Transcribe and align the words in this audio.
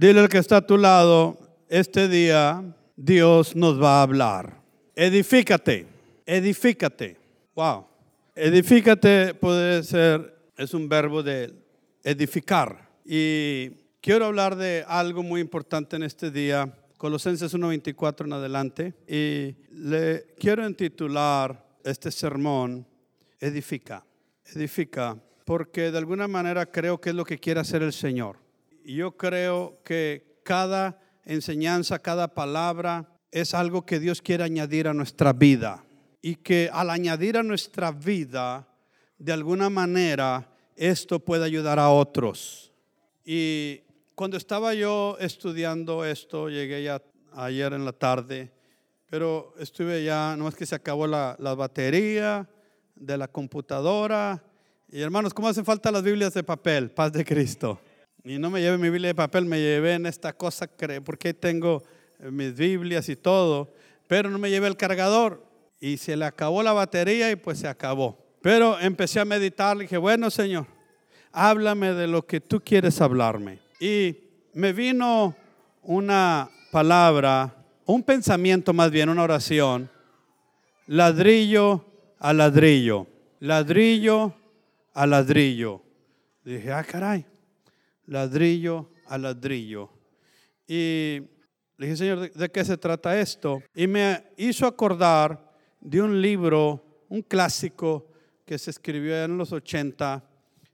Dile 0.00 0.20
al 0.20 0.30
que 0.30 0.38
está 0.38 0.56
a 0.56 0.66
tu 0.66 0.78
lado, 0.78 1.36
este 1.68 2.08
día 2.08 2.64
Dios 2.96 3.54
nos 3.54 3.78
va 3.78 3.98
a 3.98 4.02
hablar. 4.02 4.62
Edifícate, 4.96 5.86
edifícate. 6.24 7.18
Wow. 7.54 7.84
Edifícate 8.34 9.34
puede 9.34 9.82
ser, 9.82 10.52
es 10.56 10.72
un 10.72 10.88
verbo 10.88 11.22
de 11.22 11.52
edificar. 12.02 12.88
Y 13.04 13.72
quiero 14.00 14.24
hablar 14.24 14.56
de 14.56 14.86
algo 14.88 15.22
muy 15.22 15.42
importante 15.42 15.96
en 15.96 16.04
este 16.04 16.30
día, 16.30 16.74
Colosenses 16.96 17.54
1.24 17.54 18.24
en 18.24 18.32
adelante. 18.32 18.94
Y 19.06 19.54
le 19.70 20.28
quiero 20.38 20.66
intitular 20.66 21.62
este 21.84 22.10
sermón, 22.10 22.86
Edifica, 23.38 24.02
edifica, 24.46 25.18
porque 25.44 25.90
de 25.90 25.98
alguna 25.98 26.26
manera 26.26 26.64
creo 26.64 26.98
que 26.98 27.10
es 27.10 27.14
lo 27.14 27.26
que 27.26 27.38
quiere 27.38 27.60
hacer 27.60 27.82
el 27.82 27.92
Señor. 27.92 28.38
Yo 28.84 29.16
creo 29.16 29.80
que 29.84 30.40
cada 30.42 31.00
enseñanza, 31.24 31.98
cada 31.98 32.34
palabra 32.34 33.08
es 33.30 33.54
algo 33.54 33.86
que 33.86 34.00
Dios 34.00 34.20
quiere 34.22 34.44
añadir 34.44 34.88
a 34.88 34.94
nuestra 34.94 35.32
vida. 35.32 35.84
Y 36.22 36.36
que 36.36 36.70
al 36.72 36.90
añadir 36.90 37.38
a 37.38 37.42
nuestra 37.42 37.92
vida, 37.92 38.68
de 39.18 39.32
alguna 39.32 39.70
manera, 39.70 40.50
esto 40.76 41.18
puede 41.18 41.44
ayudar 41.44 41.78
a 41.78 41.90
otros. 41.90 42.72
Y 43.24 43.82
cuando 44.14 44.36
estaba 44.36 44.74
yo 44.74 45.16
estudiando 45.20 46.04
esto, 46.04 46.48
llegué 46.48 46.82
ya 46.82 47.02
ayer 47.32 47.72
en 47.72 47.84
la 47.84 47.92
tarde, 47.92 48.52
pero 49.08 49.54
estuve 49.58 50.04
ya, 50.04 50.36
no 50.36 50.48
es 50.48 50.54
que 50.54 50.66
se 50.66 50.74
acabó 50.74 51.06
la, 51.06 51.36
la 51.38 51.54
batería 51.54 52.48
de 52.94 53.16
la 53.16 53.28
computadora. 53.28 54.42
Y 54.90 55.00
hermanos, 55.00 55.32
¿cómo 55.32 55.48
hacen 55.48 55.64
falta 55.64 55.90
las 55.90 56.02
Biblias 56.02 56.34
de 56.34 56.42
papel? 56.42 56.90
Paz 56.90 57.12
de 57.12 57.24
Cristo. 57.24 57.80
Y 58.24 58.38
no 58.38 58.50
me 58.50 58.60
llevé 58.60 58.76
mi 58.76 58.90
Biblia 58.90 59.08
de 59.08 59.14
papel, 59.14 59.46
me 59.46 59.58
llevé 59.60 59.94
en 59.94 60.06
esta 60.06 60.32
cosa, 60.32 60.68
porque 61.04 61.32
tengo 61.32 61.82
mis 62.18 62.54
Biblias 62.54 63.08
y 63.08 63.16
todo, 63.16 63.72
pero 64.06 64.30
no 64.30 64.38
me 64.38 64.50
llevé 64.50 64.66
el 64.66 64.76
cargador. 64.76 65.44
Y 65.80 65.96
se 65.96 66.16
le 66.16 66.26
acabó 66.26 66.62
la 66.62 66.72
batería 66.72 67.30
y 67.30 67.36
pues 67.36 67.58
se 67.58 67.68
acabó. 67.68 68.18
Pero 68.42 68.78
empecé 68.78 69.20
a 69.20 69.24
meditar, 69.24 69.76
y 69.78 69.80
dije, 69.80 69.96
bueno 69.96 70.30
Señor, 70.30 70.66
háblame 71.32 71.94
de 71.94 72.06
lo 72.06 72.26
que 72.26 72.40
tú 72.40 72.60
quieres 72.60 73.00
hablarme. 73.00 73.60
Y 73.80 74.16
me 74.52 74.72
vino 74.72 75.34
una 75.82 76.50
palabra, 76.70 77.54
un 77.86 78.02
pensamiento 78.02 78.72
más 78.72 78.90
bien, 78.90 79.08
una 79.08 79.22
oración, 79.22 79.90
ladrillo 80.86 81.84
a 82.18 82.32
ladrillo, 82.32 83.06
ladrillo 83.40 84.34
a 84.92 85.06
ladrillo. 85.06 85.82
Dije, 86.44 86.72
ah, 86.72 86.84
caray, 86.84 87.24
ladrillo 88.10 88.90
a 89.06 89.16
ladrillo. 89.16 89.88
Y 90.66 91.22
le 91.78 91.86
dije, 91.86 91.96
Señor, 91.96 92.30
¿de, 92.30 92.50
qué 92.50 92.64
se 92.64 92.76
trata 92.76 93.18
esto? 93.18 93.62
Y 93.74 93.86
me 93.86 94.24
hizo 94.36 94.66
acordar 94.66 95.56
de 95.80 96.02
un 96.02 96.20
libro, 96.20 97.04
un 97.08 97.22
clásico 97.22 98.10
que 98.44 98.58
se 98.58 98.70
escribió 98.70 99.24
en 99.24 99.38
los 99.38 99.52
80 99.52 100.22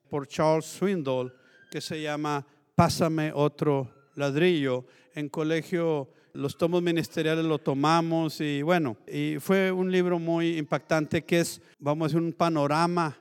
por 0.09 0.27
Charles 0.27 0.65
Swindoll, 0.65 1.33
que 1.71 1.81
se 1.81 2.01
llama 2.01 2.45
Pásame 2.75 3.33
otro 3.35 3.91
ladrillo. 4.15 4.87
En 5.15 5.29
colegio 5.29 6.09
los 6.33 6.57
tomos 6.57 6.83
ministeriales 6.83 7.45
lo 7.45 7.59
tomamos 7.59 8.41
y 8.41 8.63
bueno, 8.63 8.97
y 9.07 9.37
fue 9.41 9.71
un 9.71 9.91
libro 9.93 10.19
muy 10.19 10.57
impactante 10.57 11.25
que 11.25 11.41
es, 11.41 11.61
vamos 11.79 12.07
a 12.07 12.09
decir, 12.09 12.23
un 12.23 12.33
panorama 12.33 13.17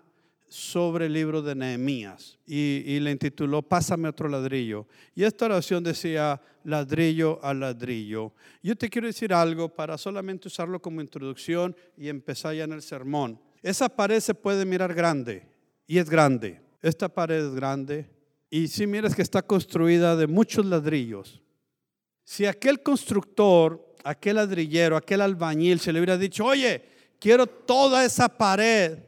sobre 0.47 1.07
el 1.07 1.13
libro 1.13 1.41
de 1.41 1.55
Nehemías 1.55 2.37
y, 2.45 2.99
le 2.99 3.11
intituló 3.11 3.61
Pásame 3.61 4.09
otro 4.09 4.29
ladrillo. 4.29 4.87
Y 5.15 5.23
esta 5.23 5.45
oración 5.45 5.83
decía 5.83 6.41
ladrillo 6.63 7.43
a 7.43 7.53
ladrillo. 7.53 8.33
Yo 8.61 8.75
te 8.75 8.89
quiero 8.89 9.07
decir 9.07 9.33
algo 9.33 9.69
para 9.69 9.97
solamente 9.97 10.47
usarlo 10.47 10.81
como 10.81 11.01
introducción 11.01 11.75
y 11.97 12.09
empezar 12.09 12.55
ya 12.55 12.63
en 12.63 12.73
el 12.73 12.81
sermón. 12.81 13.39
Esa 13.61 13.89
pared 13.89 14.19
se 14.19 14.33
puede 14.33 14.65
mirar 14.65 14.93
grande 14.93 15.47
y 15.87 15.97
es 15.97 16.09
grande. 16.09 16.61
Esta 16.81 17.09
pared 17.09 17.45
es 17.45 17.55
grande 17.55 18.09
y 18.49 18.67
si 18.67 18.85
miras 18.87 19.15
que 19.15 19.21
está 19.21 19.41
construida 19.41 20.15
de 20.15 20.27
muchos 20.27 20.65
ladrillos. 20.65 21.41
Si 22.23 22.45
aquel 22.45 22.81
constructor, 22.81 23.95
aquel 24.03 24.37
ladrillero, 24.37 24.95
aquel 24.95 25.21
albañil 25.21 25.79
se 25.79 25.91
le 25.91 25.99
hubiera 25.99 26.17
dicho, 26.17 26.45
oye, 26.45 26.83
quiero 27.19 27.47
toda 27.47 28.05
esa 28.05 28.29
pared 28.29 28.99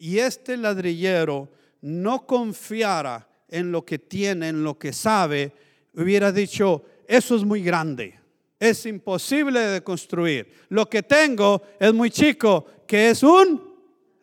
y 0.00 0.18
este 0.18 0.56
ladrillero 0.56 1.48
no 1.82 2.26
confiara 2.26 3.28
en 3.48 3.70
lo 3.70 3.84
que 3.84 3.98
tiene, 3.98 4.48
en 4.48 4.64
lo 4.64 4.78
que 4.78 4.92
sabe, 4.92 5.52
hubiera 5.94 6.32
dicho, 6.32 6.84
eso 7.06 7.36
es 7.36 7.44
muy 7.44 7.62
grande, 7.62 8.18
es 8.58 8.86
imposible 8.86 9.60
de 9.60 9.82
construir. 9.82 10.50
Lo 10.70 10.88
que 10.88 11.02
tengo 11.02 11.62
es 11.78 11.92
muy 11.92 12.10
chico, 12.10 12.66
que 12.86 13.10
es 13.10 13.22
un 13.22 13.74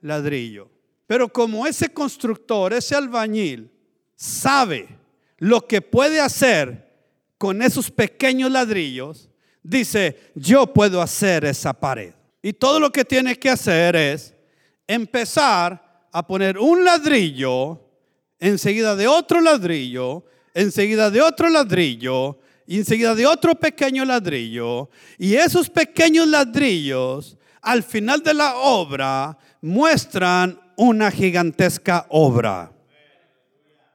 ladrillo. 0.02 0.70
Pero 1.06 1.32
como 1.32 1.68
ese 1.68 1.90
constructor, 1.90 2.74
ese 2.74 2.96
albañil, 2.96 3.70
sabe 4.16 4.88
lo 5.38 5.68
que 5.68 5.82
puede 5.82 6.20
hacer 6.20 6.88
con 7.38 7.62
esos 7.62 7.92
pequeños 7.92 8.50
ladrillos, 8.50 9.30
dice, 9.62 10.32
yo 10.34 10.74
puedo 10.74 11.04
hacer 11.04 11.46
esa 11.46 11.74
pared. 11.74 12.14
Y 12.42 12.54
todo 12.54 12.80
lo 12.80 12.92
que 12.92 13.06
tiene 13.06 13.38
que 13.38 13.50
hacer 13.52 13.96
es 13.96 14.34
empezar 14.88 16.08
a 16.12 16.26
poner 16.26 16.58
un 16.58 16.84
ladrillo 16.84 17.82
enseguida 18.40 18.96
de 18.96 19.08
otro 19.08 19.42
ladrillo, 19.42 20.26
enseguida 20.54 21.10
de 21.12 21.22
otro 21.22 21.50
ladrillo, 21.50 22.40
y 22.66 22.78
enseguida 22.80 23.16
de 23.16 23.26
otro 23.26 23.56
pequeño 23.56 24.04
ladrillo. 24.04 24.90
Y 25.18 25.36
esos 25.36 25.70
pequeños 25.70 26.28
ladrillos, 26.28 27.38
al 27.62 27.84
final 27.84 28.22
de 28.22 28.34
la 28.34 28.56
obra, 28.56 29.38
muestran 29.62 30.60
una 30.76 31.10
gigantesca 31.10 32.06
obra. 32.10 32.72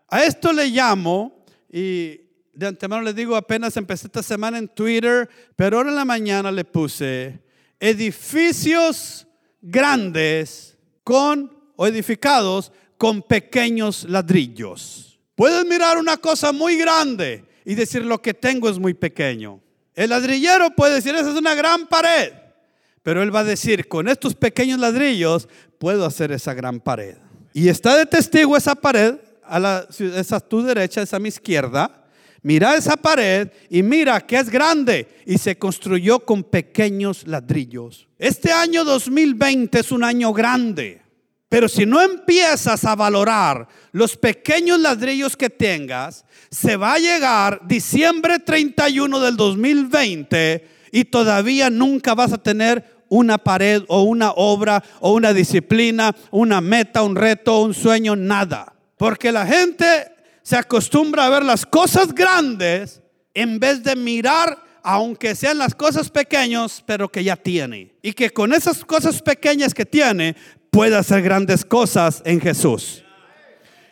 A 0.09 0.24
esto 0.24 0.53
le 0.53 0.66
llamo, 0.66 1.44
y 1.70 2.20
de 2.53 2.66
antemano 2.66 3.03
le 3.03 3.14
digo, 3.14 3.36
apenas 3.36 3.76
empecé 3.76 4.06
esta 4.06 4.22
semana 4.22 4.59
en 4.59 4.69
Twitter, 4.69 5.28
pero 5.56 5.78
ahora 5.78 5.91
en 5.91 5.97
la 5.97 6.04
mañana 6.04 6.50
le 6.50 6.64
puse 6.64 7.41
edificios 7.78 9.26
grandes 9.60 10.72
con 11.05 11.57
o 11.77 11.87
edificados 11.87 12.73
con 12.99 13.23
pequeños 13.23 14.05
ladrillos. 14.05 15.21
Puedes 15.35 15.65
mirar 15.65 15.99
una 15.99 16.17
cosa 16.17 16.53
muy 16.53 16.77
grande 16.77 17.45
y 17.65 17.75
decir 17.75 18.05
lo 18.05 18.21
que 18.21 18.35
tengo 18.35 18.69
es 18.69 18.79
muy 18.79 18.95
pequeño. 18.95 19.61
El 19.95 20.11
ladrillero 20.11 20.71
puede 20.71 20.95
decir, 20.95 21.15
esa 21.15 21.31
es 21.31 21.37
una 21.37 21.55
gran 21.55 21.87
pared. 21.87 22.33
Pero 23.03 23.23
él 23.23 23.35
va 23.35 23.41
a 23.41 23.45
decir, 23.45 23.89
con 23.89 24.09
estos 24.09 24.35
pequeños 24.35 24.79
ladrillos 24.79 25.49
puedo 25.79 26.07
hacer 26.07 26.31
esa 26.33 26.55
gran 26.55 26.81
pared. 26.81 27.17
Y 27.53 27.69
está 27.69 27.97
de 27.97 28.07
testigo 28.07 28.57
esa 28.57 28.75
pared, 28.75 29.17
a 29.45 29.59
la, 29.59 29.87
esa 29.99 30.37
a 30.37 30.41
tu 30.41 30.63
derecha, 30.63 31.03
esa 31.03 31.17
a 31.17 31.21
mi 31.21 31.29
izquierda. 31.29 32.02
Mira 32.42 32.75
esa 32.75 32.97
pared 32.97 33.48
y 33.70 33.82
mira 33.82 34.20
que 34.20 34.36
es 34.36 34.50
grande 34.50 35.06
y 35.25 35.38
se 35.38 35.56
construyó 35.56 36.20
con 36.20 36.42
pequeños 36.42 37.26
ladrillos. 37.26 38.08
Este 38.19 38.50
año 38.50 38.84
2020 38.84 39.78
es 39.78 39.92
un 39.92 40.03
año 40.03 40.32
grande. 40.32 41.03
Pero 41.48 41.69
si 41.69 41.84
no 41.84 42.00
empiezas 42.00 42.84
a 42.84 42.97
valorar 42.97 43.69
los 43.92 44.16
pequeños 44.16 44.80
ladrillos 44.80 45.36
que 45.36 45.50
tengas, 45.50 46.25
se 46.50 46.76
va 46.76 46.94
a 46.94 46.98
llegar 46.98 47.60
diciembre 47.69 48.38
31 48.38 49.20
del 49.20 49.36
2020 49.36 50.66
y 50.92 51.04
todavía 51.04 51.69
nunca 51.69 52.14
vas 52.14 52.32
a 52.32 52.42
tener 52.42 53.04
una 53.10 53.36
pared 53.36 53.82
o 53.88 54.04
una 54.04 54.30
obra 54.30 54.82
o 55.00 55.12
una 55.12 55.34
disciplina, 55.34 56.16
una 56.30 56.62
meta, 56.62 57.03
un 57.03 57.14
reto, 57.14 57.60
un 57.60 57.74
sueño, 57.74 58.16
nada. 58.16 58.72
Porque 58.97 59.30
la 59.30 59.47
gente 59.47 60.12
se 60.42 60.56
acostumbra 60.56 61.26
a 61.26 61.30
ver 61.30 61.44
las 61.44 61.64
cosas 61.66 62.14
grandes 62.14 63.00
en 63.34 63.58
vez 63.58 63.83
de 63.83 63.97
mirar 63.97 64.59
aunque 64.83 65.34
sean 65.36 65.59
las 65.59 65.74
cosas 65.74 66.10
pequeñas, 66.10 66.83
pero 66.84 67.09
que 67.09 67.22
ya 67.22 67.36
tiene. 67.36 67.94
Y 68.03 68.12
que 68.12 68.30
con 68.30 68.53
esas 68.53 68.84
cosas 68.84 69.22
pequeñas 69.22 69.74
que 69.74 69.86
tiene, 69.86 70.36
puede 70.71 70.97
hacer 70.97 71.22
grandes 71.22 71.65
cosas 71.65 72.22
en 72.24 72.41
Jesús. 72.41 73.02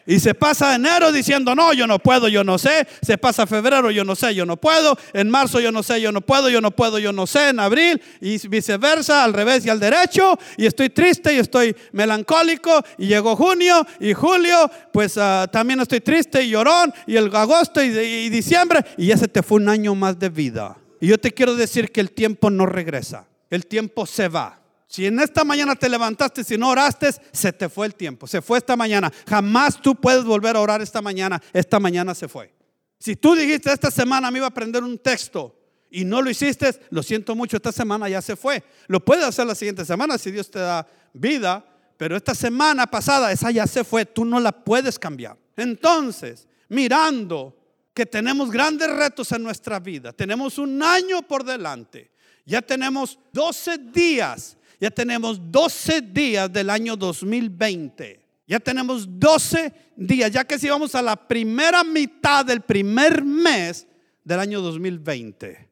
Y 0.06 0.18
se 0.18 0.34
pasa 0.34 0.74
enero 0.74 1.12
diciendo, 1.12 1.54
no, 1.54 1.72
yo 1.72 1.86
no 1.86 1.98
puedo, 1.98 2.28
yo 2.28 2.42
no 2.42 2.58
sé. 2.58 2.86
Se 3.02 3.18
pasa 3.18 3.46
febrero, 3.46 3.90
yo 3.90 4.04
no 4.04 4.14
sé, 4.14 4.34
yo 4.34 4.46
no 4.46 4.56
puedo. 4.56 4.96
En 5.12 5.30
marzo, 5.30 5.60
yo 5.60 5.70
no 5.70 5.82
sé, 5.82 6.00
yo 6.00 6.10
no 6.12 6.20
puedo, 6.20 6.48
yo 6.48 6.60
no 6.60 6.70
puedo, 6.70 6.98
yo 6.98 7.12
no 7.12 7.26
sé. 7.26 7.50
En 7.50 7.60
abril 7.60 8.00
y 8.20 8.46
viceversa, 8.48 9.24
al 9.24 9.32
revés 9.32 9.66
y 9.66 9.70
al 9.70 9.80
derecho. 9.80 10.38
Y 10.56 10.66
estoy 10.66 10.90
triste 10.90 11.34
y 11.34 11.38
estoy 11.38 11.76
melancólico. 11.92 12.82
Y 12.98 13.06
llegó 13.06 13.36
junio 13.36 13.86
y 13.98 14.12
julio, 14.12 14.70
pues 14.92 15.18
ah, 15.18 15.48
también 15.52 15.80
estoy 15.80 16.00
triste 16.00 16.42
y 16.42 16.50
llorón. 16.50 16.92
Y 17.06 17.16
el 17.16 17.34
agosto 17.34 17.82
y, 17.82 17.88
y 17.88 18.28
diciembre. 18.30 18.84
Y 18.96 19.06
ya 19.06 19.16
se 19.16 19.28
te 19.28 19.42
fue 19.42 19.58
un 19.58 19.68
año 19.68 19.94
más 19.94 20.18
de 20.18 20.28
vida. 20.28 20.76
Y 21.00 21.08
yo 21.08 21.18
te 21.18 21.32
quiero 21.32 21.54
decir 21.54 21.92
que 21.92 22.00
el 22.00 22.10
tiempo 22.10 22.50
no 22.50 22.66
regresa. 22.66 23.26
El 23.48 23.66
tiempo 23.66 24.06
se 24.06 24.28
va. 24.28 24.59
Si 24.90 25.06
en 25.06 25.20
esta 25.20 25.44
mañana 25.44 25.76
te 25.76 25.88
levantaste, 25.88 26.42
si 26.42 26.58
no 26.58 26.68
oraste, 26.70 27.10
se 27.30 27.52
te 27.52 27.68
fue 27.68 27.86
el 27.86 27.94
tiempo. 27.94 28.26
Se 28.26 28.42
fue 28.42 28.58
esta 28.58 28.74
mañana. 28.74 29.12
Jamás 29.28 29.80
tú 29.80 29.94
puedes 29.94 30.24
volver 30.24 30.56
a 30.56 30.60
orar 30.60 30.82
esta 30.82 31.00
mañana. 31.00 31.40
Esta 31.52 31.78
mañana 31.78 32.12
se 32.12 32.26
fue. 32.26 32.52
Si 32.98 33.14
tú 33.14 33.36
dijiste 33.36 33.72
esta 33.72 33.92
semana 33.92 34.32
me 34.32 34.40
iba 34.40 34.46
a 34.46 34.50
aprender 34.50 34.82
un 34.82 34.98
texto 34.98 35.56
y 35.92 36.04
no 36.04 36.20
lo 36.20 36.28
hiciste, 36.28 36.74
lo 36.90 37.04
siento 37.04 37.36
mucho, 37.36 37.56
esta 37.56 37.70
semana 37.70 38.08
ya 38.08 38.20
se 38.20 38.34
fue. 38.34 38.64
Lo 38.88 38.98
puedes 38.98 39.24
hacer 39.24 39.46
la 39.46 39.54
siguiente 39.54 39.84
semana 39.84 40.18
si 40.18 40.32
Dios 40.32 40.50
te 40.50 40.58
da 40.58 40.84
vida, 41.12 41.64
pero 41.96 42.16
esta 42.16 42.34
semana 42.34 42.88
pasada 42.88 43.30
esa 43.30 43.52
ya 43.52 43.68
se 43.68 43.84
fue, 43.84 44.06
tú 44.06 44.24
no 44.24 44.40
la 44.40 44.50
puedes 44.50 44.98
cambiar. 44.98 45.38
Entonces, 45.56 46.48
mirando 46.68 47.56
que 47.94 48.06
tenemos 48.06 48.50
grandes 48.50 48.90
retos 48.90 49.30
en 49.30 49.44
nuestra 49.44 49.78
vida, 49.78 50.12
tenemos 50.12 50.58
un 50.58 50.82
año 50.82 51.22
por 51.22 51.44
delante, 51.44 52.10
ya 52.44 52.60
tenemos 52.60 53.20
12 53.32 53.78
días, 53.92 54.56
ya 54.80 54.90
tenemos 54.90 55.38
12 55.50 56.00
días 56.00 56.50
del 56.52 56.70
año 56.70 56.96
2020. 56.96 58.20
Ya 58.46 58.58
tenemos 58.58 59.06
12 59.08 59.72
días, 59.94 60.30
ya 60.32 60.44
que 60.44 60.58
si 60.58 60.68
vamos 60.68 60.94
a 60.94 61.02
la 61.02 61.14
primera 61.14 61.84
mitad 61.84 62.44
del 62.44 62.62
primer 62.62 63.22
mes 63.22 63.86
del 64.24 64.40
año 64.40 64.60
2020. 64.60 65.68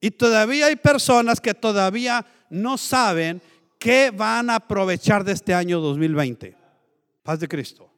Y 0.00 0.10
todavía 0.10 0.66
hay 0.66 0.76
personas 0.76 1.40
que 1.40 1.54
todavía 1.54 2.24
no 2.50 2.78
saben 2.78 3.40
qué 3.78 4.10
van 4.10 4.50
a 4.50 4.56
aprovechar 4.56 5.22
de 5.22 5.32
este 5.32 5.54
año 5.54 5.80
2020. 5.80 6.56
Paz 7.22 7.38
de 7.38 7.48
Cristo. 7.48 7.92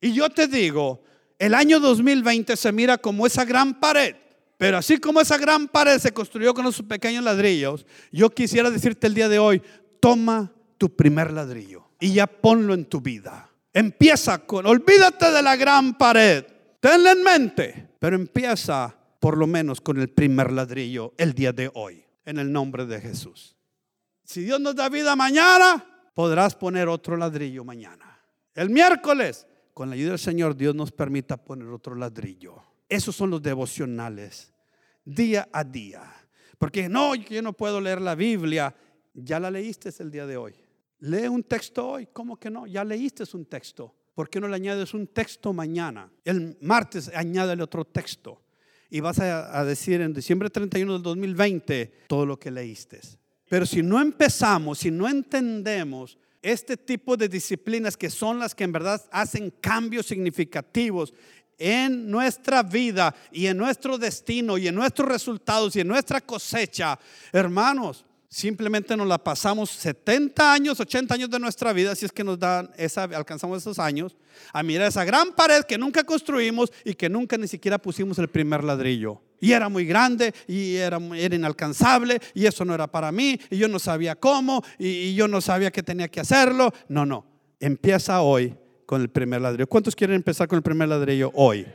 Y 0.00 0.12
yo 0.12 0.30
te 0.30 0.46
digo, 0.46 1.02
el 1.38 1.54
año 1.54 1.78
2020 1.78 2.56
se 2.56 2.72
mira 2.72 2.98
como 2.98 3.26
esa 3.26 3.44
gran 3.44 3.78
pared. 3.78 4.16
Pero 4.60 4.76
así 4.76 4.98
como 4.98 5.22
esa 5.22 5.38
gran 5.38 5.68
pared 5.68 5.98
se 5.98 6.12
construyó 6.12 6.52
con 6.52 6.66
esos 6.66 6.84
pequeños 6.84 7.24
ladrillos, 7.24 7.86
yo 8.12 8.28
quisiera 8.28 8.70
decirte 8.70 9.06
el 9.06 9.14
día 9.14 9.26
de 9.26 9.38
hoy, 9.38 9.62
toma 10.00 10.52
tu 10.78 10.96
primer 10.96 11.32
ladrillo 11.32 11.90
y 12.00 12.14
ya 12.14 12.26
ponlo 12.26 12.74
en 12.74 12.86
tu 12.86 13.00
vida. 13.00 13.50
Empieza 13.72 14.38
con, 14.46 14.66
olvídate 14.66 15.30
de 15.30 15.42
la 15.42 15.54
gran 15.56 15.96
pared, 15.96 16.44
tenla 16.80 17.12
en 17.12 17.22
mente, 17.22 17.90
pero 17.98 18.16
empieza 18.16 18.96
por 19.20 19.36
lo 19.36 19.46
menos 19.46 19.80
con 19.80 20.00
el 20.00 20.08
primer 20.08 20.50
ladrillo 20.50 21.12
el 21.18 21.34
día 21.34 21.52
de 21.52 21.70
hoy, 21.74 22.04
en 22.24 22.38
el 22.38 22.50
nombre 22.50 22.86
de 22.86 23.00
Jesús. 23.00 23.56
Si 24.24 24.42
Dios 24.42 24.60
nos 24.60 24.74
da 24.74 24.88
vida 24.88 25.14
mañana, 25.14 25.84
podrás 26.14 26.54
poner 26.54 26.88
otro 26.88 27.16
ladrillo 27.16 27.64
mañana. 27.64 28.18
El 28.54 28.70
miércoles, 28.70 29.46
con 29.74 29.90
la 29.90 29.94
ayuda 29.94 30.10
del 30.10 30.18
Señor, 30.18 30.56
Dios 30.56 30.74
nos 30.74 30.90
permita 30.90 31.36
poner 31.36 31.68
otro 31.68 31.94
ladrillo. 31.94 32.62
Esos 32.88 33.14
son 33.14 33.30
los 33.30 33.42
devocionales, 33.42 34.52
día 35.04 35.48
a 35.52 35.62
día. 35.62 36.02
Porque 36.58 36.88
no, 36.88 37.14
yo 37.14 37.40
no 37.42 37.52
puedo 37.52 37.80
leer 37.80 38.00
la 38.00 38.14
Biblia. 38.14 38.74
Ya 39.14 39.40
la 39.40 39.50
leíste 39.50 39.90
el 39.98 40.10
día 40.10 40.26
de 40.26 40.36
hoy. 40.36 40.54
Lee 41.00 41.28
un 41.28 41.42
texto 41.42 41.88
hoy. 41.88 42.08
¿Cómo 42.12 42.38
que 42.38 42.50
no? 42.50 42.66
Ya 42.66 42.84
leíste 42.84 43.24
un 43.34 43.46
texto. 43.46 43.94
¿Por 44.14 44.28
qué 44.28 44.40
no 44.40 44.48
le 44.48 44.56
añades 44.56 44.92
un 44.94 45.06
texto 45.06 45.52
mañana? 45.52 46.10
El 46.24 46.58
martes 46.60 47.10
añádele 47.14 47.62
otro 47.62 47.84
texto 47.84 48.42
y 48.90 49.00
vas 49.00 49.20
a, 49.20 49.64
decir 49.64 50.00
en 50.00 50.12
diciembre 50.12 50.50
31 50.50 50.94
del 50.94 51.02
2020 51.02 51.92
todo 52.08 52.26
lo 52.26 52.38
que 52.38 52.50
leíste. 52.50 53.00
Pero 53.48 53.64
si 53.64 53.82
no 53.82 54.00
empezamos, 54.00 54.78
si 54.78 54.90
no 54.90 55.08
entendemos 55.08 56.18
este 56.42 56.76
tipo 56.76 57.16
de 57.16 57.28
disciplinas 57.28 57.96
que 57.96 58.10
son 58.10 58.38
las 58.38 58.54
que 58.54 58.64
en 58.64 58.72
verdad 58.72 59.02
hacen 59.12 59.50
cambios 59.60 60.06
significativos 60.06 61.14
en 61.56 62.10
nuestra 62.10 62.62
vida 62.62 63.14
y 63.30 63.46
en 63.46 63.56
nuestro 63.56 63.98
destino 63.98 64.58
y 64.58 64.66
en 64.66 64.74
nuestros 64.74 65.08
resultados 65.08 65.76
y 65.76 65.80
en 65.80 65.88
nuestra 65.88 66.20
cosecha, 66.20 66.98
hermanos, 67.32 68.04
simplemente 68.30 68.96
nos 68.96 69.08
la 69.08 69.18
pasamos 69.18 69.70
70 69.70 70.52
años, 70.52 70.78
80 70.78 71.12
años 71.12 71.30
de 71.30 71.40
nuestra 71.40 71.72
vida, 71.72 71.94
si 71.96 72.06
es 72.06 72.12
que 72.12 72.22
nos 72.22 72.38
dan 72.38 72.70
alcanzamos 73.12 73.58
esos 73.58 73.80
años, 73.80 74.16
a 74.52 74.62
mirar 74.62 74.86
esa 74.86 75.04
gran 75.04 75.32
pared 75.32 75.64
que 75.64 75.76
nunca 75.76 76.04
construimos 76.04 76.72
y 76.84 76.94
que 76.94 77.08
nunca 77.08 77.36
ni 77.36 77.48
siquiera 77.48 77.76
pusimos 77.76 78.18
el 78.20 78.28
primer 78.28 78.62
ladrillo. 78.62 79.20
Y 79.40 79.52
era 79.52 79.68
muy 79.68 79.84
grande 79.84 80.32
y 80.46 80.76
era, 80.76 80.98
era 81.16 81.34
inalcanzable 81.34 82.20
y 82.32 82.46
eso 82.46 82.64
no 82.64 82.72
era 82.72 82.86
para 82.86 83.10
mí 83.10 83.40
y 83.50 83.58
yo 83.58 83.66
no 83.66 83.78
sabía 83.78 84.14
cómo 84.14 84.62
y, 84.78 85.14
yo 85.14 85.26
no 85.26 85.40
sabía 85.40 85.72
que 85.72 85.82
tenía 85.82 86.08
que 86.08 86.20
hacerlo. 86.20 86.72
No, 86.88 87.04
no, 87.04 87.26
empieza 87.58 88.20
hoy 88.20 88.54
con 88.86 89.00
el 89.00 89.08
primer 89.08 89.40
ladrillo. 89.40 89.66
¿Cuántos 89.66 89.96
quieren 89.96 90.16
empezar 90.16 90.46
con 90.46 90.56
el 90.56 90.62
primer 90.62 90.88
ladrillo 90.88 91.32
hoy? 91.34 91.66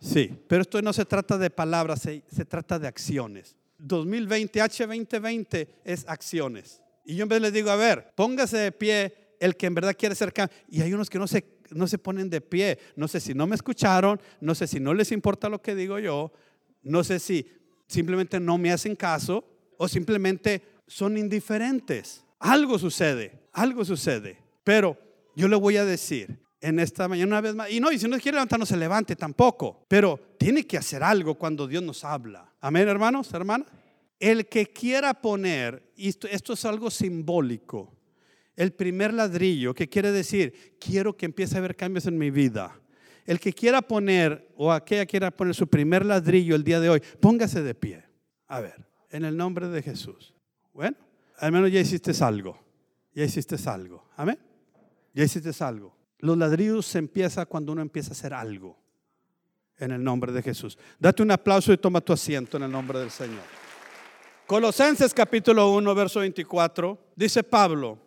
Sí, 0.00 0.32
pero 0.48 0.62
esto 0.62 0.80
no 0.82 0.92
se 0.92 1.04
trata 1.04 1.38
de 1.38 1.50
palabras, 1.50 2.00
se 2.00 2.44
trata 2.44 2.78
de 2.78 2.88
acciones. 2.88 3.57
2020, 3.78 4.60
H2020 4.60 5.68
es 5.84 6.04
acciones. 6.08 6.82
Y 7.04 7.16
yo 7.16 7.22
en 7.22 7.28
vez 7.28 7.40
les 7.40 7.52
digo, 7.52 7.70
a 7.70 7.76
ver, 7.76 8.12
póngase 8.14 8.58
de 8.58 8.72
pie 8.72 9.14
el 9.40 9.56
que 9.56 9.66
en 9.66 9.74
verdad 9.74 9.96
quiere 9.96 10.14
ser 10.14 10.32
Y 10.68 10.82
hay 10.82 10.92
unos 10.92 11.08
que 11.08 11.18
no 11.18 11.26
se, 11.26 11.44
no 11.70 11.86
se 11.86 11.98
ponen 11.98 12.28
de 12.28 12.40
pie. 12.40 12.78
No 12.96 13.08
sé 13.08 13.20
si 13.20 13.34
no 13.34 13.46
me 13.46 13.54
escucharon, 13.54 14.20
no 14.40 14.54
sé 14.54 14.66
si 14.66 14.80
no 14.80 14.92
les 14.94 15.12
importa 15.12 15.48
lo 15.48 15.62
que 15.62 15.74
digo 15.74 15.98
yo, 15.98 16.32
no 16.82 17.04
sé 17.04 17.18
si 17.18 17.46
simplemente 17.86 18.40
no 18.40 18.58
me 18.58 18.72
hacen 18.72 18.94
caso 18.94 19.44
o 19.76 19.88
simplemente 19.88 20.62
son 20.86 21.16
indiferentes. 21.16 22.24
Algo 22.40 22.78
sucede, 22.78 23.48
algo 23.52 23.84
sucede. 23.84 24.38
Pero 24.64 24.96
yo 25.34 25.48
le 25.48 25.56
voy 25.56 25.76
a 25.76 25.84
decir, 25.84 26.38
en 26.60 26.80
esta 26.80 27.08
mañana 27.08 27.28
una 27.28 27.40
vez 27.40 27.54
más. 27.54 27.70
Y 27.70 27.80
no, 27.80 27.90
y 27.92 27.98
si 27.98 28.08
no 28.08 28.18
quiere 28.18 28.36
levantar, 28.36 28.58
no 28.58 28.66
se 28.66 28.76
levante 28.76 29.16
tampoco. 29.16 29.84
Pero 29.88 30.18
tiene 30.38 30.66
que 30.66 30.76
hacer 30.76 31.02
algo 31.02 31.34
cuando 31.34 31.66
Dios 31.66 31.82
nos 31.82 32.04
habla. 32.04 32.47
Amén, 32.60 32.88
hermanos, 32.88 33.32
hermanas. 33.32 33.68
El 34.18 34.46
que 34.46 34.66
quiera 34.66 35.14
poner, 35.14 35.92
esto, 35.96 36.26
esto 36.26 36.54
es 36.54 36.64
algo 36.64 36.90
simbólico, 36.90 37.94
el 38.56 38.72
primer 38.72 39.14
ladrillo, 39.14 39.72
que 39.72 39.88
quiere 39.88 40.10
decir, 40.10 40.76
quiero 40.80 41.16
que 41.16 41.26
empiece 41.26 41.54
a 41.54 41.58
haber 41.58 41.76
cambios 41.76 42.06
en 42.06 42.18
mi 42.18 42.30
vida. 42.30 42.80
El 43.24 43.38
que 43.38 43.52
quiera 43.52 43.82
poner, 43.82 44.52
o 44.56 44.72
aquella 44.72 45.06
quiera 45.06 45.30
poner 45.30 45.54
su 45.54 45.68
primer 45.68 46.04
ladrillo 46.04 46.56
el 46.56 46.64
día 46.64 46.80
de 46.80 46.88
hoy, 46.88 47.02
póngase 47.20 47.62
de 47.62 47.74
pie. 47.74 48.04
A 48.48 48.60
ver, 48.60 48.88
en 49.10 49.24
el 49.24 49.36
nombre 49.36 49.68
de 49.68 49.82
Jesús. 49.82 50.34
Bueno, 50.72 50.96
al 51.36 51.52
menos 51.52 51.70
ya 51.70 51.78
hiciste 51.78 52.12
algo. 52.24 52.58
Ya 53.14 53.24
hiciste 53.24 53.56
algo. 53.66 54.08
Amén. 54.16 54.38
Ya 55.14 55.24
hiciste 55.24 55.52
algo. 55.62 55.96
Los 56.18 56.36
ladrillos 56.36 56.86
se 56.86 56.98
empieza 56.98 57.46
cuando 57.46 57.72
uno 57.72 57.82
empieza 57.82 58.10
a 58.10 58.12
hacer 58.12 58.34
algo. 58.34 58.76
En 59.78 59.92
el 59.92 60.02
nombre 60.02 60.32
de 60.32 60.42
Jesús. 60.42 60.76
Date 60.98 61.22
un 61.22 61.30
aplauso 61.30 61.72
y 61.72 61.78
toma 61.78 62.00
tu 62.00 62.12
asiento 62.12 62.56
en 62.56 62.64
el 62.64 62.70
nombre 62.70 62.98
del 62.98 63.10
Señor. 63.10 63.42
Colosenses 64.46 65.12
capítulo 65.14 65.72
1, 65.72 65.94
verso 65.94 66.20
24. 66.20 66.98
Dice 67.14 67.42
Pablo, 67.42 67.98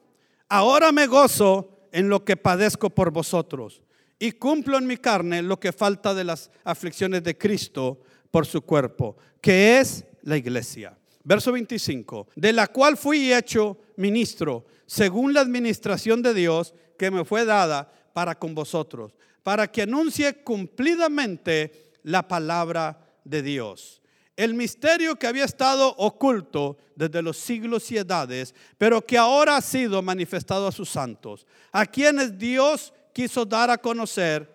ahora 0.50 0.92
me 0.92 1.08
gozo 1.08 1.88
en 1.92 2.10
lo 2.10 2.26
que 2.26 2.36
padezco 2.36 2.90
por 2.90 3.12
vosotros 3.12 3.82
y 4.20 4.34
cumplo 4.34 4.78
en 4.78 4.88
mi 4.88 4.98
carne 4.98 5.42
lo 5.42 5.60
que 5.60 5.72
falta 5.72 6.14
de 6.14 6.24
las 6.24 6.52
aflicciones 6.64 7.24
de 7.24 7.38
Cristo 7.38 8.02
por 8.30 8.46
su 8.46 8.62
cuerpo, 8.62 9.18
que 9.40 9.80
es 9.80 10.06
la 10.24 10.38
iglesia. 10.38 10.98
Verso 11.24 11.52
25, 11.52 12.28
de 12.36 12.54
la 12.54 12.68
cual 12.68 12.98
fui 12.98 13.32
hecho 13.32 13.78
ministro 13.98 14.66
según 14.86 15.34
la 15.34 15.42
administración 15.42 16.22
de 16.22 16.34
Dios 16.34 16.74
que 16.98 17.12
me 17.12 17.24
fue 17.24 17.46
dada 17.46 17.92
para 18.14 18.38
con 18.38 18.54
vosotros, 18.54 19.16
para 19.44 19.72
que 19.72 19.84
anuncie 19.84 20.44
cumplidamente 20.44 21.92
la 22.04 22.28
palabra 22.28 23.00
de 23.24 23.42
Dios. 23.42 24.02
El 24.36 24.54
misterio 24.54 25.18
que 25.18 25.28
había 25.28 25.46
estado 25.46 25.94
oculto 25.98 26.78
desde 26.96 27.22
los 27.22 27.38
siglos 27.38 27.92
y 27.92 27.98
edades, 27.98 28.56
pero 28.78 29.06
que 29.06 29.18
ahora 29.18 29.58
ha 29.58 29.62
sido 29.62 30.02
manifestado 30.02 30.68
a 30.68 30.72
sus 30.72 30.90
santos, 30.90 31.46
a 31.72 31.86
quienes 31.86 32.38
Dios 32.38 32.94
quiso 33.14 33.46
dar 33.46 33.70
a 33.70 33.78
conocer 33.78 34.50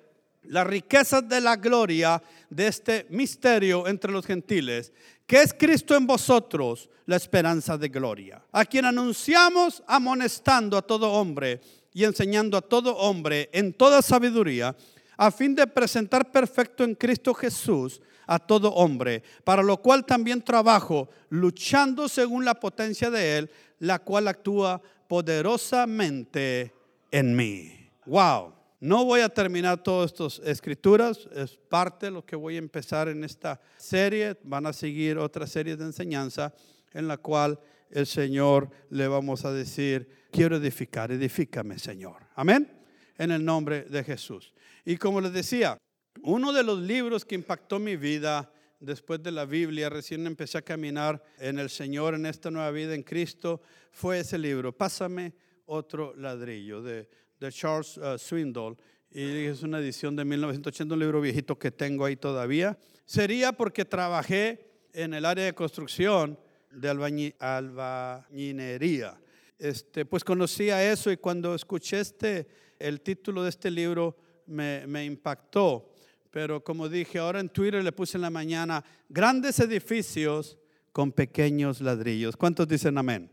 las 0.45 0.66
riquezas 0.66 1.28
de 1.28 1.40
la 1.40 1.57
gloria 1.57 2.23
de 2.49 2.69
este 2.69 3.07
misterio 3.11 3.87
entre 3.87 4.12
los 4.12 4.25
gentiles, 4.25 4.93
que 5.26 5.43
es 5.43 5.52
Cristo 5.52 5.97
en 5.97 6.07
vosotros, 6.07 6.88
la 7.07 7.16
esperanza 7.16 7.78
de 7.78 7.88
gloria, 7.88 8.43
a 8.50 8.64
quien 8.64 8.85
anunciamos 8.85 9.83
amonestando 9.87 10.76
a 10.76 10.83
todo 10.83 11.12
hombre 11.12 11.61
y 11.97 12.05
enseñando 12.05 12.59
a 12.59 12.61
todo 12.61 12.95
hombre 12.99 13.49
en 13.55 13.73
toda 13.73 14.03
sabiduría, 14.03 14.76
a 15.17 15.31
fin 15.31 15.55
de 15.55 15.67
presentar 15.67 16.31
perfecto 16.31 16.85
en 16.85 16.95
Cristo 16.95 17.33
Jesús 17.33 18.03
a 18.26 18.38
todo 18.38 18.69
hombre, 18.75 19.23
para 19.45 19.62
lo 19.62 19.79
cual 19.79 20.05
también 20.05 20.43
trabajo, 20.43 21.09
luchando 21.31 22.07
según 22.07 22.45
la 22.45 22.61
potencia 22.61 23.09
de 23.09 23.38
Él, 23.38 23.50
la 23.79 23.99
cual 23.99 24.29
actúa 24.29 24.83
poderosamente 25.09 26.75
en 27.11 27.35
mí. 27.35 27.73
Wow. 28.05 28.53
No 28.79 29.07
voy 29.07 29.23
a 29.23 29.31
terminar 29.31 29.83
todas 29.83 30.12
estas 30.12 30.38
escrituras, 30.41 31.26
es 31.35 31.57
parte 31.57 32.07
de 32.07 32.12
lo 32.12 32.26
que 32.26 32.37
voy 32.37 32.57
a 32.57 32.59
empezar 32.59 33.09
en 33.09 33.25
esta 33.25 33.59
serie. 33.79 34.37
Van 34.43 34.67
a 34.67 34.75
seguir 34.75 35.17
otra 35.17 35.47
serie 35.47 35.79
de 35.79 35.85
enseñanza 35.87 36.53
en 36.93 37.09
la 37.09 37.17
cual 37.17 37.59
el 37.91 38.07
Señor 38.07 38.69
le 38.91 39.09
vamos 39.09 39.47
a 39.47 39.53
decir, 39.53 40.25
quiero 40.37 40.57
edificar, 40.57 41.11
edifícame 41.11 41.78
Señor. 41.78 42.26
Amén. 42.35 42.71
En 43.16 43.31
el 43.31 43.43
nombre 43.43 43.85
de 43.85 44.05
Jesús. 44.05 44.52
Y 44.85 44.99
como 44.99 45.23
les 45.23 45.33
decía, 45.33 45.78
uno 46.23 46.52
de 46.52 46.62
los 46.62 46.78
libros 46.78 47.25
que 47.25 47.35
impactó 47.35 47.78
mi 47.78 47.97
vida 47.97 48.52
después 48.78 49.23
de 49.23 49.33
la 49.33 49.47
Biblia, 49.47 49.88
recién 49.88 50.26
empecé 50.26 50.59
a 50.59 50.62
caminar 50.62 51.25
en 51.38 51.59
el 51.59 51.71
Señor, 51.71 52.14
en 52.14 52.26
esta 52.26 52.50
nueva 52.50 52.71
vida 52.71 52.95
en 52.95 53.02
Cristo, 53.02 53.62
fue 53.90 54.19
ese 54.19 54.37
libro, 54.37 54.76
Pásame 54.76 55.33
otro 55.64 56.14
ladrillo, 56.14 56.83
de, 56.83 57.09
de 57.40 57.50
Charles 57.50 57.97
uh, 57.97 58.19
Swindoll. 58.19 58.76
y 59.11 59.47
es 59.47 59.62
una 59.62 59.78
edición 59.78 60.14
de 60.16 60.26
1980, 60.26 60.93
un 60.93 61.00
libro 61.00 61.23
viejito 61.23 61.59
que 61.59 61.71
tengo 61.71 62.05
ahí 62.05 62.16
todavía. 62.16 62.76
Sería 63.07 63.52
porque 63.52 63.87
trabajé 63.87 64.66
en 64.93 65.14
el 65.14 65.25
área 65.25 65.47
de 65.47 65.55
construcción 65.55 66.38
de 66.71 66.90
albañinería. 66.90 69.19
Este, 69.59 70.05
pues 70.05 70.23
conocía 70.23 70.91
eso 70.91 71.11
y 71.11 71.17
cuando 71.17 71.55
escuché 71.55 72.01
este, 72.01 72.47
el 72.79 73.01
título 73.01 73.43
de 73.43 73.51
este 73.51 73.71
libro 73.71 74.17
me, 74.47 75.05
impactó. 75.05 75.93
Pero 76.31 76.63
como 76.63 76.89
dije, 76.89 77.19
ahora 77.19 77.41
en 77.41 77.49
Twitter 77.49 77.83
le 77.83 77.93
puse 77.93 78.19
en 78.19 78.23
la 78.23 78.31
mañana, 78.31 78.85
grandes 79.09 79.59
edificios 79.61 80.59
con 80.93 81.11
pequeños 81.11 81.81
ladrillos. 81.81 82.37
¿Cuántos 82.37 82.69
dicen 82.69 82.99
amén? 82.99 83.31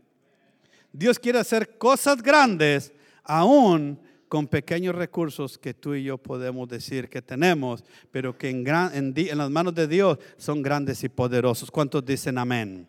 Dios 0.92 1.18
quiere 1.18 1.38
hacer 1.38 1.76
cosas 1.76 2.22
grandes 2.22 2.92
aún 3.22 4.00
con 4.28 4.46
pequeños 4.46 4.94
recursos 4.94 5.58
que 5.58 5.74
tú 5.74 5.94
y 5.94 6.04
yo 6.04 6.18
podemos 6.18 6.68
decir 6.68 7.08
que 7.08 7.20
tenemos, 7.20 7.84
pero 8.10 8.36
que 8.36 8.48
en, 8.48 9.14
las 9.36 9.50
manos 9.50 9.74
de 9.74 9.86
Dios 9.86 10.18
son 10.36 10.62
grandes 10.62 11.04
y 11.04 11.08
poderosos. 11.08 11.70
¿Cuántos 11.70 12.04
dicen 12.04 12.38
amén? 12.38 12.88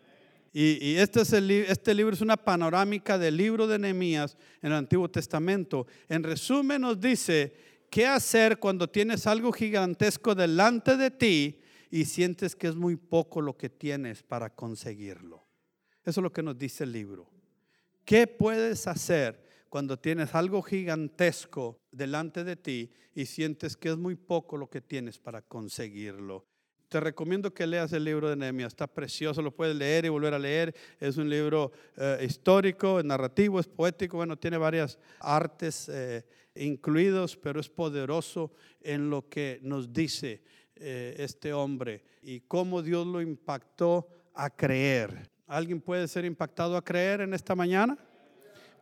Y, 0.52 0.96
este, 0.96 1.20
es 1.20 1.32
este 1.32 1.94
libro 1.94 2.14
es 2.14 2.20
una 2.20 2.36
panorámica 2.36 3.18
del 3.18 3.36
libro 3.36 3.66
de 3.66 3.78
Nehemías 3.78 4.36
en 4.62 4.72
el 4.72 4.78
Antiguo 4.78 5.10
Testamento. 5.10 5.86
En 6.08 6.22
resumen 6.22 6.82
nos 6.82 7.00
dice 7.00 7.54
qué 7.90 8.06
hacer 8.06 8.58
cuando 8.58 8.88
tienes 8.88 9.26
algo 9.26 9.52
gigantesco 9.52 10.34
delante 10.34 10.96
de 10.96 11.10
ti 11.10 11.60
y 11.90 12.04
sientes 12.06 12.56
que 12.56 12.68
es 12.68 12.74
muy 12.74 12.96
poco 12.96 13.40
lo 13.40 13.56
que 13.56 13.68
tienes 13.68 14.22
para 14.22 14.50
conseguirlo. 14.50 15.46
Eso 16.04 16.20
es 16.20 16.22
lo 16.22 16.32
que 16.32 16.42
nos 16.42 16.56
dice 16.56 16.84
el 16.84 16.92
libro. 16.92 17.30
¿Qué 18.04 18.26
puedes 18.26 18.86
hacer 18.86 19.46
cuando 19.68 19.98
tienes 19.98 20.34
algo 20.34 20.62
gigantesco 20.62 21.82
delante 21.90 22.44
de 22.44 22.56
ti 22.56 22.92
y 23.14 23.26
sientes 23.26 23.76
que 23.76 23.90
es 23.90 23.96
muy 23.96 24.14
poco 24.14 24.56
lo 24.56 24.70
que 24.70 24.80
tienes 24.80 25.18
para 25.18 25.42
conseguirlo. 25.42 26.46
Te 26.88 27.00
recomiendo 27.00 27.52
que 27.52 27.66
leas 27.66 27.92
el 27.92 28.04
libro 28.04 28.28
de 28.28 28.36
Nehemías, 28.36 28.68
está 28.68 28.86
precioso, 28.86 29.42
lo 29.42 29.50
puedes 29.50 29.74
leer 29.74 30.04
y 30.04 30.08
volver 30.08 30.34
a 30.34 30.38
leer. 30.38 30.74
Es 31.00 31.16
un 31.16 31.28
libro 31.28 31.72
eh, 31.96 32.24
histórico, 32.24 33.02
narrativo, 33.02 33.58
es 33.58 33.66
poético, 33.66 34.18
bueno, 34.18 34.36
tiene 34.36 34.56
varias 34.56 34.96
artes 35.18 35.88
eh, 35.88 36.24
incluidos, 36.54 37.36
pero 37.36 37.58
es 37.58 37.68
poderoso 37.68 38.52
en 38.80 39.10
lo 39.10 39.28
que 39.28 39.58
nos 39.62 39.92
dice 39.92 40.42
eh, 40.76 41.16
este 41.18 41.52
hombre 41.52 42.04
y 42.22 42.40
cómo 42.40 42.82
Dios 42.82 43.04
lo 43.04 43.20
impactó 43.20 44.06
a 44.32 44.48
creer. 44.48 45.28
¿Alguien 45.48 45.80
puede 45.80 46.06
ser 46.06 46.24
impactado 46.24 46.76
a 46.76 46.84
creer 46.84 47.22
en 47.22 47.34
esta 47.34 47.56
mañana? 47.56 47.98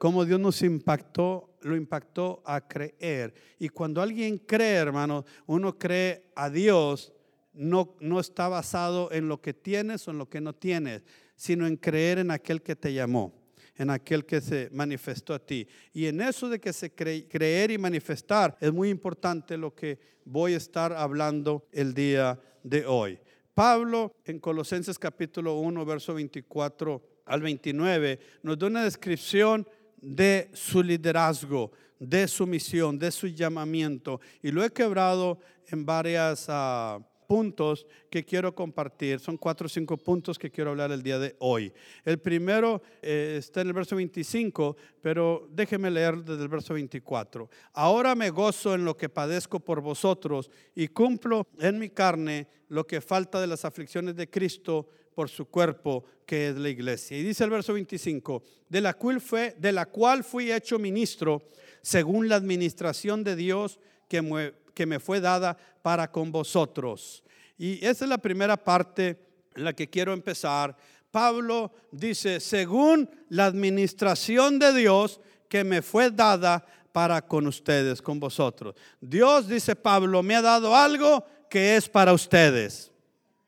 cómo 0.04 0.26
Dios 0.26 0.38
nos 0.38 0.60
impactó, 0.60 1.56
lo 1.62 1.74
impactó 1.76 2.42
a 2.44 2.60
creer. 2.60 3.32
Y 3.58 3.70
cuando 3.70 4.02
alguien 4.02 4.36
cree, 4.36 4.74
hermano, 4.74 5.24
uno 5.46 5.78
cree 5.78 6.26
a 6.34 6.50
Dios, 6.50 7.13
no, 7.54 7.96
no 8.00 8.20
está 8.20 8.48
basado 8.48 9.10
en 9.12 9.28
lo 9.28 9.40
que 9.40 9.54
tienes 9.54 10.06
o 10.06 10.10
en 10.10 10.18
lo 10.18 10.28
que 10.28 10.40
no 10.40 10.52
tienes, 10.52 11.02
sino 11.36 11.66
en 11.66 11.76
creer 11.76 12.18
en 12.18 12.30
aquel 12.30 12.62
que 12.62 12.76
te 12.76 12.92
llamó, 12.92 13.32
en 13.76 13.90
aquel 13.90 14.24
que 14.24 14.40
se 14.40 14.68
manifestó 14.72 15.34
a 15.34 15.38
ti. 15.38 15.66
Y 15.92 16.06
en 16.06 16.20
eso 16.20 16.48
de 16.48 16.60
que 16.60 16.72
se 16.72 16.92
creer 16.92 17.70
y 17.70 17.78
manifestar 17.78 18.56
es 18.60 18.72
muy 18.72 18.90
importante 18.90 19.56
lo 19.56 19.74
que 19.74 19.98
voy 20.24 20.54
a 20.54 20.58
estar 20.58 20.92
hablando 20.92 21.66
el 21.72 21.94
día 21.94 22.38
de 22.62 22.86
hoy. 22.86 23.18
Pablo 23.54 24.12
en 24.24 24.40
Colosenses 24.40 24.98
capítulo 24.98 25.54
1, 25.60 25.84
verso 25.84 26.14
24 26.14 27.02
al 27.26 27.40
29 27.40 28.18
nos 28.42 28.58
da 28.58 28.66
una 28.66 28.84
descripción 28.84 29.66
de 30.00 30.50
su 30.52 30.82
liderazgo, 30.82 31.72
de 31.98 32.28
su 32.28 32.46
misión, 32.46 32.98
de 32.98 33.10
su 33.10 33.28
llamamiento. 33.28 34.20
Y 34.42 34.50
lo 34.50 34.62
he 34.64 34.70
quebrado 34.70 35.38
en 35.68 35.86
varios 35.86 36.46
ah, 36.48 36.98
puntos 37.34 37.84
que 38.08 38.24
quiero 38.24 38.54
compartir. 38.54 39.18
Son 39.18 39.36
cuatro 39.36 39.66
o 39.66 39.68
cinco 39.68 39.96
puntos 39.96 40.38
que 40.38 40.52
quiero 40.52 40.70
hablar 40.70 40.92
el 40.92 41.02
día 41.02 41.18
de 41.18 41.34
hoy. 41.40 41.72
El 42.04 42.20
primero 42.20 42.80
eh, 43.02 43.34
está 43.40 43.60
en 43.60 43.66
el 43.66 43.72
verso 43.72 43.96
25, 43.96 44.76
pero 45.02 45.48
déjeme 45.50 45.90
leer 45.90 46.22
desde 46.22 46.44
el 46.44 46.48
verso 46.48 46.74
24. 46.74 47.50
Ahora 47.72 48.14
me 48.14 48.30
gozo 48.30 48.72
en 48.76 48.84
lo 48.84 48.96
que 48.96 49.08
padezco 49.08 49.58
por 49.58 49.80
vosotros 49.80 50.48
y 50.76 50.86
cumplo 50.86 51.48
en 51.58 51.76
mi 51.76 51.90
carne 51.90 52.46
lo 52.68 52.86
que 52.86 53.00
falta 53.00 53.40
de 53.40 53.48
las 53.48 53.64
aflicciones 53.64 54.14
de 54.14 54.30
Cristo 54.30 54.86
por 55.12 55.28
su 55.28 55.46
cuerpo 55.46 56.04
que 56.24 56.50
es 56.50 56.56
la 56.56 56.68
iglesia. 56.68 57.18
Y 57.18 57.24
dice 57.24 57.42
el 57.42 57.50
verso 57.50 57.72
25, 57.72 58.44
de 58.68 58.80
la 58.80 58.94
cual, 58.94 59.20
fue, 59.20 59.56
de 59.58 59.72
la 59.72 59.86
cual 59.86 60.22
fui 60.22 60.52
hecho 60.52 60.78
ministro 60.78 61.42
según 61.82 62.28
la 62.28 62.36
administración 62.36 63.24
de 63.24 63.34
Dios 63.34 63.80
que 64.08 64.22
me, 64.22 64.52
que 64.74 64.86
me 64.86 65.00
fue 65.00 65.20
dada 65.20 65.56
para 65.82 66.10
con 66.10 66.30
vosotros. 66.32 67.22
Y 67.56 67.84
esa 67.84 68.04
es 68.04 68.08
la 68.08 68.18
primera 68.18 68.56
parte 68.56 69.18
en 69.54 69.64
la 69.64 69.72
que 69.72 69.88
quiero 69.88 70.12
empezar. 70.12 70.76
Pablo 71.10 71.72
dice, 71.92 72.40
según 72.40 73.08
la 73.28 73.46
administración 73.46 74.58
de 74.58 74.72
Dios 74.74 75.20
que 75.48 75.62
me 75.62 75.80
fue 75.80 76.10
dada 76.10 76.66
para 76.92 77.22
con 77.22 77.46
ustedes, 77.46 78.02
con 78.02 78.18
vosotros. 78.18 78.74
Dios, 79.00 79.48
dice 79.48 79.76
Pablo, 79.76 80.22
me 80.22 80.34
ha 80.34 80.42
dado 80.42 80.74
algo 80.76 81.24
que 81.48 81.76
es 81.76 81.88
para 81.88 82.12
ustedes. 82.12 82.90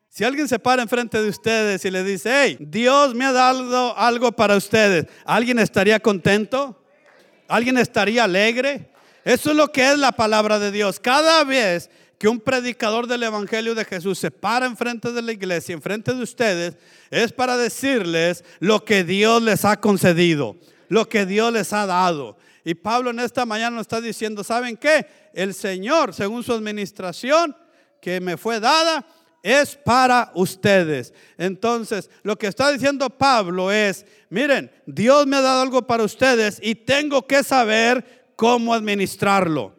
Si 0.09 0.23
alguien 0.23 0.47
se 0.47 0.57
para 0.57 0.81
enfrente 0.81 1.21
de 1.21 1.29
ustedes 1.29 1.85
y 1.85 1.91
le 1.91 2.03
dice, 2.03 2.31
hey, 2.33 2.57
Dios 2.59 3.13
me 3.13 3.25
ha 3.25 3.31
dado 3.31 3.95
algo 3.97 4.31
para 4.31 4.55
ustedes, 4.55 5.05
¿alguien 5.25 5.59
estaría 5.59 5.99
contento? 5.99 6.83
¿Alguien 7.47 7.77
estaría 7.77 8.23
alegre? 8.23 8.91
Eso 9.27 9.51
es 9.51 9.57
lo 9.57 9.73
que 9.73 9.91
es 9.91 9.99
la 9.99 10.13
palabra 10.13 10.57
de 10.57 10.71
Dios. 10.71 11.01
Cada 11.01 11.43
vez 11.43 11.89
que 12.17 12.29
un 12.29 12.39
predicador 12.39 13.07
del 13.07 13.23
Evangelio 13.23 13.75
de 13.75 13.83
Jesús 13.83 14.17
se 14.17 14.31
para 14.31 14.65
enfrente 14.65 15.11
de 15.11 15.21
la 15.21 15.33
iglesia, 15.33 15.73
enfrente 15.73 16.13
de 16.13 16.23
ustedes, 16.23 16.77
es 17.11 17.33
para 17.33 17.57
decirles 17.57 18.45
lo 18.59 18.85
que 18.85 19.03
Dios 19.03 19.43
les 19.43 19.65
ha 19.65 19.81
concedido, 19.81 20.55
lo 20.87 21.09
que 21.09 21.25
Dios 21.25 21.51
les 21.51 21.73
ha 21.73 21.85
dado. 21.85 22.37
Y 22.63 22.73
Pablo 22.75 23.09
en 23.09 23.19
esta 23.19 23.45
mañana 23.45 23.75
nos 23.75 23.81
está 23.81 23.99
diciendo, 23.99 24.45
¿saben 24.45 24.77
qué? 24.77 25.05
El 25.33 25.53
Señor, 25.53 26.13
según 26.13 26.41
su 26.41 26.53
administración 26.53 27.53
que 27.99 28.21
me 28.21 28.37
fue 28.37 28.61
dada, 28.61 29.05
es 29.43 29.75
para 29.75 30.31
ustedes. 30.35 31.13
Entonces, 31.37 32.09
lo 32.23 32.37
que 32.37 32.47
está 32.47 32.71
diciendo 32.71 33.09
Pablo 33.09 33.71
es, 33.71 34.05
miren, 34.29 34.71
Dios 34.85 35.27
me 35.27 35.37
ha 35.37 35.41
dado 35.41 35.61
algo 35.61 35.85
para 35.85 36.03
ustedes 36.03 36.59
y 36.61 36.75
tengo 36.75 37.27
que 37.27 37.43
saber 37.43 38.16
cómo 38.37 38.73
administrarlo, 38.73 39.75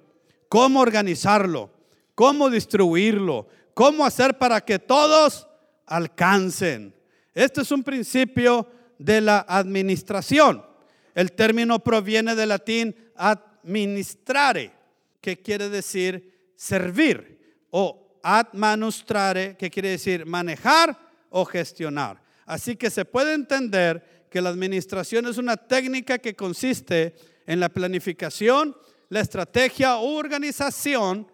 cómo 0.49 0.81
organizarlo, 0.81 1.71
cómo 2.15 2.51
distribuirlo, 2.51 3.47
cómo 3.73 4.05
hacer 4.05 4.37
para 4.37 4.61
que 4.61 4.81
todos 4.81 5.47
alcancen. 5.87 6.93
Este 7.35 7.63
es 7.63 7.71
un 7.71 7.85
principio 7.85 8.69
de 8.99 9.21
la 9.21 9.47
administración. 9.49 10.67
El 11.15 11.33
término 11.33 11.79
proviene 11.79 12.35
del 12.35 12.49
latín 12.49 12.95
administrare, 13.15 14.73
que 15.21 15.41
quiere 15.41 15.69
decir 15.69 16.51
servir 16.57 17.69
o 17.71 18.19
administrare, 18.25 19.57
que 19.57 19.71
quiere 19.71 19.91
decir 19.91 20.27
manejar 20.27 20.99
o 21.31 21.45
gestionar. 21.45 22.21
Así 22.45 22.75
que 22.75 22.91
se 22.91 23.05
puede 23.05 23.35
entender 23.35 24.27
que 24.31 24.41
la 24.43 24.49
administración 24.49 25.27
es 25.27 25.39
una 25.39 25.57
técnica 25.57 26.19
que 26.19 26.35
consiste 26.35 27.15
en 27.49 27.61
la 27.61 27.71
planificación, 27.71 28.77
la 29.09 29.21
estrategia 29.21 29.97
o 29.97 30.17
organización 30.17 31.27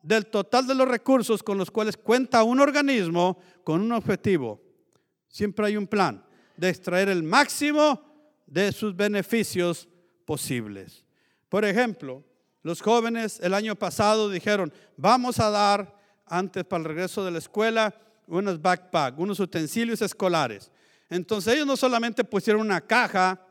del 0.00 0.26
total 0.26 0.68
de 0.68 0.76
los 0.76 0.86
recursos 0.86 1.42
con 1.42 1.58
los 1.58 1.72
cuales 1.72 1.96
cuenta 1.96 2.44
un 2.44 2.60
organismo 2.60 3.40
con 3.64 3.80
un 3.80 3.90
objetivo. 3.90 4.62
Siempre 5.26 5.66
hay 5.66 5.76
un 5.76 5.88
plan 5.88 6.24
de 6.56 6.68
extraer 6.68 7.08
el 7.08 7.24
máximo 7.24 8.00
de 8.46 8.70
sus 8.70 8.94
beneficios 8.94 9.88
posibles. 10.24 11.04
Por 11.48 11.64
ejemplo, 11.64 12.22
los 12.62 12.80
jóvenes 12.80 13.40
el 13.40 13.54
año 13.54 13.74
pasado 13.74 14.30
dijeron, 14.30 14.72
vamos 14.96 15.40
a 15.40 15.50
dar 15.50 15.98
antes 16.26 16.62
para 16.62 16.82
el 16.82 16.88
regreso 16.90 17.24
de 17.24 17.32
la 17.32 17.38
escuela 17.38 17.92
unos 18.28 18.62
backpacks, 18.62 19.18
unos 19.18 19.40
utensilios 19.40 20.00
escolares. 20.00 20.70
Entonces 21.10 21.54
ellos 21.54 21.66
no 21.66 21.76
solamente 21.76 22.22
pusieron 22.22 22.62
una 22.62 22.80
caja 22.80 23.43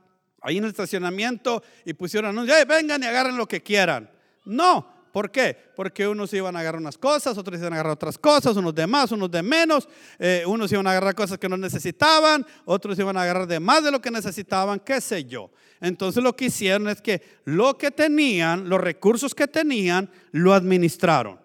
ahí 0.44 0.58
en 0.58 0.66
el 0.66 0.70
estacionamiento 0.70 1.64
y 1.86 1.94
pusieron 1.94 2.30
anuncios, 2.30 2.68
vengan 2.68 3.02
y 3.02 3.06
agarren 3.06 3.38
lo 3.38 3.48
que 3.48 3.64
quieran. 3.64 4.10
No, 4.46 4.94
¿Por 5.14 5.30
qué? 5.30 5.56
Porque 5.76 6.08
unos 6.08 6.34
iban 6.34 6.56
a 6.56 6.60
agarrar 6.62 6.82
unas 6.82 6.98
cosas, 6.98 7.38
otros 7.38 7.60
iban 7.60 7.72
a 7.72 7.76
agarrar 7.76 7.94
otras 7.94 8.18
cosas, 8.18 8.58
unos 8.58 8.74
de 8.74 8.88
más, 8.88 9.12
unos 9.12 9.30
de 9.30 9.44
menos, 9.44 9.88
eh, 10.18 10.44
unos 10.48 10.72
iban 10.72 10.88
a 10.88 10.90
agarrar 10.90 11.14
cosas 11.14 11.38
que 11.38 11.48
no 11.48 11.56
necesitaban, 11.56 12.44
otros 12.66 12.98
iban 12.98 13.16
a 13.16 13.22
agarrar 13.22 13.46
de 13.46 13.60
más 13.60 13.84
de 13.84 13.92
lo 13.92 14.02
que 14.02 14.10
necesitaban, 14.10 14.80
qué 14.80 15.00
sé 15.00 15.26
yo. 15.26 15.52
Entonces 15.80 16.24
lo 16.24 16.36
que 16.36 16.46
hicieron 16.46 16.90
es 16.90 17.00
que 17.00 17.22
lo 17.46 17.78
que 17.78 17.92
tenían, 17.92 18.68
los 18.68 18.82
recursos 18.82 19.36
que 19.36 19.48
tenían, 19.48 20.10
lo 20.32 20.52
administraron. 20.52 21.40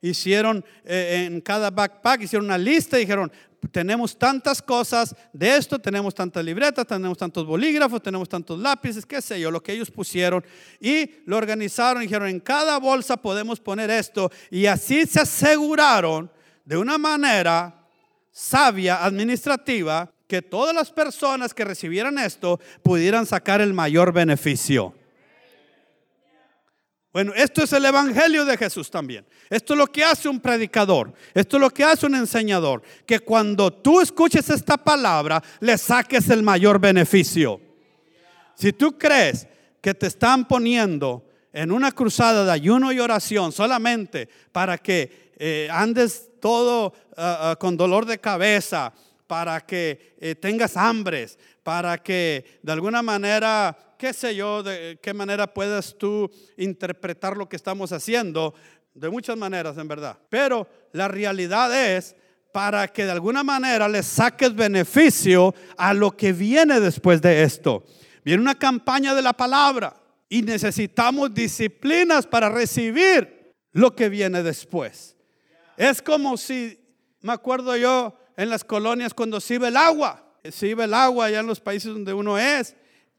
hicieron 0.00 0.64
eh, 0.84 1.28
en 1.28 1.40
cada 1.40 1.70
backpack, 1.70 2.22
hicieron 2.22 2.46
una 2.46 2.58
lista 2.58 2.96
y 2.96 3.02
dijeron, 3.02 3.30
tenemos 3.70 4.18
tantas 4.18 4.60
cosas 4.60 5.14
de 5.32 5.56
esto, 5.56 5.78
tenemos 5.78 6.14
tantas 6.14 6.44
libretas, 6.44 6.86
tenemos 6.86 7.18
tantos 7.18 7.46
bolígrafos, 7.46 8.02
tenemos 8.02 8.28
tantos 8.28 8.58
lápices, 8.58 9.06
qué 9.06 9.20
sé 9.22 9.40
yo, 9.40 9.50
lo 9.50 9.62
que 9.62 9.72
ellos 9.72 9.90
pusieron 9.90 10.44
y 10.80 11.10
lo 11.26 11.36
organizaron 11.36 12.02
y 12.02 12.06
dijeron, 12.06 12.28
en 12.28 12.40
cada 12.40 12.78
bolsa 12.78 13.16
podemos 13.16 13.60
poner 13.60 13.90
esto 13.90 14.30
y 14.50 14.66
así 14.66 15.06
se 15.06 15.20
aseguraron 15.20 16.30
de 16.64 16.76
una 16.76 16.98
manera 16.98 17.86
sabia, 18.30 19.04
administrativa, 19.04 20.10
que 20.26 20.42
todas 20.42 20.74
las 20.74 20.90
personas 20.90 21.54
que 21.54 21.64
recibieran 21.64 22.18
esto 22.18 22.58
pudieran 22.82 23.26
sacar 23.26 23.60
el 23.60 23.72
mayor 23.72 24.12
beneficio. 24.12 24.94
Bueno, 27.14 27.32
esto 27.36 27.62
es 27.62 27.72
el 27.72 27.84
Evangelio 27.84 28.44
de 28.44 28.56
Jesús 28.56 28.90
también. 28.90 29.24
Esto 29.48 29.74
es 29.74 29.78
lo 29.78 29.86
que 29.86 30.02
hace 30.02 30.28
un 30.28 30.40
predicador. 30.40 31.14
Esto 31.32 31.58
es 31.58 31.60
lo 31.60 31.70
que 31.70 31.84
hace 31.84 32.06
un 32.06 32.16
enseñador. 32.16 32.82
Que 33.06 33.20
cuando 33.20 33.72
tú 33.72 34.00
escuches 34.00 34.50
esta 34.50 34.76
palabra, 34.76 35.40
le 35.60 35.78
saques 35.78 36.28
el 36.30 36.42
mayor 36.42 36.80
beneficio. 36.80 37.60
Si 38.56 38.72
tú 38.72 38.98
crees 38.98 39.46
que 39.80 39.94
te 39.94 40.08
están 40.08 40.48
poniendo 40.48 41.24
en 41.52 41.70
una 41.70 41.92
cruzada 41.92 42.44
de 42.44 42.50
ayuno 42.50 42.90
y 42.90 42.98
oración 42.98 43.52
solamente 43.52 44.28
para 44.50 44.76
que 44.76 45.30
eh, 45.38 45.68
andes 45.70 46.30
todo 46.40 46.94
ah, 47.16 47.50
ah, 47.52 47.56
con 47.56 47.76
dolor 47.76 48.06
de 48.06 48.18
cabeza, 48.18 48.92
para 49.28 49.60
que 49.60 50.16
eh, 50.18 50.34
tengas 50.34 50.76
hambres, 50.76 51.38
para 51.62 51.96
que 51.96 52.58
de 52.60 52.72
alguna 52.72 53.02
manera 53.02 53.93
qué 54.04 54.12
sé 54.12 54.36
yo, 54.36 54.62
de 54.62 54.98
qué 55.00 55.14
manera 55.14 55.46
puedes 55.46 55.96
tú 55.96 56.30
interpretar 56.58 57.38
lo 57.38 57.48
que 57.48 57.56
estamos 57.56 57.90
haciendo, 57.90 58.52
de 58.92 59.08
muchas 59.08 59.34
maneras 59.34 59.78
en 59.78 59.88
verdad. 59.88 60.18
Pero 60.28 60.68
la 60.92 61.08
realidad 61.08 61.74
es 61.96 62.14
para 62.52 62.86
que 62.86 63.06
de 63.06 63.12
alguna 63.12 63.42
manera 63.42 63.88
le 63.88 64.02
saques 64.02 64.54
beneficio 64.54 65.54
a 65.78 65.94
lo 65.94 66.14
que 66.14 66.34
viene 66.34 66.80
después 66.80 67.22
de 67.22 67.44
esto. 67.44 67.82
Viene 68.22 68.42
una 68.42 68.58
campaña 68.58 69.14
de 69.14 69.22
la 69.22 69.32
palabra 69.32 69.96
y 70.28 70.42
necesitamos 70.42 71.32
disciplinas 71.32 72.26
para 72.26 72.50
recibir 72.50 73.54
lo 73.72 73.96
que 73.96 74.10
viene 74.10 74.42
después. 74.42 75.16
Es 75.78 76.02
como 76.02 76.36
si, 76.36 76.78
me 77.22 77.32
acuerdo 77.32 77.74
yo, 77.74 78.14
en 78.36 78.50
las 78.50 78.64
colonias 78.64 79.14
cuando 79.14 79.40
se 79.40 79.54
iba 79.54 79.68
el 79.68 79.78
agua, 79.78 80.30
se 80.50 80.68
iba 80.68 80.84
el 80.84 80.92
agua 80.92 81.24
allá 81.24 81.40
en 81.40 81.46
los 81.46 81.58
países 81.58 81.90
donde 81.90 82.12
uno 82.12 82.36
es, 82.36 82.76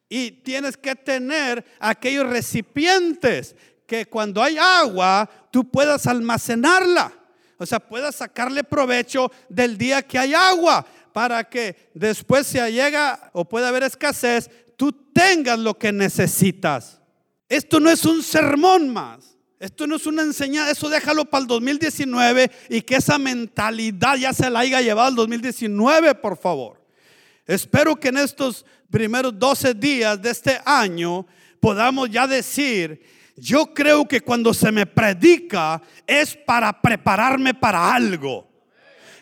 y 0.09 0.31
tienes 0.31 0.77
que 0.77 0.95
tener 0.95 1.65
aquellos 1.79 2.27
recipientes 2.27 3.55
que 3.87 4.05
cuando 4.05 4.41
hay 4.41 4.57
agua 4.57 5.29
tú 5.51 5.69
puedas 5.69 6.07
almacenarla. 6.07 7.13
O 7.57 7.65
sea, 7.65 7.79
puedas 7.79 8.15
sacarle 8.15 8.63
provecho 8.63 9.31
del 9.47 9.77
día 9.77 10.01
que 10.01 10.19
hay 10.19 10.33
agua 10.33 10.85
para 11.13 11.43
que 11.45 11.89
después 11.93 12.45
si 12.45 12.59
llega 12.59 13.29
o 13.33 13.45
puede 13.45 13.67
haber 13.67 13.83
escasez, 13.83 14.49
tú 14.75 14.91
tengas 14.91 15.57
lo 15.57 15.77
que 15.77 15.91
necesitas. 15.91 16.99
Esto 17.47 17.79
no 17.79 17.89
es 17.89 18.05
un 18.05 18.21
sermón 18.21 18.89
más. 18.89 19.35
Esto 19.57 19.87
no 19.87 19.95
es 19.95 20.05
una 20.05 20.21
enseñanza, 20.21 20.71
eso 20.71 20.89
déjalo 20.89 21.25
para 21.25 21.43
el 21.43 21.47
2019 21.47 22.51
y 22.69 22.81
que 22.81 22.97
esa 22.97 23.17
mentalidad 23.17 24.17
ya 24.17 24.33
se 24.33 24.49
la 24.49 24.59
haya 24.59 24.81
llevado 24.81 25.07
al 25.07 25.15
2019, 25.15 26.15
por 26.15 26.37
favor. 26.37 26.84
Espero 27.45 27.95
que 27.95 28.07
en 28.07 28.17
estos 28.17 28.65
primeros 28.89 29.37
12 29.37 29.73
días 29.73 30.21
de 30.21 30.31
este 30.31 30.59
año 30.65 31.25
podamos 31.59 32.09
ya 32.09 32.27
decir, 32.27 33.01
yo 33.35 33.73
creo 33.73 34.07
que 34.07 34.21
cuando 34.21 34.53
se 34.53 34.71
me 34.71 34.85
predica 34.85 35.81
es 36.07 36.35
para 36.35 36.81
prepararme 36.81 37.53
para 37.53 37.93
algo 37.93 38.54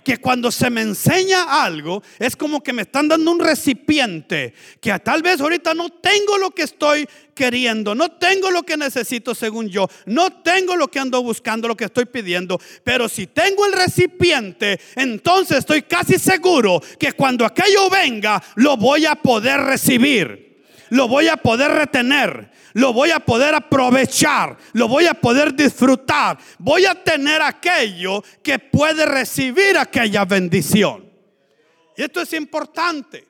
que 0.03 0.17
cuando 0.17 0.51
se 0.51 0.69
me 0.69 0.81
enseña 0.81 1.63
algo, 1.63 2.03
es 2.19 2.36
como 2.36 2.62
que 2.62 2.74
me 2.74 2.83
están 2.83 3.07
dando 3.07 3.31
un 3.31 3.39
recipiente, 3.39 4.53
que 4.79 4.98
tal 5.00 5.22
vez 5.22 5.39
ahorita 5.41 5.74
no 5.74 5.89
tengo 5.89 6.38
lo 6.38 6.51
que 6.51 6.63
estoy 6.63 7.07
queriendo, 7.33 7.95
no 7.95 8.10
tengo 8.10 8.51
lo 8.51 8.63
que 8.63 8.77
necesito 8.77 9.33
según 9.33 9.69
yo, 9.69 9.89
no 10.05 10.31
tengo 10.43 10.75
lo 10.75 10.88
que 10.88 11.00
ando 11.00 11.24
buscando, 11.24 11.67
lo 11.67 11.77
que 11.77 11.86
estoy 11.86 12.05
pidiendo, 12.05 12.60
pero 12.83 13.10
si 13.10 13.27
tengo 13.27 13.65
el 13.65 13.74
recipiente, 13.74 14.79
entonces 14.95 15.60
estoy 15.60 15.83
casi 15.83 16.19
seguro 16.19 16.81
que 17.00 17.13
cuando 17.13 17.45
aquello 17.45 17.89
venga, 17.89 18.43
lo 18.55 18.77
voy 18.77 19.05
a 19.05 19.15
poder 19.15 19.62
recibir, 19.62 20.53
lo 20.93 21.08
voy 21.08 21.27
a 21.27 21.38
poder 21.38 21.71
retener 21.71 22.51
lo 22.73 22.91
voy 22.91 23.12
a 23.12 23.19
poder 23.19 23.56
aprovechar, 23.56 24.58
lo 24.73 24.88
voy 24.88 25.06
a 25.06 25.13
poder 25.13 25.53
disfrutar, 25.53 26.38
voy 26.58 26.86
a 26.86 26.95
tener 27.03 27.41
aquello 27.41 28.23
que 28.43 28.60
puede 28.60 29.06
recibir 29.06 29.77
aquella 29.77 30.25
bendición. 30.25 31.10
Y 31.95 32.03
esto 32.03 32.21
es 32.21 32.34
importante. 32.34 33.27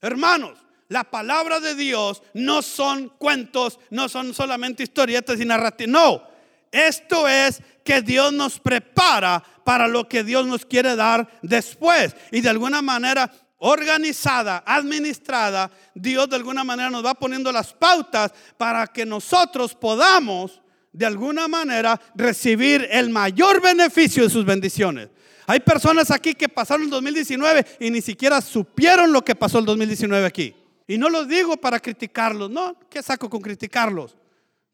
Hermanos, 0.00 0.58
la 0.88 1.04
palabra 1.04 1.60
de 1.60 1.74
Dios 1.74 2.22
no 2.34 2.60
son 2.60 3.08
cuentos, 3.08 3.80
no 3.90 4.08
son 4.08 4.34
solamente 4.34 4.82
historietas 4.82 5.40
y 5.40 5.46
narrativas. 5.46 5.90
No, 5.90 6.22
esto 6.70 7.26
es 7.26 7.62
que 7.82 8.02
Dios 8.02 8.32
nos 8.32 8.60
prepara 8.60 9.42
para 9.64 9.88
lo 9.88 10.08
que 10.08 10.24
Dios 10.24 10.46
nos 10.46 10.66
quiere 10.66 10.94
dar 10.94 11.26
después. 11.40 12.14
Y 12.30 12.42
de 12.42 12.50
alguna 12.50 12.82
manera 12.82 13.30
organizada, 13.66 14.62
administrada, 14.66 15.70
Dios 15.94 16.28
de 16.28 16.36
alguna 16.36 16.64
manera 16.64 16.90
nos 16.90 17.04
va 17.04 17.14
poniendo 17.14 17.50
las 17.50 17.72
pautas 17.72 18.30
para 18.58 18.86
que 18.86 19.06
nosotros 19.06 19.74
podamos 19.74 20.60
de 20.92 21.06
alguna 21.06 21.48
manera 21.48 21.98
recibir 22.14 22.86
el 22.90 23.08
mayor 23.08 23.62
beneficio 23.62 24.24
de 24.24 24.28
sus 24.28 24.44
bendiciones. 24.44 25.08
Hay 25.46 25.60
personas 25.60 26.10
aquí 26.10 26.34
que 26.34 26.48
pasaron 26.48 26.84
el 26.84 26.90
2019 26.90 27.64
y 27.80 27.90
ni 27.90 28.02
siquiera 28.02 28.42
supieron 28.42 29.12
lo 29.12 29.24
que 29.24 29.34
pasó 29.34 29.60
el 29.60 29.64
2019 29.64 30.26
aquí. 30.26 30.54
Y 30.86 30.98
no 30.98 31.08
lo 31.08 31.24
digo 31.24 31.56
para 31.56 31.80
criticarlos, 31.80 32.50
no, 32.50 32.78
¿qué 32.90 33.02
saco 33.02 33.30
con 33.30 33.40
criticarlos? 33.40 34.14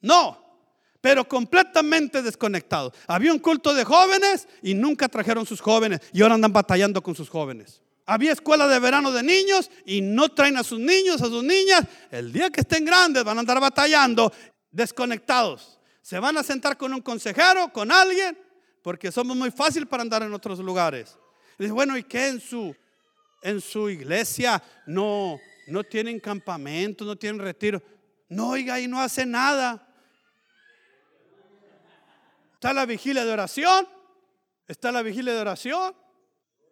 No, 0.00 0.36
pero 1.00 1.28
completamente 1.28 2.22
desconectados. 2.22 2.92
Había 3.06 3.32
un 3.32 3.38
culto 3.38 3.72
de 3.72 3.84
jóvenes 3.84 4.48
y 4.62 4.74
nunca 4.74 5.08
trajeron 5.08 5.46
sus 5.46 5.60
jóvenes 5.60 6.00
y 6.12 6.22
ahora 6.22 6.34
andan 6.34 6.52
batallando 6.52 7.00
con 7.00 7.14
sus 7.14 7.28
jóvenes. 7.28 7.80
Había 8.10 8.32
escuela 8.32 8.66
de 8.66 8.80
verano 8.80 9.12
de 9.12 9.22
niños 9.22 9.70
y 9.86 10.00
no 10.00 10.30
traen 10.30 10.56
a 10.56 10.64
sus 10.64 10.80
niños, 10.80 11.22
a 11.22 11.26
sus 11.26 11.44
niñas. 11.44 11.84
El 12.10 12.32
día 12.32 12.50
que 12.50 12.62
estén 12.62 12.84
grandes 12.84 13.22
van 13.22 13.36
a 13.36 13.40
andar 13.40 13.60
batallando, 13.60 14.32
desconectados. 14.68 15.78
Se 16.02 16.18
van 16.18 16.36
a 16.36 16.42
sentar 16.42 16.76
con 16.76 16.92
un 16.92 17.02
consejero, 17.02 17.72
con 17.72 17.92
alguien, 17.92 18.36
porque 18.82 19.12
somos 19.12 19.36
muy 19.36 19.52
fácil 19.52 19.86
para 19.86 20.02
andar 20.02 20.24
en 20.24 20.34
otros 20.34 20.58
lugares. 20.58 21.16
Dice, 21.56 21.70
bueno, 21.70 21.96
¿y 21.96 22.02
qué 22.02 22.26
en 22.26 22.40
su, 22.40 22.74
en 23.42 23.60
su 23.60 23.88
iglesia 23.88 24.60
no, 24.86 25.38
no 25.68 25.84
tienen 25.84 26.18
campamento, 26.18 27.04
no 27.04 27.14
tienen 27.14 27.40
retiro? 27.40 27.80
No, 28.28 28.48
oiga, 28.48 28.80
y 28.80 28.88
no 28.88 29.00
hace 29.00 29.24
nada. 29.24 29.86
Está 32.54 32.72
la 32.72 32.86
vigilia 32.86 33.24
de 33.24 33.32
oración. 33.32 33.86
Está 34.66 34.90
la 34.90 35.02
vigilia 35.02 35.32
de 35.32 35.40
oración. 35.40 35.94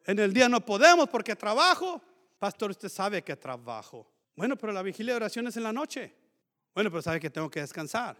En 0.08 0.18
el 0.18 0.32
día 0.32 0.48
no 0.48 0.64
podemos 0.64 1.06
porque 1.10 1.36
trabajo. 1.36 2.02
Pastor, 2.38 2.70
usted 2.70 2.88
sabe 2.88 3.22
que 3.22 3.36
trabajo. 3.36 4.10
Bueno, 4.34 4.56
pero 4.56 4.72
la 4.72 4.80
vigilia 4.80 5.12
de 5.12 5.16
oración 5.16 5.46
es 5.48 5.56
en 5.58 5.64
la 5.64 5.72
noche. 5.72 6.14
Bueno, 6.74 6.90
pero 6.90 7.02
sabe 7.02 7.20
que 7.20 7.28
tengo 7.28 7.50
que 7.50 7.60
descansar. 7.60 8.16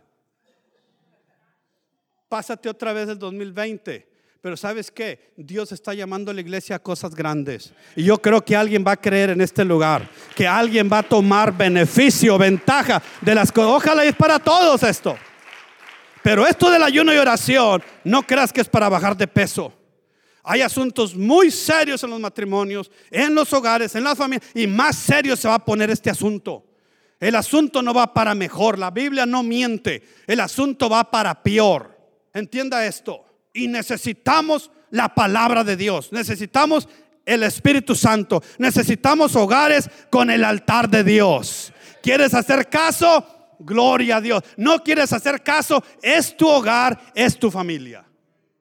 Pásate 2.28 2.68
otra 2.68 2.92
vez 2.92 3.08
el 3.08 3.18
2020. 3.18 4.06
Pero 4.42 4.54
sabes 4.54 4.90
qué? 4.90 5.32
Dios 5.38 5.72
está 5.72 5.94
llamando 5.94 6.30
a 6.30 6.34
la 6.34 6.42
iglesia 6.42 6.76
a 6.76 6.78
cosas 6.78 7.14
grandes. 7.14 7.72
Y 7.96 8.04
yo 8.04 8.18
creo 8.18 8.44
que 8.44 8.54
alguien 8.54 8.84
va 8.86 8.92
a 8.92 9.00
creer 9.00 9.30
en 9.30 9.40
este 9.40 9.64
lugar. 9.64 10.10
Que 10.36 10.46
alguien 10.46 10.90
va 10.92 10.98
a 10.98 11.02
tomar 11.02 11.56
beneficio, 11.56 12.36
ventaja 12.36 13.02
de 13.22 13.34
las 13.34 13.50
cosas. 13.50 13.70
Ojalá 13.70 14.04
es 14.04 14.14
para 14.14 14.38
todos 14.38 14.82
esto. 14.82 15.16
Pero 16.22 16.46
esto 16.46 16.70
del 16.70 16.82
ayuno 16.82 17.14
y 17.14 17.16
oración, 17.16 17.82
no 18.04 18.22
creas 18.24 18.52
que 18.52 18.60
es 18.60 18.68
para 18.68 18.90
bajar 18.90 19.16
de 19.16 19.26
peso. 19.26 19.77
Hay 20.42 20.62
asuntos 20.62 21.14
muy 21.14 21.50
serios 21.50 22.02
en 22.04 22.10
los 22.10 22.20
matrimonios, 22.20 22.90
en 23.10 23.34
los 23.34 23.52
hogares, 23.52 23.94
en 23.94 24.04
las 24.04 24.16
familias, 24.16 24.48
y 24.54 24.66
más 24.66 24.96
serio 24.96 25.36
se 25.36 25.48
va 25.48 25.54
a 25.54 25.64
poner 25.64 25.90
este 25.90 26.10
asunto. 26.10 26.64
El 27.20 27.34
asunto 27.34 27.82
no 27.82 27.92
va 27.92 28.14
para 28.14 28.34
mejor, 28.34 28.78
la 28.78 28.90
Biblia 28.90 29.26
no 29.26 29.42
miente, 29.42 30.02
el 30.26 30.40
asunto 30.40 30.88
va 30.88 31.10
para 31.10 31.42
peor. 31.42 31.98
Entienda 32.32 32.86
esto. 32.86 33.24
Y 33.52 33.66
necesitamos 33.66 34.70
la 34.90 35.14
palabra 35.14 35.64
de 35.64 35.76
Dios, 35.76 36.12
necesitamos 36.12 36.88
el 37.26 37.42
Espíritu 37.42 37.94
Santo, 37.94 38.42
necesitamos 38.58 39.36
hogares 39.36 39.90
con 40.10 40.30
el 40.30 40.44
altar 40.44 40.88
de 40.88 41.04
Dios. 41.04 41.72
¿Quieres 42.02 42.32
hacer 42.32 42.68
caso? 42.68 43.26
Gloria 43.58 44.16
a 44.16 44.20
Dios. 44.20 44.42
No 44.56 44.82
quieres 44.82 45.12
hacer 45.12 45.42
caso, 45.42 45.82
es 46.00 46.36
tu 46.36 46.48
hogar, 46.48 46.98
es 47.14 47.38
tu 47.38 47.50
familia. 47.50 48.07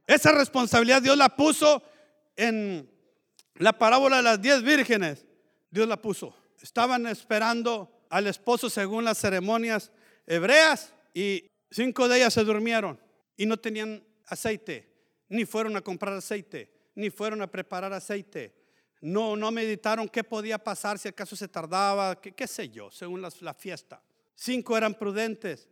Esa 0.08 0.32
responsabilidad 0.32 1.02
Dios 1.02 1.18
la 1.18 1.36
puso 1.36 1.84
en 2.38 2.90
la 3.56 3.78
parábola 3.78 4.18
de 4.18 4.24
las 4.24 4.42
diez 4.42 4.64
vírgenes. 4.64 5.26
Dios 5.70 5.88
la 5.88 6.02
puso. 6.02 6.34
Estaban 6.62 7.06
esperando 7.08 7.92
al 8.10 8.28
esposo 8.28 8.70
según 8.70 9.04
las 9.04 9.18
ceremonias 9.18 9.92
hebreas 10.26 10.94
y 11.14 11.52
cinco 11.70 12.08
de 12.08 12.18
ellas 12.18 12.34
se 12.34 12.44
durmieron 12.44 13.00
y 13.36 13.46
no 13.46 13.58
tenían 13.58 14.04
aceite. 14.26 14.96
ni 15.30 15.44
fueron 15.44 15.76
a 15.76 15.82
comprar 15.82 16.14
aceite, 16.14 16.72
ni 16.96 17.10
fueron 17.10 17.42
a 17.42 17.48
preparar 17.48 17.92
aceite. 17.92 18.56
No, 19.02 19.36
no 19.36 19.52
meditaron 19.52 20.08
qué 20.08 20.24
podía 20.24 20.58
pasar 20.58 20.98
si 20.98 21.10
acaso 21.10 21.36
se 21.36 21.50
tardaba, 21.50 22.20
qué, 22.22 22.48
sé 22.48 22.70
yo, 22.70 22.90
según 22.90 23.22
la, 23.22 23.30
la 23.42 23.54
fiesta. 23.54 24.02
Cinco 24.34 24.78
eran 24.78 24.94
prudentes. 24.94 25.68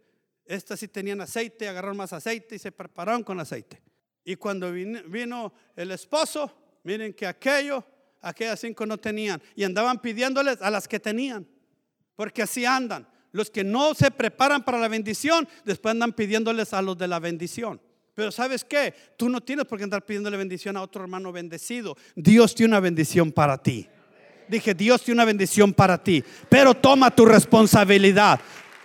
Estas 0.46 0.82
sí 0.82 0.90
tenían 0.90 1.22
aceite, 1.22 1.70
agarraron 1.70 1.96
más 1.96 2.12
aceite 2.12 2.56
y 2.56 2.60
se 2.60 2.72
prepararon 2.72 3.24
con 3.24 3.40
aceite. 3.40 3.82
Y 4.26 4.36
cuando 4.36 4.72
vino, 4.72 5.54
el 5.76 5.92
esposo, 5.92 6.52
miren 6.84 7.14
que 7.14 7.28
aquello, 7.28 7.86
aquellas 8.22 8.60
cinco 8.60 8.86
no 8.86 8.98
tenían. 8.98 9.42
Y 9.56 9.64
andaban 9.64 10.02
pidiéndoles 10.02 10.60
a 10.62 10.72
las 10.72 10.88
que 10.88 11.00
tenían. 11.00 11.48
Porque 12.16 12.42
así 12.42 12.66
andan. 12.66 13.08
Los 13.32 13.52
que 13.52 13.64
no 13.64 13.94
se 13.94 14.10
preparan 14.10 14.66
para 14.66 14.80
la 14.80 14.88
bendición, 14.88 15.48
después 15.64 15.92
andan 15.92 16.14
pidiéndoles 16.14 16.74
a 16.74 16.82
los 16.82 16.98
de 16.98 17.08
la 17.08 17.20
bendición. 17.20 17.80
Pero 18.16 18.32
¿sabes 18.32 18.64
qué? 18.64 18.94
Tú 19.16 19.30
no 19.30 19.42
tienes 19.42 19.66
por 19.66 19.78
qué 19.78 19.84
andar 19.84 20.04
pidiéndole 20.04 20.38
bendición 20.38 20.76
a 20.78 20.82
otro 20.82 21.04
hermano 21.04 21.32
bendecido. 21.32 21.96
Dios 22.16 22.56
tiene 22.56 22.72
una 22.72 22.80
bendición 22.80 23.32
para 23.32 23.62
ti. 23.62 23.88
Dije, 24.48 24.74
Dios 24.74 25.04
tiene 25.04 25.18
una 25.18 25.26
bendición 25.26 25.74
para 25.74 26.02
ti. 26.02 26.24
Pero 26.50 26.74
toma 26.74 27.12
tu 27.12 27.26
responsabilidad. 27.26 28.40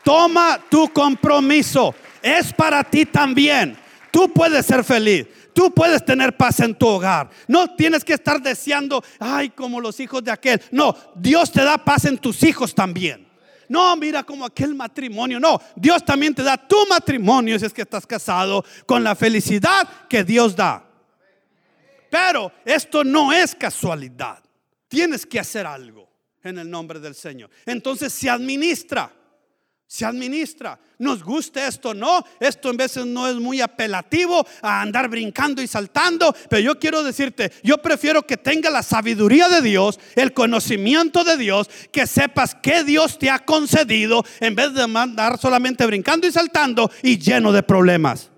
Toma 0.05 0.61
tu 0.69 0.93
compromiso. 0.93 1.95
Es 2.21 2.53
para 2.53 2.85
ti 2.85 3.07
también. 3.07 3.79
Tú 4.11 4.33
puedes 4.33 4.67
ser 4.67 4.85
feliz. 4.85 5.27
Tú 5.53 5.73
puedes 5.73 6.05
tener 6.05 6.37
paz 6.37 6.61
en 6.61 6.75
tu 6.75 6.87
hogar. 6.87 7.31
No 7.49 7.75
tienes 7.75 8.05
que 8.05 8.15
estar 8.15 8.41
deseando, 8.41 9.03
ay, 9.19 9.51
como 9.51 9.81
los 9.81 9.99
hijos 10.01 10.23
de 10.23 10.31
aquel. 10.31 10.61
No, 10.71 10.97
Dios 11.15 11.51
te 11.53 11.63
da 11.63 11.79
paz 11.79 12.05
en 12.05 12.19
tus 12.19 12.43
hijos 12.43 12.75
también. 12.75 13.29
No, 13.69 13.95
mira 13.97 14.23
como 14.25 14.45
aquel 14.45 14.75
matrimonio. 14.75 15.39
No, 15.39 15.61
Dios 15.77 16.05
también 16.05 16.35
te 16.35 16.43
da 16.43 16.57
tu 16.57 16.77
matrimonio 16.89 17.59
si 17.59 17.67
es 17.67 17.73
que 17.73 17.83
estás 17.83 18.07
casado 18.07 18.65
con 18.85 19.05
la 19.05 19.15
felicidad 19.15 19.89
que 20.09 20.25
Dios 20.25 20.57
da. 20.57 20.85
Pero 22.11 22.51
esto 22.65 23.05
no 23.05 23.33
es 23.33 23.55
casualidad. 23.55 24.43
Tienes 24.89 25.25
que 25.25 25.39
hacer 25.39 25.67
algo 25.67 26.11
en 26.43 26.59
el 26.59 26.69
nombre 26.69 26.99
del 26.99 27.15
Señor. 27.15 27.49
Entonces 27.65 28.13
se 28.13 28.29
administra 28.29 29.13
se 29.91 30.05
administra. 30.05 30.79
Nos 30.99 31.25
guste 31.25 31.67
esto, 31.67 31.95
no. 31.95 32.25
Esto 32.39 32.71
en 32.71 32.77
veces 32.77 33.05
no 33.07 33.27
es 33.27 33.35
muy 33.35 33.61
apelativo 33.61 34.47
a 34.63 34.83
andar 34.83 35.09
brincando 35.09 35.61
y 35.61 35.67
saltando. 35.67 36.33
Pero 36.49 36.63
yo 36.63 36.79
quiero 36.79 37.03
decirte, 37.03 37.51
yo 37.65 37.79
prefiero 37.79 38.25
que 38.25 38.37
tenga 38.37 38.71
la 38.71 38.85
sabiduría 38.85 39.49
de 39.49 39.61
Dios, 39.61 39.99
el 40.15 40.33
conocimiento 40.33 41.25
de 41.25 41.37
Dios, 41.37 41.69
que 41.91 42.07
sepas 42.07 42.55
que 42.55 42.85
Dios 42.85 43.19
te 43.19 43.31
ha 43.31 43.41
concedido 43.41 44.25
en 44.39 44.55
vez 44.55 44.75
de 44.75 44.83
andar 44.85 45.39
solamente 45.39 45.85
brincando 45.87 46.25
y 46.29 46.31
saltando 46.31 46.89
y 47.03 47.19
lleno 47.19 47.51
de 47.51 47.65
problemas. 47.65 48.31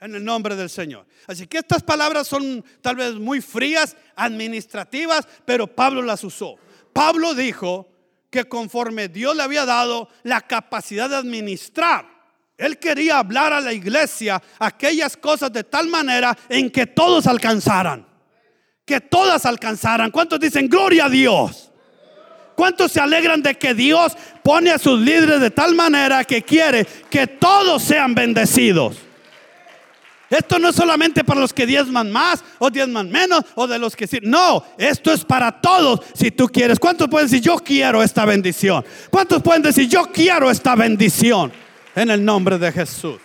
En 0.00 0.16
el 0.16 0.24
nombre 0.24 0.56
del 0.56 0.68
Señor. 0.68 1.06
Así 1.28 1.46
que 1.46 1.58
estas 1.58 1.84
palabras 1.84 2.26
son 2.26 2.64
tal 2.80 2.96
vez 2.96 3.14
muy 3.14 3.40
frías, 3.40 3.96
administrativas, 4.16 5.28
pero 5.44 5.68
Pablo 5.68 6.02
las 6.02 6.24
usó. 6.24 6.56
Pablo 6.92 7.34
dijo, 7.34 7.86
que 8.30 8.44
conforme 8.44 9.08
Dios 9.08 9.36
le 9.36 9.42
había 9.42 9.64
dado 9.64 10.08
la 10.22 10.40
capacidad 10.40 11.08
de 11.08 11.16
administrar, 11.16 12.06
él 12.56 12.78
quería 12.78 13.18
hablar 13.18 13.52
a 13.52 13.60
la 13.60 13.72
iglesia 13.72 14.42
aquellas 14.58 15.16
cosas 15.16 15.52
de 15.52 15.64
tal 15.64 15.88
manera 15.88 16.36
en 16.48 16.70
que 16.70 16.86
todos 16.86 17.26
alcanzaran. 17.26 18.06
Que 18.84 19.00
todas 19.00 19.46
alcanzaran. 19.46 20.10
¿Cuántos 20.10 20.40
dicen 20.40 20.68
gloria 20.68 21.04
a 21.04 21.08
Dios? 21.08 21.70
¿Cuántos 22.56 22.90
se 22.90 23.00
alegran 23.00 23.42
de 23.42 23.54
que 23.54 23.74
Dios 23.74 24.16
pone 24.42 24.72
a 24.72 24.78
sus 24.78 24.98
líderes 24.98 25.40
de 25.40 25.52
tal 25.52 25.76
manera 25.76 26.24
que 26.24 26.42
quiere 26.42 26.84
que 27.08 27.28
todos 27.28 27.84
sean 27.84 28.14
bendecidos? 28.14 28.96
Esto 30.30 30.58
no 30.58 30.68
es 30.68 30.76
solamente 30.76 31.24
para 31.24 31.40
los 31.40 31.54
que 31.54 31.64
diezman 31.66 32.10
más 32.12 32.44
o 32.58 32.70
diezman 32.70 33.10
menos 33.10 33.42
o 33.54 33.66
de 33.66 33.78
los 33.78 33.96
que 33.96 34.06
sí. 34.06 34.18
No, 34.22 34.62
esto 34.76 35.12
es 35.12 35.24
para 35.24 35.60
todos 35.60 36.00
si 36.14 36.30
tú 36.30 36.48
quieres. 36.48 36.78
¿Cuántos 36.78 37.08
pueden 37.08 37.28
decir 37.28 37.42
yo 37.42 37.56
quiero 37.56 38.02
esta 38.02 38.26
bendición? 38.26 38.84
¿Cuántos 39.10 39.42
pueden 39.42 39.62
decir 39.62 39.88
yo 39.88 40.10
quiero 40.12 40.50
esta 40.50 40.74
bendición? 40.74 41.50
En 41.94 42.10
el 42.10 42.24
nombre 42.24 42.58
de 42.58 42.70
Jesús. 42.70 43.18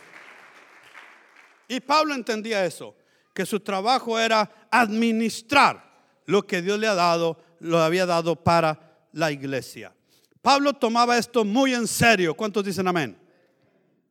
Y 1.67 1.79
Pablo 1.79 2.13
entendía 2.13 2.65
eso, 2.65 2.95
que 3.33 3.45
su 3.45 3.59
trabajo 3.59 4.17
era 4.17 4.49
administrar 4.71 5.83
lo 6.25 6.45
que 6.45 6.61
Dios 6.61 6.79
le 6.79 6.87
ha 6.87 6.95
dado, 6.95 7.37
lo 7.59 7.79
había 7.79 8.05
dado 8.05 8.35
para 8.35 9.07
la 9.11 9.31
iglesia. 9.31 9.93
Pablo 10.41 10.73
tomaba 10.73 11.17
esto 11.17 11.45
muy 11.45 11.73
en 11.73 11.87
serio. 11.87 12.35
¿Cuántos 12.35 12.63
dicen 12.63 12.87
amén? 12.87 13.17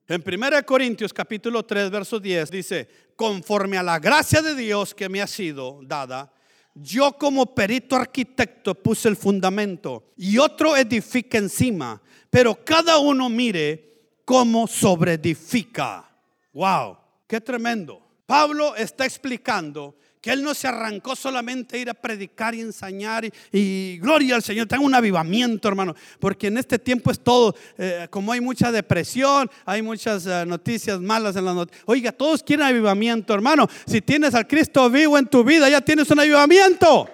En 0.08 0.22
1 0.26 0.66
Corintios 0.66 1.12
capítulo 1.12 1.64
3, 1.64 1.90
verso 1.90 2.18
10 2.18 2.50
dice, 2.50 2.88
conforme 3.14 3.78
a 3.78 3.82
la 3.82 4.00
gracia 4.00 4.42
de 4.42 4.54
Dios 4.56 4.94
que 4.94 5.08
me 5.08 5.22
ha 5.22 5.26
sido 5.28 5.78
dada, 5.82 6.32
yo 6.74 7.12
como 7.18 7.54
perito 7.54 7.94
arquitecto 7.94 8.74
puse 8.74 9.08
el 9.08 9.16
fundamento 9.16 10.12
y 10.16 10.38
otro 10.38 10.76
edifica 10.76 11.38
encima, 11.38 12.02
pero 12.30 12.64
cada 12.64 12.98
uno 12.98 13.28
mire 13.28 14.18
cómo 14.24 14.66
sobreedifica. 14.66 16.10
Wow, 16.52 16.98
qué 17.28 17.40
tremendo. 17.40 18.02
Pablo 18.26 18.74
está 18.74 19.04
explicando 19.04 19.96
que 20.22 20.30
él 20.30 20.44
no 20.44 20.54
se 20.54 20.68
arrancó 20.68 21.16
solamente 21.16 21.76
a 21.76 21.80
ir 21.80 21.90
a 21.90 21.94
predicar 21.94 22.54
y 22.54 22.60
enseñar 22.60 23.28
y, 23.50 23.98
gloria 23.98 24.36
al 24.36 24.42
Señor, 24.44 24.68
tenga 24.68 24.84
un 24.84 24.94
avivamiento, 24.94 25.66
hermano, 25.66 25.96
porque 26.20 26.46
en 26.46 26.58
este 26.58 26.78
tiempo 26.78 27.10
es 27.10 27.18
todo, 27.18 27.56
eh, 27.76 28.06
como 28.08 28.30
hay 28.32 28.40
mucha 28.40 28.70
depresión, 28.70 29.50
hay 29.66 29.82
muchas 29.82 30.24
eh, 30.26 30.44
noticias 30.46 31.00
malas 31.00 31.34
en 31.34 31.44
las 31.44 31.56
noticias. 31.56 31.82
Oiga, 31.86 32.12
todos 32.12 32.44
quieren 32.44 32.64
avivamiento, 32.64 33.34
hermano. 33.34 33.66
Si 33.84 34.00
tienes 34.00 34.32
al 34.36 34.46
Cristo 34.46 34.88
vivo 34.88 35.18
en 35.18 35.26
tu 35.26 35.42
vida, 35.42 35.68
ya 35.68 35.80
tienes 35.80 36.08
un 36.08 36.20
avivamiento. 36.20 37.10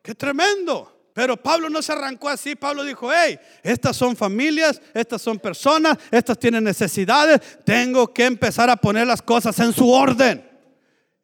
Qué 0.00 0.14
tremendo. 0.14 0.92
Pero 1.12 1.36
Pablo 1.36 1.68
no 1.68 1.82
se 1.82 1.90
arrancó 1.90 2.28
así. 2.28 2.54
Pablo 2.54 2.84
dijo, 2.84 3.10
hey, 3.12 3.36
estas 3.64 3.96
son 3.96 4.14
familias, 4.14 4.80
estas 4.94 5.22
son 5.22 5.40
personas, 5.40 5.98
estas 6.12 6.38
tienen 6.38 6.62
necesidades. 6.62 7.40
Tengo 7.64 8.14
que 8.14 8.26
empezar 8.26 8.70
a 8.70 8.76
poner 8.76 9.08
las 9.08 9.22
cosas 9.22 9.58
en 9.58 9.72
su 9.72 9.90
orden. 9.90 10.45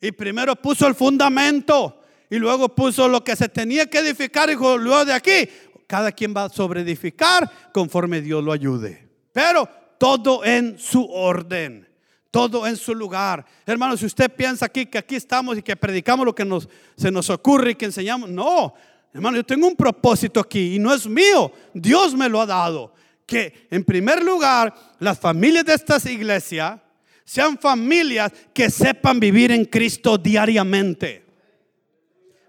Y 0.02 0.10
primero 0.10 0.56
puso 0.56 0.88
el 0.88 0.96
fundamento 0.96 2.00
y 2.28 2.36
luego 2.36 2.68
puso 2.74 3.06
lo 3.06 3.22
que 3.22 3.36
se 3.36 3.48
tenía 3.48 3.86
que 3.88 3.98
edificar 3.98 4.50
y 4.50 4.54
luego 4.54 5.04
de 5.04 5.12
aquí, 5.12 5.48
cada 5.86 6.10
quien 6.10 6.34
va 6.36 6.44
a 6.44 6.48
sobreedificar 6.48 7.70
conforme 7.72 8.20
Dios 8.20 8.42
lo 8.42 8.50
ayude. 8.50 9.08
Pero 9.32 9.68
todo 9.98 10.44
en 10.44 10.76
su 10.76 11.04
orden, 11.04 11.88
todo 12.32 12.66
en 12.66 12.76
su 12.76 12.96
lugar. 12.96 13.46
Hermano, 13.64 13.96
si 13.96 14.06
usted 14.06 14.28
piensa 14.28 14.66
aquí 14.66 14.86
que 14.86 14.98
aquí 14.98 15.14
estamos 15.14 15.56
y 15.56 15.62
que 15.62 15.76
predicamos 15.76 16.26
lo 16.26 16.34
que 16.34 16.48
se 16.96 17.12
nos 17.12 17.30
ocurre 17.30 17.70
y 17.70 17.74
que 17.76 17.84
enseñamos, 17.84 18.28
no, 18.28 18.74
hermano, 19.14 19.36
yo 19.36 19.46
tengo 19.46 19.68
un 19.68 19.76
propósito 19.76 20.40
aquí 20.40 20.74
y 20.74 20.78
no 20.80 20.92
es 20.92 21.06
mío, 21.06 21.52
Dios 21.72 22.16
me 22.16 22.28
lo 22.28 22.40
ha 22.40 22.46
dado. 22.46 22.92
Que 23.24 23.68
en 23.70 23.84
primer 23.84 24.20
lugar, 24.20 24.74
las 24.98 25.20
familias 25.20 25.64
de 25.64 25.74
estas 25.74 26.04
iglesias 26.06 26.80
sean 27.24 27.58
familias 27.58 28.32
que 28.52 28.70
sepan 28.70 29.20
vivir 29.20 29.52
en 29.52 29.64
Cristo 29.64 30.18
diariamente. 30.18 31.24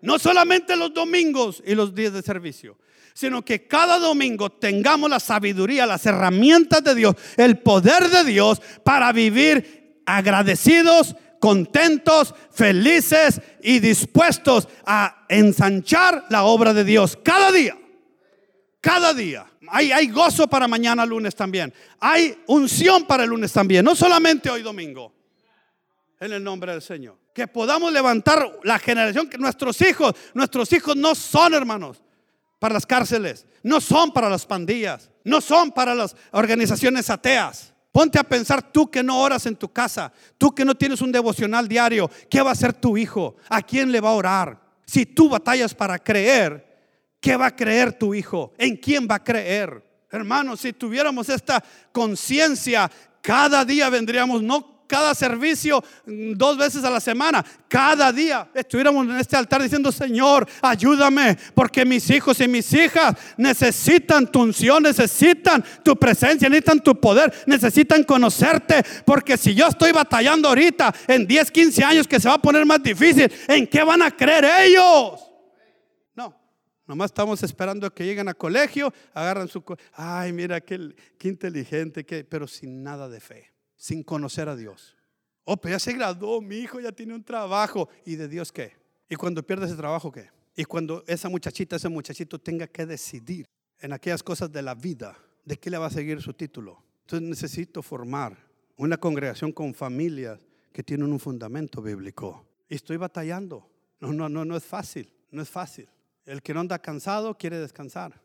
No 0.01 0.19
solamente 0.19 0.75
los 0.75 0.93
domingos 0.93 1.63
y 1.65 1.75
los 1.75 1.95
días 1.95 2.13
de 2.13 2.21
servicio, 2.21 2.77
sino 3.13 3.43
que 3.45 3.67
cada 3.67 3.99
domingo 3.99 4.49
tengamos 4.49 5.09
la 5.09 5.19
sabiduría, 5.19 5.85
las 5.85 6.05
herramientas 6.05 6.83
de 6.83 6.95
Dios, 6.95 7.15
el 7.37 7.59
poder 7.59 8.09
de 8.09 8.23
Dios 8.23 8.61
para 8.83 9.11
vivir 9.11 10.01
agradecidos, 10.05 11.15
contentos, 11.39 12.33
felices 12.51 13.41
y 13.61 13.79
dispuestos 13.79 14.67
a 14.85 15.25
ensanchar 15.29 16.25
la 16.29 16.43
obra 16.43 16.73
de 16.73 16.83
Dios 16.83 17.17
cada 17.21 17.51
día. 17.51 17.77
Cada 18.81 19.13
día. 19.13 19.52
Hay, 19.69 20.07
gozo 20.07 20.47
para 20.47 20.67
mañana 20.67 21.05
lunes 21.05 21.35
también. 21.35 21.73
Hay 21.99 22.37
unción 22.47 23.05
para 23.05 23.23
el 23.23 23.29
lunes 23.29 23.51
también. 23.53 23.85
No 23.85 23.95
solamente 23.95 24.49
hoy 24.49 24.61
domingo. 24.61 25.13
En 26.19 26.33
el 26.33 26.43
nombre 26.43 26.71
del 26.71 26.81
Señor. 26.81 27.17
Que 27.33 27.47
podamos 27.47 27.91
levantar 27.91 28.59
la 28.63 28.77
generación 28.79 29.29
que 29.29 29.37
nuestros 29.37 29.81
hijos, 29.81 30.13
nuestros 30.33 30.71
hijos 30.73 30.95
no 30.95 31.15
son 31.15 31.53
hermanos 31.53 32.01
para 32.59 32.75
las 32.75 32.85
cárceles, 32.85 33.45
no 33.63 33.81
son 33.81 34.13
para 34.13 34.29
las 34.29 34.45
pandillas, 34.45 35.09
no 35.23 35.41
son 35.41 35.71
para 35.71 35.95
las 35.95 36.15
organizaciones 36.31 37.09
ateas. 37.09 37.73
Ponte 37.91 38.17
a 38.19 38.23
pensar 38.23 38.71
tú 38.71 38.89
que 38.89 39.03
no 39.03 39.19
oras 39.19 39.45
en 39.47 39.55
tu 39.55 39.71
casa, 39.71 40.13
tú 40.37 40.53
que 40.53 40.63
no 40.63 40.75
tienes 40.75 41.01
un 41.01 41.11
devocional 41.11 41.67
diario, 41.67 42.09
¿qué 42.29 42.41
va 42.41 42.51
a 42.51 42.53
hacer 42.53 42.73
tu 42.73 42.97
hijo? 42.97 43.35
¿A 43.49 43.61
quién 43.61 43.91
le 43.91 43.99
va 43.99 44.09
a 44.09 44.13
orar? 44.13 44.61
Si 44.85 45.05
tú 45.05 45.29
batallas 45.29 45.73
para 45.73 45.99
creer, 45.99 46.72
¿Qué 47.23 47.37
va 47.37 47.45
a 47.45 47.55
creer 47.55 47.93
tu 47.93 48.13
hijo? 48.13 48.51
¿En 48.57 48.75
quién 48.75 49.07
va 49.09 49.15
a 49.15 49.23
creer? 49.23 49.81
Hermanos, 50.11 50.59
si 50.59 50.73
tuviéramos 50.73 51.29
esta 51.29 51.63
conciencia, 51.93 52.91
cada 53.21 53.63
día 53.63 53.89
vendríamos 53.89 54.43
no 54.43 54.83
cada 54.87 55.15
servicio 55.15 55.81
mm, 56.05 56.33
dos 56.33 56.57
veces 56.57 56.83
a 56.83 56.89
la 56.89 56.99
semana, 56.99 57.43
cada 57.69 58.11
día 58.11 58.49
estuviéramos 58.53 59.07
en 59.07 59.15
este 59.15 59.37
altar 59.37 59.63
diciendo, 59.63 59.89
Señor, 59.89 60.45
ayúdame, 60.61 61.37
porque 61.55 61.85
mis 61.85 62.09
hijos 62.09 62.41
y 62.41 62.47
mis 62.49 62.73
hijas 62.73 63.15
necesitan 63.37 64.29
tu 64.29 64.41
unción, 64.41 64.83
necesitan 64.83 65.63
tu 65.81 65.95
presencia, 65.95 66.49
necesitan 66.49 66.83
tu 66.83 66.99
poder, 66.99 67.33
necesitan 67.47 68.03
conocerte, 68.03 68.83
porque 69.05 69.37
si 69.37 69.55
yo 69.55 69.69
estoy 69.69 69.93
batallando 69.93 70.49
ahorita, 70.49 70.93
en 71.07 71.25
10, 71.25 71.51
15 71.51 71.83
años 71.85 72.05
que 72.05 72.19
se 72.19 72.27
va 72.27 72.35
a 72.35 72.41
poner 72.41 72.65
más 72.65 72.83
difícil, 72.83 73.31
¿en 73.47 73.65
qué 73.65 73.81
van 73.81 74.01
a 74.01 74.11
creer 74.11 74.45
ellos? 74.65 75.32
No, 76.85 76.93
nomás 76.93 77.11
estamos 77.11 77.41
esperando 77.43 77.93
que 77.93 78.05
lleguen 78.05 78.27
a 78.27 78.33
colegio, 78.33 78.93
agarran 79.13 79.47
su... 79.47 79.63
Ay, 79.93 80.33
mira, 80.33 80.61
qué, 80.61 80.95
qué 81.17 81.27
inteligente, 81.27 82.05
qué, 82.05 82.23
pero 82.23 82.47
sin 82.47 82.83
nada 82.83 83.07
de 83.09 83.19
fe 83.19 83.53
sin 83.83 84.01
conocer 84.01 84.47
a 84.47 84.55
Dios. 84.55 84.95
Oh, 85.43 85.57
pero 85.57 85.75
ya 85.75 85.79
se 85.79 85.91
graduó, 85.91 86.39
mi 86.39 86.55
hijo 86.55 86.79
ya 86.79 86.93
tiene 86.93 87.13
un 87.13 87.21
trabajo. 87.21 87.89
¿Y 88.05 88.15
de 88.15 88.29
Dios 88.29 88.49
qué? 88.49 88.77
¿Y 89.09 89.17
cuando 89.17 89.45
pierde 89.45 89.65
ese 89.65 89.75
trabajo 89.75 90.09
qué? 90.09 90.29
Y 90.55 90.63
cuando 90.63 91.03
esa 91.05 91.27
muchachita, 91.27 91.75
ese 91.75 91.89
muchachito 91.89 92.39
tenga 92.39 92.65
que 92.65 92.85
decidir 92.85 93.45
en 93.81 93.91
aquellas 93.91 94.23
cosas 94.23 94.49
de 94.49 94.61
la 94.61 94.73
vida, 94.73 95.17
¿de 95.43 95.57
qué 95.57 95.69
le 95.69 95.77
va 95.77 95.87
a 95.87 95.89
seguir 95.89 96.21
su 96.21 96.33
título? 96.33 96.81
Entonces 97.01 97.27
necesito 97.27 97.81
formar 97.81 98.37
una 98.77 98.95
congregación 98.95 99.51
con 99.51 99.73
familias 99.73 100.39
que 100.71 100.81
tienen 100.81 101.11
un 101.11 101.19
fundamento 101.19 101.81
bíblico. 101.81 102.45
Y 102.69 102.75
estoy 102.75 102.95
batallando. 102.95 103.69
No, 103.99 104.13
no, 104.13 104.29
no, 104.29 104.45
no 104.45 104.55
es 104.55 104.63
fácil, 104.63 105.11
no 105.29 105.41
es 105.41 105.49
fácil. 105.49 105.89
El 106.25 106.41
que 106.41 106.53
no 106.53 106.61
anda 106.61 106.79
cansado 106.79 107.37
quiere 107.37 107.59
descansar. 107.59 108.21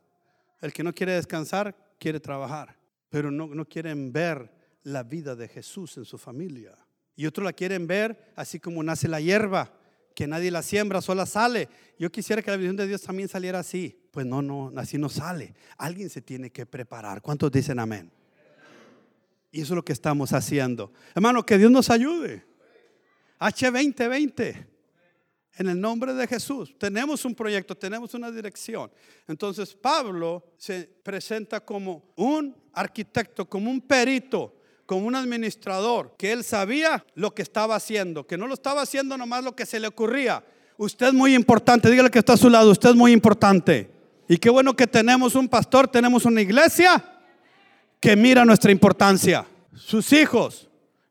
El 0.61 0.72
que 0.72 0.82
no 0.82 0.94
quiere 0.94 1.14
descansar 1.14 1.74
quiere 1.98 2.20
trabajar. 2.20 2.76
Pero 3.08 3.30
no, 3.30 3.46
no 3.46 3.64
quieren 3.64 4.12
ver 4.12 4.50
la 4.82 5.02
vida 5.02 5.34
de 5.34 5.48
Jesús 5.48 5.96
en 5.96 6.04
su 6.04 6.18
familia. 6.18 6.76
Y 7.16 7.26
otros 7.26 7.44
la 7.44 7.52
quieren 7.52 7.87
ver 7.87 8.32
así 8.37 8.61
como 8.61 8.82
nace 8.82 9.08
la 9.08 9.20
hierba, 9.20 9.72
que 10.14 10.26
nadie 10.26 10.50
la 10.50 10.62
siembra, 10.62 11.00
sola 11.00 11.26
sale. 11.26 11.68
Yo 11.98 12.11
quisiera 12.11 12.42
que 12.42 12.50
la 12.50 12.56
visión 12.56 12.76
de 12.76 12.87
Dios 12.87 13.02
también 13.02 13.28
saliera 13.28 13.58
así. 13.58 13.98
Pues 14.11 14.26
no, 14.26 14.42
no, 14.42 14.72
así 14.76 14.98
no 14.98 15.08
sale. 15.08 15.54
Alguien 15.76 16.11
se 16.11 16.22
tiene 16.22 16.50
que 16.50 16.66
preparar. 16.66 17.22
¿Cuántos 17.22 17.50
dicen 17.50 17.78
amén? 17.78 18.11
Y 19.50 19.62
eso 19.62 19.72
es 19.72 19.76
lo 19.76 19.84
que 19.84 19.92
estamos 19.92 20.32
haciendo. 20.32 20.92
Hermano, 21.14 21.44
que 21.44 21.58
Dios 21.58 21.70
nos 21.70 21.90
ayude. 21.90 22.44
H2020. 23.40 24.66
En 25.59 25.68
el 25.68 25.81
nombre 25.81 26.14
de 26.14 26.27
Jesús. 26.27 26.75
Tenemos 26.79 27.25
un 27.25 27.35
proyecto, 27.35 27.75
tenemos 27.75 28.14
una 28.14 28.31
dirección. 28.31 28.90
Entonces 29.27 29.75
Pablo 29.75 30.55
se 30.57 30.88
presenta 31.03 31.61
como 31.61 32.12
un 32.16 32.57
arquitecto, 32.73 33.49
como 33.49 33.71
un 33.71 33.81
perito 33.81 34.55
como 34.88 35.07
un 35.07 35.14
administrador, 35.14 36.14
que 36.16 36.33
él 36.33 36.42
sabía 36.42 37.05
lo 37.14 37.35
que 37.35 37.42
estaba 37.42 37.77
haciendo, 37.77 38.27
que 38.27 38.38
no 38.38 38.47
lo 38.47 38.55
estaba 38.55 38.81
haciendo 38.81 39.18
nomás 39.18 39.44
lo 39.44 39.55
que 39.55 39.66
se 39.66 39.79
le 39.79 39.87
ocurría. 39.87 40.42
Usted 40.79 41.09
es 41.09 41.12
muy 41.12 41.35
importante, 41.35 41.90
dígale 41.90 42.11
que 42.11 42.21
está 42.21 42.33
a 42.33 42.38
su 42.38 42.49
lado, 42.49 42.71
usted 42.71 42.88
es 42.88 42.97
muy 42.97 43.12
importante. 43.12 43.90
Y 44.31 44.38
qué 44.38 44.49
bueno 44.49 44.75
que 44.75 44.87
tenemos 44.87 45.35
un 45.35 45.47
pastor, 45.47 45.88
tenemos 45.88 46.25
una 46.25 46.40
iglesia 46.40 47.05
que 48.01 48.16
mira 48.16 48.47
nuestra 48.47 48.73
importancia. 48.73 49.44
Sus 49.75 50.11
hijos, 50.14 50.67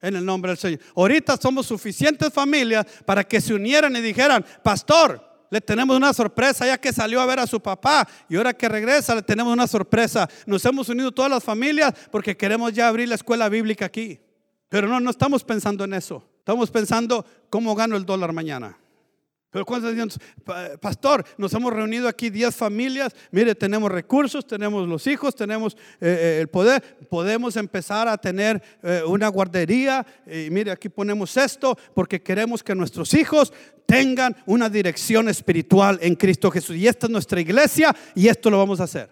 en 0.07 0.15
el 0.15 0.25
nombre 0.25 0.51
del 0.51 0.57
Señor. 0.57 0.79
Ahorita 0.95 1.37
somos 1.37 1.65
suficientes 1.65 2.31
familias 2.31 2.85
para 3.05 3.23
que 3.23 3.41
se 3.41 3.53
unieran 3.53 3.95
y 3.95 4.01
dijeran, 4.01 4.45
pastor, 4.63 5.21
le 5.49 5.61
tenemos 5.61 5.95
una 5.95 6.13
sorpresa 6.13 6.65
ya 6.65 6.77
que 6.77 6.91
salió 6.91 7.21
a 7.21 7.25
ver 7.25 7.39
a 7.39 7.47
su 7.47 7.59
papá 7.61 8.07
y 8.29 8.35
ahora 8.35 8.53
que 8.53 8.67
regresa 8.67 9.15
le 9.15 9.21
tenemos 9.21 9.53
una 9.53 9.67
sorpresa. 9.67 10.29
Nos 10.45 10.63
hemos 10.65 10.89
unido 10.89 11.11
todas 11.11 11.31
las 11.31 11.43
familias 11.43 11.93
porque 12.11 12.35
queremos 12.35 12.73
ya 12.73 12.87
abrir 12.87 13.07
la 13.07 13.15
escuela 13.15 13.47
bíblica 13.49 13.85
aquí. 13.85 14.19
Pero 14.69 14.87
no, 14.87 14.99
no 14.99 15.09
estamos 15.09 15.43
pensando 15.43 15.83
en 15.85 15.93
eso. 15.93 16.23
Estamos 16.39 16.69
pensando 16.71 17.25
cómo 17.49 17.75
gano 17.75 17.95
el 17.95 18.05
dólar 18.05 18.33
mañana. 18.33 18.77
Pero 19.49 19.65
cuando 19.65 19.89
dicen, 19.89 20.09
pastor, 20.81 21.23
nos 21.37 21.53
hemos 21.53 21.71
reunido 21.71 22.07
aquí 22.09 22.29
10 22.29 22.53
familias, 22.53 23.15
mire, 23.31 23.55
tenemos 23.55 23.89
recursos, 23.89 24.45
tenemos 24.45 24.87
los 24.87 25.07
hijos, 25.07 25.35
tenemos 25.35 25.73
eh, 25.73 25.77
eh, 26.01 26.37
el 26.41 26.49
poder, 26.49 26.83
podemos 27.09 27.55
empezar 27.55 28.09
a 28.09 28.17
tener 28.17 28.61
eh, 28.83 29.01
una 29.07 29.29
guardería, 29.29 30.05
y 30.25 30.49
mire, 30.49 30.71
aquí 30.71 30.89
ponemos 30.89 31.37
esto, 31.37 31.77
porque 31.93 32.21
queremos 32.21 32.61
que 32.61 32.75
nuestros 32.75 33.13
hijos 33.13 33.53
tengan 33.85 34.35
una 34.45 34.69
dirección 34.69 35.29
espiritual 35.29 35.97
en 36.01 36.15
Cristo 36.15 36.51
Jesús. 36.51 36.75
Y 36.75 36.87
esta 36.87 37.07
es 37.07 37.11
nuestra 37.11 37.39
iglesia 37.39 37.95
y 38.13 38.27
esto 38.27 38.49
lo 38.49 38.57
vamos 38.57 38.81
a 38.81 38.83
hacer. 38.83 39.09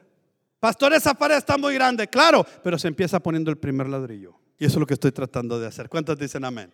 Pastor, 0.60 0.94
esa 0.94 1.14
pared 1.14 1.38
está 1.38 1.58
muy 1.58 1.74
grande, 1.76 2.08
claro, 2.08 2.46
pero 2.62 2.78
se 2.78 2.90
empieza 2.90 3.20
poniendo 3.22 3.50
el 3.52 3.58
primer 3.58 3.88
ladrillo. 3.88 4.38
Y 4.60 4.66
eso 4.66 4.74
es 4.74 4.80
lo 4.80 4.86
que 4.86 4.96
estoy 4.96 5.14
tratando 5.14 5.60
de 5.60 5.68
hacer. 5.68 5.88
¿Cuántos 5.88 6.18
dicen 6.18 6.44
amén? 6.44 6.74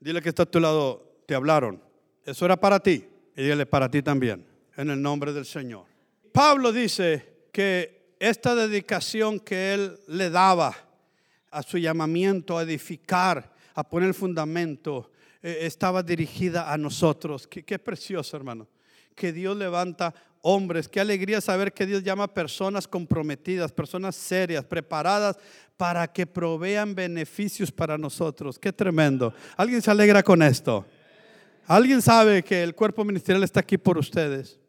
Dile 0.00 0.22
que 0.22 0.30
está 0.30 0.44
a 0.44 0.46
tu 0.46 0.58
lado, 0.58 1.22
te 1.26 1.34
hablaron. 1.34 1.85
Eso 2.26 2.44
era 2.44 2.56
para 2.56 2.80
ti. 2.80 3.04
Y 3.36 3.42
dile 3.42 3.64
para 3.66 3.88
ti 3.88 4.02
también, 4.02 4.44
en 4.76 4.90
el 4.90 5.00
nombre 5.00 5.32
del 5.32 5.46
Señor. 5.46 5.84
Pablo 6.32 6.72
dice 6.72 7.46
que 7.52 8.14
esta 8.18 8.54
dedicación 8.54 9.38
que 9.40 9.74
él 9.74 10.00
le 10.08 10.28
daba 10.28 10.74
a 11.50 11.62
su 11.62 11.78
llamamiento 11.78 12.58
a 12.58 12.62
edificar, 12.62 13.52
a 13.74 13.88
poner 13.88 14.08
el 14.08 14.14
fundamento, 14.14 15.10
eh, 15.42 15.58
estaba 15.62 16.02
dirigida 16.02 16.72
a 16.72 16.76
nosotros. 16.76 17.46
Qué, 17.46 17.62
qué 17.62 17.78
precioso, 17.78 18.36
hermano. 18.36 18.66
Que 19.14 19.32
Dios 19.32 19.56
levanta 19.56 20.14
hombres. 20.42 20.88
Qué 20.88 21.00
alegría 21.00 21.40
saber 21.40 21.72
que 21.72 21.86
Dios 21.86 22.02
llama 22.02 22.32
personas 22.32 22.88
comprometidas, 22.88 23.72
personas 23.72 24.16
serias, 24.16 24.64
preparadas 24.64 25.38
para 25.76 26.06
que 26.10 26.26
provean 26.26 26.94
beneficios 26.94 27.70
para 27.70 27.98
nosotros. 27.98 28.58
Qué 28.58 28.72
tremendo. 28.72 29.34
¿Alguien 29.56 29.82
se 29.82 29.90
alegra 29.90 30.22
con 30.22 30.42
esto? 30.42 30.86
¿Alguien 31.68 32.00
sabe 32.00 32.44
que 32.44 32.62
el 32.62 32.76
cuerpo 32.76 33.04
ministerial 33.04 33.42
está 33.42 33.58
aquí 33.58 33.76
por 33.76 33.98
ustedes? 33.98 34.60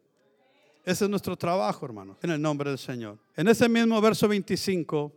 Ese 0.84 1.04
es 1.04 1.10
nuestro 1.10 1.36
trabajo, 1.36 1.86
hermano, 1.86 2.16
en 2.22 2.30
el 2.30 2.42
nombre 2.42 2.70
del 2.70 2.78
Señor. 2.78 3.18
En 3.36 3.46
ese 3.46 3.68
mismo 3.68 4.00
verso 4.00 4.26
25 4.26 5.12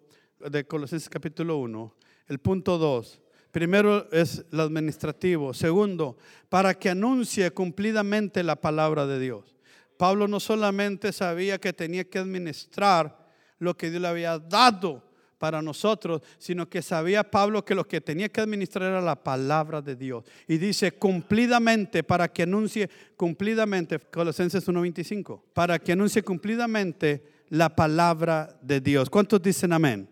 de 0.51 0.63
Colosenses 0.65 1.09
capítulo 1.09 1.57
1, 1.57 1.95
el 2.27 2.37
punto 2.37 2.77
2, 2.77 3.19
primero 3.51 4.07
es 4.11 4.45
el 4.51 4.59
administrativo, 4.59 5.55
segundo, 5.55 6.17
para 6.49 6.75
que 6.75 6.89
anuncie 6.89 7.49
cumplidamente 7.49 8.43
la 8.43 8.57
palabra 8.57 9.07
de 9.07 9.19
Dios. 9.19 9.57
Pablo 9.97 10.27
no 10.27 10.39
solamente 10.39 11.11
sabía 11.11 11.57
que 11.57 11.73
tenía 11.73 12.03
que 12.03 12.19
administrar 12.19 13.27
lo 13.57 13.75
que 13.75 13.89
Dios 13.89 14.03
le 14.03 14.07
había 14.07 14.37
dado, 14.37 15.01
para 15.41 15.59
nosotros, 15.59 16.21
sino 16.37 16.69
que 16.69 16.83
sabía 16.83 17.23
Pablo 17.23 17.65
que 17.65 17.73
lo 17.73 17.87
que 17.87 17.99
tenía 17.99 18.29
que 18.29 18.41
administrar 18.41 18.91
era 18.91 19.01
la 19.01 19.15
palabra 19.15 19.81
de 19.81 19.95
Dios. 19.95 20.23
Y 20.47 20.59
dice 20.59 20.91
cumplidamente, 20.91 22.03
para 22.03 22.27
que 22.31 22.43
anuncie 22.43 22.87
cumplidamente, 23.17 23.97
Colosenses 23.97 24.67
1.25, 24.67 25.41
para 25.51 25.79
que 25.79 25.93
anuncie 25.93 26.21
cumplidamente 26.21 27.23
la 27.49 27.75
palabra 27.75 28.55
de 28.61 28.81
Dios. 28.81 29.09
¿Cuántos 29.09 29.41
dicen 29.41 29.73
amén? 29.73 30.07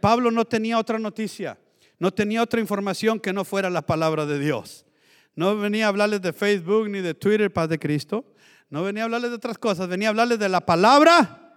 Pablo 0.00 0.30
no 0.30 0.44
tenía 0.44 0.78
otra 0.78 1.00
noticia, 1.00 1.58
no 1.98 2.12
tenía 2.12 2.40
otra 2.40 2.60
información 2.60 3.18
que 3.18 3.32
no 3.32 3.44
fuera 3.44 3.70
la 3.70 3.82
palabra 3.82 4.26
de 4.26 4.38
Dios. 4.38 4.86
No 5.34 5.56
venía 5.56 5.86
a 5.86 5.88
hablarles 5.88 6.22
de 6.22 6.32
Facebook 6.32 6.88
ni 6.88 7.00
de 7.00 7.14
Twitter, 7.14 7.52
paz 7.52 7.68
de 7.68 7.80
Cristo. 7.80 8.24
No 8.70 8.84
venía 8.84 9.02
a 9.02 9.06
hablarles 9.06 9.30
de 9.30 9.36
otras 9.38 9.58
cosas, 9.58 9.88
venía 9.88 10.06
a 10.06 10.10
hablarles 10.10 10.38
de 10.38 10.48
la 10.48 10.64
palabra 10.64 11.47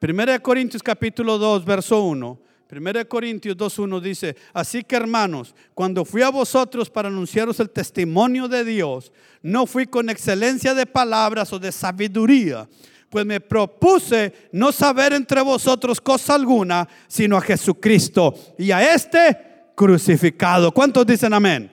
1 0.00 0.42
Corintios 0.42 0.82
capítulo 0.82 1.38
2, 1.38 1.64
verso 1.64 2.02
1. 2.02 2.38
1 2.70 3.08
Corintios 3.08 3.56
2.1 3.56 4.00
dice, 4.00 4.36
así 4.52 4.84
que 4.84 4.94
hermanos, 4.94 5.54
cuando 5.74 6.04
fui 6.04 6.22
a 6.22 6.28
vosotros 6.28 6.90
para 6.90 7.08
anunciaros 7.08 7.58
el 7.60 7.70
testimonio 7.70 8.46
de 8.46 8.64
Dios, 8.64 9.10
no 9.42 9.66
fui 9.66 9.86
con 9.86 10.10
excelencia 10.10 10.74
de 10.74 10.86
palabras 10.86 11.52
o 11.52 11.58
de 11.58 11.72
sabiduría, 11.72 12.68
pues 13.08 13.24
me 13.24 13.40
propuse 13.40 14.34
no 14.52 14.70
saber 14.70 15.14
entre 15.14 15.40
vosotros 15.40 16.00
cosa 16.00 16.34
alguna, 16.34 16.86
sino 17.08 17.36
a 17.38 17.40
Jesucristo 17.40 18.34
y 18.58 18.70
a 18.70 18.94
este 18.94 19.72
crucificado. 19.74 20.70
¿Cuántos 20.72 21.06
dicen 21.06 21.32
amén? 21.32 21.72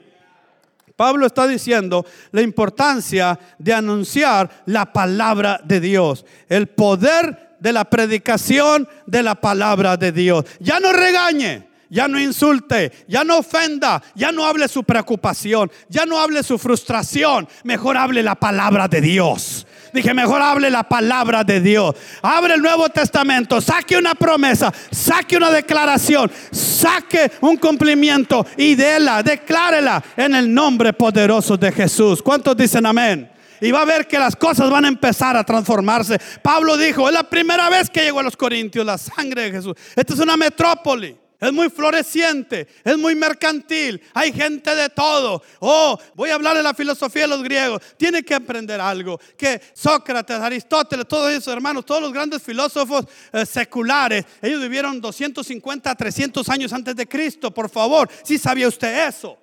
Pablo 0.95 1.25
está 1.25 1.45
diciendo 1.45 2.05
la 2.31 2.41
importancia 2.41 3.38
de 3.59 3.73
anunciar 3.73 4.63
la 4.65 4.93
palabra 4.93 5.59
de 5.63 5.81
Dios, 5.81 6.25
el 6.47 6.67
poder 6.67 7.44
de 7.65 7.73
la 7.73 7.84
predicación 7.84 8.88
de 9.08 9.23
la 9.23 9.34
palabra 9.34 9.97
de 9.97 10.12
Dios. 10.12 10.45
Ya 10.60 10.80
no 10.80 10.93
regañe, 10.93 11.67
ya 11.89 12.08
no 12.08 12.19
insulte, 12.19 12.91
ya 13.08 13.23
no 13.23 13.39
ofenda, 13.39 14.04
ya 14.13 14.32
no 14.32 14.45
hable 14.45 14.67
su 14.67 14.84
preocupación, 14.84 15.71
ya 15.89 16.06
no 16.06 16.19
hable 16.19 16.43
su 16.43 16.60
frustración, 16.60 17.47
mejor 17.63 17.97
hable 17.97 18.21
la 18.21 18.36
palabra 18.36 18.88
de 18.88 19.01
Dios. 19.01 19.65
Dije, 19.91 20.13
mejor 20.13 20.43
hable 20.43 20.69
la 20.69 20.84
palabra 20.84 21.43
de 21.43 21.60
Dios. 21.60 21.95
Abre 22.21 22.54
el 22.54 22.62
Nuevo 22.62 22.88
Testamento, 22.89 23.60
saque 23.60 23.97
una 23.97 24.13
promesa, 24.13 24.71
saque 24.91 25.36
una 25.36 25.49
declaración, 25.49 26.32
saque 26.51 27.32
un 27.41 27.58
cumplimiento 27.58 28.45
y 28.58 28.75
déla, 28.75 29.23
declárela 29.23 30.04
en 30.15 30.36
el 30.36 30.54
nombre 30.54 30.93
poderoso 30.93 31.58
de 31.58 31.71
Jesús. 31.71 32.21
¿Cuántos 32.21 32.56
dicen 32.56 32.86
amén? 32.86 33.35
Y 33.62 33.72
va 33.72 33.82
a 33.82 33.86
ver 33.86 34.08
que 34.08 34.20
las 34.20 34.36
cosas 34.36 34.70
van 34.70 34.86
a 34.86 34.88
empezar 34.88 35.36
a 35.38 35.44
transformarse. 35.44 36.20
Pablo 36.41 36.78
dijo, 36.78 37.08
es 37.08 37.13
la 37.13 37.30
primera 37.30 37.70
vez 37.70 37.89
que 37.89 38.02
llegó 38.02 38.20
a 38.20 38.24
los 38.24 38.38
Corintios 38.38 38.86
la 38.86 38.98
sangre 38.98 39.44
de 39.44 39.52
Jesús. 39.52 39.74
Esta 39.96 40.13
es 40.13 40.20
una 40.20 40.38
metrópoli. 40.38 41.18
Es 41.39 41.52
muy 41.52 41.70
floreciente, 41.70 42.68
es 42.84 42.98
muy 42.98 43.13
mercantil. 43.13 44.02
Hay 44.13 44.32
gente 44.32 44.74
de 44.74 44.89
todo. 44.89 45.44
Oh, 45.60 45.98
voy 46.15 46.30
a 46.30 46.36
hablar 46.36 46.56
de 46.56 46.63
la 46.63 46.74
filosofía 46.74 47.24
de 47.24 47.28
los 47.28 47.44
griegos. 47.44 47.82
Tiene 47.98 48.24
que 48.24 48.34
aprender 48.34 48.80
algo. 48.80 49.20
Que 49.38 49.62
Sócrates, 49.74 50.39
Aristóteles, 50.39 51.08
todos 51.08 51.32
esos 51.32 51.54
hermanos, 51.54 51.86
todos 51.86 52.02
los 52.02 52.13
grandes 52.13 52.41
filósofos 52.41 53.06
eh, 53.34 53.46
seculares, 53.46 54.26
ellos 54.41 54.62
vivieron 54.62 55.02
250 55.02 55.91
a 55.91 55.96
300 55.96 56.50
años 56.50 56.72
antes 56.72 56.96
de 56.96 57.08
Cristo, 57.08 57.54
por 57.54 57.70
favor. 57.70 58.10
Si 58.24 58.38
sabía 58.38 58.68
usted 58.68 59.08
eso. 59.08 59.38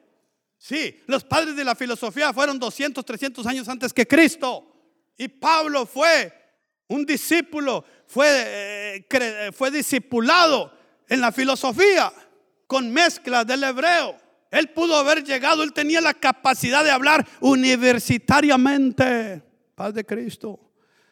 Sí, 0.62 0.96
los 1.08 1.24
padres 1.24 1.56
de 1.56 1.64
la 1.64 1.74
filosofía 1.74 2.32
fueron 2.32 2.56
200, 2.56 3.04
300 3.04 3.44
años 3.46 3.68
antes 3.68 3.92
que 3.92 4.06
Cristo. 4.06 4.64
Y 5.18 5.26
Pablo 5.26 5.86
fue 5.86 6.32
un 6.86 7.04
discípulo, 7.04 7.84
fue, 8.06 8.28
eh, 8.28 9.04
discipulado 9.72 10.72
en 11.08 11.20
la 11.20 11.32
filosofía 11.32 12.12
con 12.68 12.92
mezclas 12.92 13.44
del 13.44 13.64
hebreo. 13.64 14.16
Él 14.52 14.68
pudo 14.68 14.96
haber 14.96 15.24
llegado, 15.24 15.64
él 15.64 15.72
tenía 15.72 16.00
la 16.00 16.14
capacidad 16.14 16.84
de 16.84 16.92
hablar 16.92 17.26
universitariamente. 17.40 19.42
Paz 19.74 19.94
de 19.94 20.06
Cristo. 20.06 20.60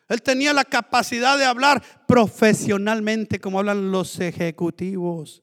Él 0.09 0.23
tenía 0.23 0.53
la 0.53 0.65
capacidad 0.65 1.37
de 1.37 1.45
hablar 1.45 1.83
profesionalmente, 2.07 3.41
como 3.41 3.59
hablan 3.59 3.91
los 3.91 4.21
ejecutivos, 4.21 5.43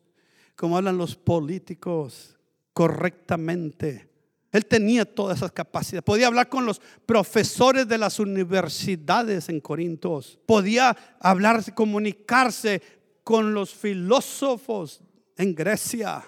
como 0.56 0.78
hablan 0.78 0.98
los 0.98 1.18
políticos, 1.18 2.37
correctamente. 2.78 4.08
Él 4.52 4.68
tenía 4.68 5.04
todas 5.04 5.38
esas 5.38 5.52
capacidades. 5.52 6.04
Podía 6.04 6.28
hablar 6.28 6.48
con 6.48 6.64
los 6.64 6.80
profesores 7.08 7.88
de 7.88 7.98
las 7.98 8.20
universidades 8.20 9.50
en 9.50 9.62
Corintios. 9.62 10.38
Podía 10.46 10.96
hablar, 11.20 11.74
comunicarse 11.74 12.84
con 13.24 13.56
los 13.56 13.74
filósofos 13.74 15.02
en 15.38 15.56
Grecia. 15.56 16.24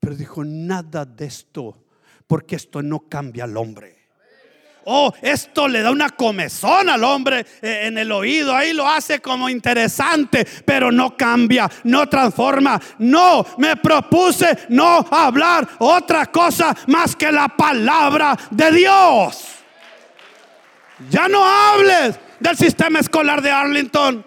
Pero 0.00 0.16
dijo, 0.16 0.42
nada 0.42 1.04
de 1.04 1.26
esto, 1.26 1.84
porque 2.26 2.56
esto 2.56 2.82
no 2.82 3.08
cambia 3.08 3.44
al 3.44 3.56
hombre. 3.56 3.99
Oh, 4.84 5.12
esto 5.20 5.68
le 5.68 5.82
da 5.82 5.90
una 5.90 6.10
comezón 6.10 6.88
al 6.88 7.04
hombre 7.04 7.44
eh, 7.62 7.82
en 7.84 7.98
el 7.98 8.10
oído. 8.12 8.54
Ahí 8.54 8.72
lo 8.72 8.88
hace 8.88 9.20
como 9.20 9.48
interesante, 9.48 10.46
pero 10.64 10.90
no 10.90 11.16
cambia, 11.16 11.70
no 11.84 12.08
transforma. 12.08 12.80
No, 12.98 13.46
me 13.58 13.76
propuse 13.76 14.66
no 14.70 15.06
hablar 15.10 15.68
otra 15.78 16.26
cosa 16.26 16.74
más 16.86 17.14
que 17.14 17.30
la 17.30 17.48
palabra 17.48 18.36
de 18.50 18.72
Dios. 18.72 19.44
Ya 21.08 21.28
no 21.28 21.44
hables 21.44 22.18
del 22.38 22.56
sistema 22.56 23.00
escolar 23.00 23.42
de 23.42 23.50
Arlington 23.50 24.24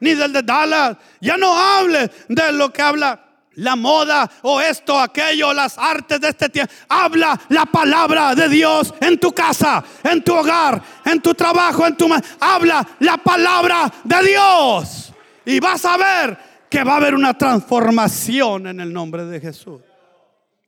ni 0.00 0.14
del 0.14 0.32
de 0.32 0.42
Dallas. 0.42 0.96
Ya 1.20 1.36
no 1.36 1.56
hables 1.56 2.10
de 2.28 2.52
lo 2.52 2.72
que 2.72 2.82
habla 2.82 3.31
la 3.56 3.76
moda 3.76 4.30
o 4.42 4.60
esto, 4.60 4.98
aquello, 4.98 5.52
las 5.52 5.76
artes 5.78 6.20
de 6.20 6.28
este 6.28 6.48
tiempo. 6.48 6.72
Habla 6.88 7.40
la 7.48 7.66
palabra 7.66 8.34
de 8.34 8.48
Dios 8.48 8.94
en 9.00 9.18
tu 9.18 9.32
casa, 9.32 9.84
en 10.02 10.22
tu 10.22 10.34
hogar, 10.34 10.82
en 11.04 11.20
tu 11.20 11.34
trabajo, 11.34 11.86
en 11.86 11.96
tu... 11.96 12.08
Habla 12.40 12.86
la 13.00 13.18
palabra 13.18 13.92
de 14.04 14.28
Dios. 14.28 15.12
Y 15.44 15.60
vas 15.60 15.84
a 15.84 15.96
ver 15.96 16.38
que 16.70 16.84
va 16.84 16.94
a 16.94 16.96
haber 16.96 17.14
una 17.14 17.36
transformación 17.36 18.66
en 18.66 18.80
el 18.80 18.92
nombre 18.92 19.24
de 19.24 19.40
Jesús. 19.40 19.80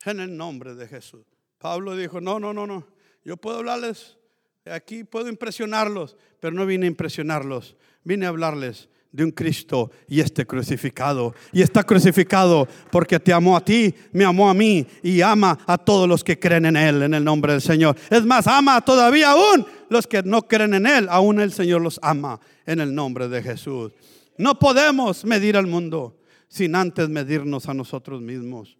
En 0.05 0.20
el 0.20 0.37
nombre 0.37 0.75
de 0.75 0.87
Jesús. 0.87 1.25
Pablo 1.59 1.97
dijo, 1.97 2.20
no, 2.20 2.38
no, 2.38 2.53
no, 2.53 2.66
no. 2.66 2.87
Yo 3.25 3.38
puedo 3.38 3.59
hablarles, 3.59 4.18
aquí 4.66 5.05
puedo 5.05 5.29
impresionarlos, 5.29 6.16
pero 6.40 6.55
no 6.55 6.66
vine 6.66 6.85
a 6.85 6.88
impresionarlos. 6.88 7.77
Vine 8.03 8.27
a 8.27 8.29
hablarles 8.29 8.90
de 9.14 9.22
un 9.22 9.31
Cristo 9.31 9.92
y 10.09 10.18
este 10.18 10.44
crucificado. 10.44 11.35
Y 11.53 11.62
está 11.62 11.85
crucificado 11.85 12.66
porque 12.90 13.20
te 13.20 13.33
amó 13.33 13.57
a 13.57 13.64
ti, 13.64 13.94
me 14.12 14.24
amó 14.24 14.50
a 14.50 14.55
mí 14.55 14.85
y 15.05 15.20
ama 15.20 15.57
a 15.66 15.79
todos 15.79 16.09
los 16.09 16.24
que 16.24 16.37
creen 16.37 16.66
en 16.66 16.77
Él, 16.77 17.03
en 17.05 17.14
el 17.14 17.22
nombre 17.22 17.53
del 17.53 17.62
Señor. 17.62 17.96
Es 18.11 18.24
más, 18.24 18.48
ama 18.48 18.81
todavía 18.81 19.31
aún 19.31 19.64
los 19.88 20.09
que 20.09 20.24
no 20.24 20.42
creen 20.42 20.74
en 20.74 20.87
Él, 20.87 21.07
aún 21.09 21.38
el 21.38 21.53
Señor 21.53 21.81
los 21.81 22.00
ama 22.03 22.40
en 22.66 22.81
el 22.81 22.92
nombre 22.92 23.29
de 23.29 23.40
Jesús. 23.40 23.92
No 24.37 24.59
podemos 24.59 25.24
medir 25.24 25.57
al 25.57 25.68
mundo 25.68 26.18
sin 26.48 26.74
antes 26.74 27.09
medirnos 27.09 27.68
a 27.68 27.74
nosotros 27.74 28.20
mismos. 28.20 28.77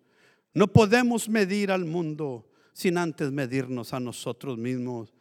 No 0.53 0.67
podemos 0.67 1.29
medir 1.29 1.71
al 1.71 1.85
mundo 1.85 2.51
sin 2.73 2.99
antes 2.99 3.31
medirnos 3.31 3.93
a 3.93 4.01
nosotros 4.01 4.59
mismos. 4.59 5.15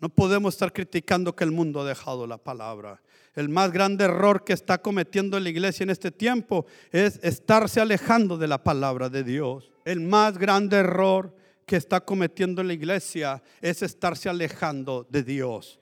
No 0.00 0.08
podemos 0.08 0.54
estar 0.54 0.72
criticando 0.72 1.36
que 1.36 1.44
el 1.44 1.52
mundo 1.52 1.80
ha 1.80 1.84
dejado 1.84 2.26
la 2.26 2.38
palabra. 2.38 3.00
El 3.38 3.48
más 3.48 3.70
grande 3.70 4.04
error 4.04 4.42
que 4.42 4.52
está 4.52 4.78
cometiendo 4.82 5.38
la 5.38 5.48
iglesia 5.48 5.84
en 5.84 5.90
este 5.90 6.10
tiempo 6.10 6.66
es 6.90 7.20
estarse 7.22 7.80
alejando 7.80 8.36
de 8.36 8.48
la 8.48 8.64
palabra 8.64 9.08
de 9.08 9.22
Dios. 9.22 9.70
El 9.84 10.00
más 10.00 10.36
grande 10.38 10.78
error 10.78 11.32
que 11.64 11.76
está 11.76 12.00
cometiendo 12.00 12.64
la 12.64 12.72
iglesia 12.72 13.40
es 13.60 13.82
estarse 13.82 14.28
alejando 14.28 15.06
de 15.08 15.22
Dios. 15.22 15.78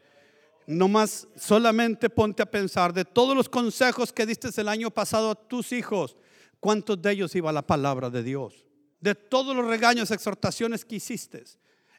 No 0.67 0.87
más 0.87 1.29
solamente 1.35 2.11
ponte 2.11 2.43
a 2.43 2.51
pensar 2.51 2.93
de 2.93 3.07
todos 3.07 3.35
los 3.35 3.49
consejos 3.49 4.13
que 4.13 4.27
diste 4.27 4.51
el 4.61 4.69
año 4.69 4.91
pasado 4.91 5.31
a 5.31 5.35
tus 5.35 5.73
hijos, 5.73 6.15
¿cuántos 6.61 7.01
de 7.01 7.13
ellos 7.13 7.35
iba 7.37 7.51
la 7.53 7.67
palabra 7.67 8.11
de 8.11 8.23
Dios? 8.23 8.67
De 9.01 9.15
todos 9.15 9.57
los 9.57 9.65
regaños, 9.65 10.11
exhortaciones 10.11 10.85
que 10.85 10.97
hiciste, 10.97 11.43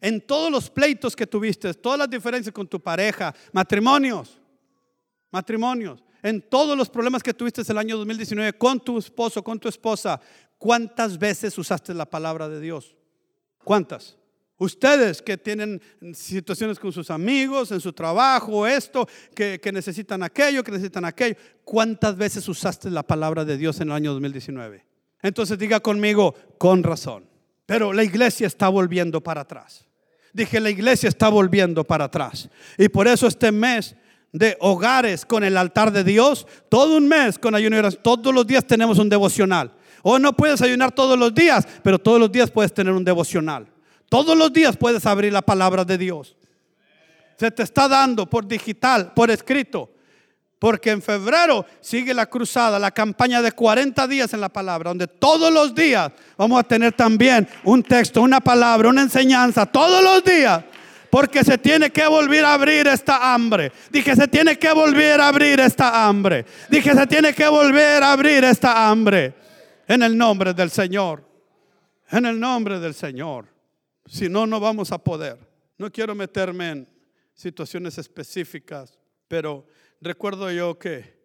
en 0.01 0.21
todos 0.21 0.51
los 0.51 0.69
pleitos 0.69 1.15
que 1.15 1.25
tuviste, 1.25 1.73
todas 1.73 1.97
las 1.97 2.09
diferencias 2.11 2.53
con 2.53 2.67
tu 2.67 2.79
pareja, 2.79 3.33
matrimonios, 3.51 4.39
matrimonios, 5.31 6.03
en 6.23 6.41
todos 6.41 6.77
los 6.77 6.89
problemas 6.89 7.23
que 7.23 7.33
tuviste 7.33 7.61
el 7.67 7.77
año 7.77 7.97
2019 7.97 8.53
con 8.53 8.79
tu 8.79 8.97
esposo, 8.97 9.43
con 9.43 9.59
tu 9.59 9.69
esposa, 9.69 10.19
¿cuántas 10.57 11.17
veces 11.17 11.57
usaste 11.57 11.93
la 11.93 12.05
palabra 12.05 12.49
de 12.49 12.59
Dios? 12.59 12.95
¿Cuántas? 13.63 14.17
Ustedes 14.59 15.21
que 15.21 15.37
tienen 15.37 15.79
situaciones 16.13 16.79
con 16.79 16.91
sus 16.91 17.11
amigos, 17.11 17.71
en 17.71 17.79
su 17.79 17.93
trabajo, 17.93 18.65
esto, 18.65 19.07
que, 19.35 19.59
que, 19.61 19.71
necesitan 19.71 20.23
aquello, 20.23 20.63
que 20.63 20.71
necesitan 20.71 21.05
aquello, 21.05 21.35
¿cuántas 21.63 22.17
veces 22.17 22.47
usaste 22.49 22.89
la 22.89 23.03
palabra 23.03 23.45
de 23.45 23.55
Dios 23.55 23.79
en 23.81 23.89
el 23.89 23.93
año 23.93 24.13
2019? 24.13 24.83
Entonces 25.21 25.59
diga 25.59 25.79
conmigo, 25.79 26.33
con 26.57 26.81
razón. 26.81 27.29
Pero 27.67 27.93
la 27.93 28.03
iglesia 28.03 28.47
está 28.47 28.69
volviendo 28.69 29.21
para 29.21 29.41
atrás. 29.41 29.85
Dije, 30.33 30.59
la 30.59 30.69
iglesia 30.69 31.09
está 31.09 31.29
volviendo 31.29 31.83
para 31.83 32.05
atrás. 32.05 32.49
Y 32.77 32.89
por 32.89 33.07
eso 33.07 33.27
este 33.27 33.51
mes 33.51 33.95
de 34.37 34.57
hogares 34.59 35.25
con 35.25 35.43
el 35.43 35.57
altar 35.57 35.91
de 35.91 36.03
Dios, 36.03 36.47
todo 36.69 36.97
un 36.97 37.07
mes 37.07 37.39
con 37.39 37.55
ayuno 37.55 37.91
todos 37.91 38.33
los 38.33 38.45
días 38.45 38.65
tenemos 38.65 38.99
un 38.99 39.09
devocional. 39.09 39.71
O 40.03 40.19
no 40.19 40.33
puedes 40.33 40.61
ayunar 40.61 40.91
todos 40.91 41.17
los 41.17 41.33
días, 41.33 41.67
pero 41.83 41.99
todos 41.99 42.19
los 42.19 42.31
días 42.31 42.51
puedes 42.51 42.73
tener 42.73 42.93
un 42.93 43.03
devocional. 43.03 43.67
Todos 44.09 44.37
los 44.37 44.53
días 44.53 44.77
puedes 44.77 45.05
abrir 45.05 45.33
la 45.33 45.41
palabra 45.41 45.83
de 45.83 45.97
Dios. 45.97 46.35
Se 47.37 47.51
te 47.51 47.63
está 47.63 47.87
dando 47.87 48.25
por 48.25 48.47
digital, 48.47 49.13
por 49.13 49.29
escrito. 49.29 49.91
Porque 50.59 50.89
en 50.89 51.03
febrero 51.03 51.65
sigue 51.81 52.13
la 52.13 52.25
cruzada, 52.25 52.79
la 52.79 52.89
campaña 52.89 53.43
de 53.43 53.51
40 53.51 54.07
días 54.07 54.33
en 54.33 54.41
la 54.41 54.49
palabra, 54.49 54.89
donde 54.89 55.07
todos 55.07 55.53
los 55.53 55.75
días 55.75 56.11
vamos 56.35 56.59
a 56.59 56.63
tener 56.63 56.93
también 56.93 57.47
un 57.63 57.83
texto, 57.83 58.23
una 58.23 58.39
palabra, 58.39 58.89
una 58.89 59.03
enseñanza, 59.03 59.67
todos 59.67 60.03
los 60.03 60.23
días 60.23 60.63
porque 61.09 61.43
se 61.43 61.57
tiene 61.57 61.91
que 61.91 62.07
volver 62.07 62.45
a 62.45 62.53
abrir 62.53 62.87
esta 62.87 63.33
hambre. 63.33 63.71
Dije, 63.91 64.15
se 64.15 64.27
tiene 64.27 64.57
que 64.57 64.71
volver 64.73 65.19
a 65.21 65.27
abrir 65.27 65.59
esta 65.59 66.07
hambre. 66.07 66.45
Dije, 66.69 66.93
se 66.93 67.07
tiene 67.07 67.33
que 67.33 67.47
volver 67.47 68.03
a 68.03 68.11
abrir 68.11 68.43
esta 68.43 68.89
hambre. 68.89 69.33
En 69.87 70.03
el 70.03 70.17
nombre 70.17 70.53
del 70.53 70.69
Señor. 70.69 71.23
En 72.09 72.25
el 72.25 72.39
nombre 72.39 72.79
del 72.79 72.93
Señor. 72.93 73.47
Si 74.05 74.29
no, 74.29 74.45
no 74.45 74.59
vamos 74.59 74.91
a 74.91 74.97
poder. 74.97 75.37
No 75.77 75.91
quiero 75.91 76.15
meterme 76.15 76.69
en 76.71 76.89
situaciones 77.33 77.97
específicas, 77.97 78.97
pero 79.27 79.65
recuerdo 80.01 80.51
yo 80.51 80.79
que, 80.79 81.17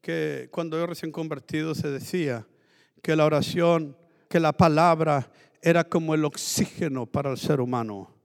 que 0.00 0.48
cuando 0.52 0.78
yo 0.78 0.86
recién 0.86 1.10
convertido 1.10 1.74
se 1.74 1.90
decía 1.90 2.46
que 3.02 3.16
la 3.16 3.24
oración, 3.24 3.96
que 4.28 4.38
la 4.38 4.52
palabra 4.52 5.30
era 5.60 5.84
como 5.84 6.14
el 6.14 6.24
oxígeno 6.24 7.06
para 7.06 7.30
el 7.30 7.38
ser 7.38 7.60
humano 7.60 8.17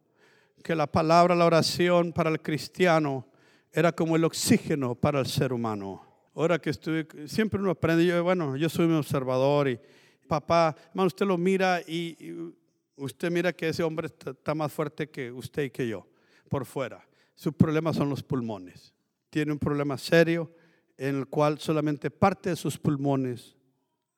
que 0.63 0.75
la 0.75 0.87
palabra, 0.87 1.35
la 1.35 1.45
oración 1.45 2.13
para 2.13 2.29
el 2.29 2.41
cristiano 2.41 3.27
era 3.71 3.91
como 3.91 4.15
el 4.15 4.23
oxígeno 4.23 4.95
para 4.95 5.19
el 5.19 5.25
ser 5.25 5.51
humano. 5.51 6.01
Ahora 6.33 6.57
que 6.57 6.69
estoy, 6.69 7.05
siempre 7.27 7.59
uno 7.59 7.71
aprende, 7.71 8.05
yo, 8.05 8.23
bueno, 8.23 8.55
yo 8.55 8.69
soy 8.69 8.85
un 8.85 8.95
observador 8.95 9.67
y 9.67 9.79
papá, 10.27 10.75
hermano, 10.89 11.07
usted 11.07 11.25
lo 11.25 11.37
mira 11.37 11.81
y, 11.81 12.55
usted 12.95 13.29
mira 13.31 13.53
que 13.53 13.69
ese 13.69 13.83
hombre 13.83 14.07
está, 14.07 14.55
más 14.55 14.71
fuerte 14.71 15.09
que 15.09 15.31
usted 15.31 15.63
y 15.63 15.69
que 15.69 15.87
yo, 15.87 16.07
por 16.49 16.65
fuera. 16.65 17.05
Sus 17.35 17.53
problemas 17.53 17.95
son 17.95 18.09
los 18.09 18.23
pulmones. 18.23 18.93
Tiene 19.29 19.51
un 19.51 19.59
problema 19.59 19.97
serio 19.97 20.51
en 20.97 21.17
el 21.17 21.27
cual 21.27 21.59
solamente 21.59 22.09
parte 22.09 22.51
de 22.51 22.55
sus 22.55 22.77
pulmones 22.77 23.55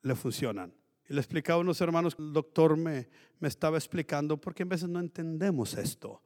le 0.01 0.15
funcionan. 0.15 0.73
Y 1.07 1.13
le 1.13 1.19
explicaba 1.19 1.57
a 1.57 1.61
unos 1.61 1.79
hermanos, 1.81 2.15
el 2.17 2.33
doctor 2.33 2.77
me, 2.77 3.07
me 3.39 3.47
estaba 3.47 3.77
explicando, 3.77 4.37
porque 4.37 4.63
a 4.63 4.65
veces 4.65 4.89
no 4.89 4.99
entendemos 4.99 5.75
esto. 5.75 6.21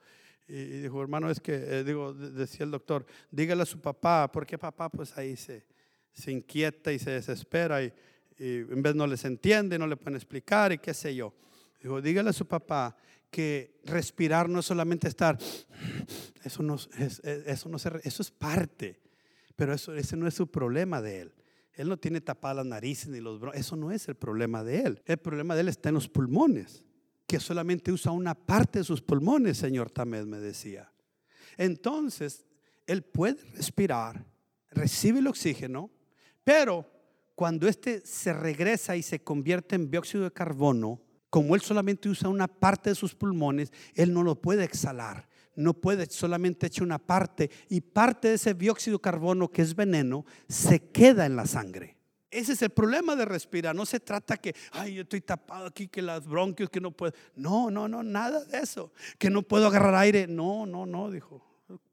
Y 0.48 0.82
dijo, 0.82 1.00
hermano, 1.02 1.30
es 1.30 1.40
que, 1.40 1.54
eh, 1.54 1.84
digo, 1.84 2.12
decía 2.14 2.66
el 2.66 2.72
doctor, 2.72 3.06
dígale 3.30 3.62
a 3.62 3.66
su 3.66 3.80
papá, 3.80 4.32
porque 4.32 4.58
papá 4.58 4.90
pues 4.90 5.16
ahí 5.16 5.36
se, 5.36 5.64
se 6.12 6.32
inquieta 6.32 6.92
y 6.92 6.98
se 6.98 7.12
desespera. 7.12 7.84
Y, 7.84 7.94
en 8.40 8.82
vez 8.82 8.96
no 8.96 9.06
les 9.06 9.26
entiende, 9.26 9.78
no 9.78 9.86
le 9.86 9.98
pueden 9.98 10.16
explicar 10.16 10.72
y 10.72 10.78
qué 10.78 10.94
sé 10.94 11.14
yo. 11.14 11.34
Digo, 11.82 12.02
dígale 12.02 12.30
a 12.30 12.34
su 12.34 12.48
papá 12.48 12.96
que 13.30 13.80
respirar 13.84 14.50
no 14.50 14.60
es 14.60 14.66
solamente 14.66 15.08
estar, 15.08 15.38
eso 16.44 16.64
no 16.64 16.76
es, 16.76 17.20
eso 17.24 17.70
no 17.70 17.78
eso 17.78 18.22
es 18.22 18.32
parte, 18.32 19.00
pero 19.58 19.74
eso, 19.74 19.94
ese 19.94 20.16
no 20.16 20.26
es 20.26 20.34
su 20.34 20.48
problema 20.48 21.02
de 21.02 21.22
él. 21.22 21.34
Él 21.80 21.88
no 21.88 21.96
tiene 21.96 22.20
tapadas 22.20 22.58
las 22.58 22.66
narices 22.66 23.08
ni 23.08 23.22
los 23.22 23.40
bronquios, 23.40 23.66
eso 23.66 23.78
no 23.78 23.90
es 23.90 24.06
el 24.10 24.16
problema 24.16 24.66
de 24.66 24.82
él. 24.82 25.02
El 25.06 25.18
problema 25.18 25.56
de 25.56 25.62
él 25.62 25.70
está 25.70 25.88
en 25.88 25.96
los 25.96 26.10
pulmones, 26.10 26.84
que 27.26 27.40
solamente 27.40 27.90
usa 27.90 28.12
una 28.12 28.36
parte 28.36 28.80
de 28.80 28.84
sus 28.84 29.02
pulmones, 29.02 29.60
señor 29.60 29.90
Tamés 29.90 30.26
me 30.26 30.40
decía. 30.40 30.92
Entonces, 31.56 32.46
él 32.86 33.02
puede 33.02 33.42
respirar, 33.54 34.26
recibe 34.72 35.20
el 35.20 35.28
oxígeno, 35.28 35.90
pero 36.44 36.86
cuando 37.34 37.66
este 37.66 38.06
se 38.06 38.34
regresa 38.34 38.98
y 38.98 39.02
se 39.02 39.24
convierte 39.24 39.76
en 39.76 39.90
dióxido 39.90 40.26
de 40.26 40.34
carbono, 40.34 41.02
como 41.30 41.56
él 41.56 41.62
solamente 41.62 42.10
usa 42.10 42.28
una 42.28 42.50
parte 42.50 42.90
de 42.90 42.96
sus 42.96 43.16
pulmones, 43.16 43.72
él 43.96 44.12
no 44.12 44.22
lo 44.24 44.36
puede 44.36 44.66
exhalar. 44.66 45.29
No 45.60 45.74
puede 45.74 46.10
solamente 46.10 46.68
echar 46.68 46.86
una 46.86 47.00
parte 47.00 47.52
y 47.68 47.82
parte 47.82 48.30
de 48.30 48.36
ese 48.36 48.54
dióxido 48.54 48.98
de 48.98 49.02
carbono 49.02 49.52
que 49.52 49.62
es 49.62 49.76
veneno 49.76 50.26
se 50.48 50.80
queda 50.80 51.26
en 51.26 51.36
la 51.36 51.46
sangre. 51.46 51.98
Ese 52.32 52.54
es 52.54 52.62
el 52.62 52.70
problema 52.70 53.14
de 53.18 53.26
respirar. 53.26 53.76
No 53.76 53.86
se 53.86 54.00
trata 54.00 54.38
que, 54.38 54.56
ay, 54.72 54.94
yo 54.94 55.02
estoy 55.02 55.20
tapado 55.20 55.66
aquí, 55.66 55.90
que 55.90 56.02
las 56.02 56.26
bronquios, 56.26 56.70
que 56.70 56.80
no 56.80 56.92
puedo. 56.92 57.12
No, 57.36 57.70
no, 57.70 57.90
no, 57.90 58.04
nada 58.04 58.46
de 58.46 58.60
eso. 58.60 58.94
Que 59.18 59.30
no 59.30 59.42
puedo 59.42 59.68
agarrar 59.68 59.96
aire. 59.96 60.28
No, 60.28 60.66
no, 60.66 60.86
no, 60.86 61.12
dijo. 61.12 61.46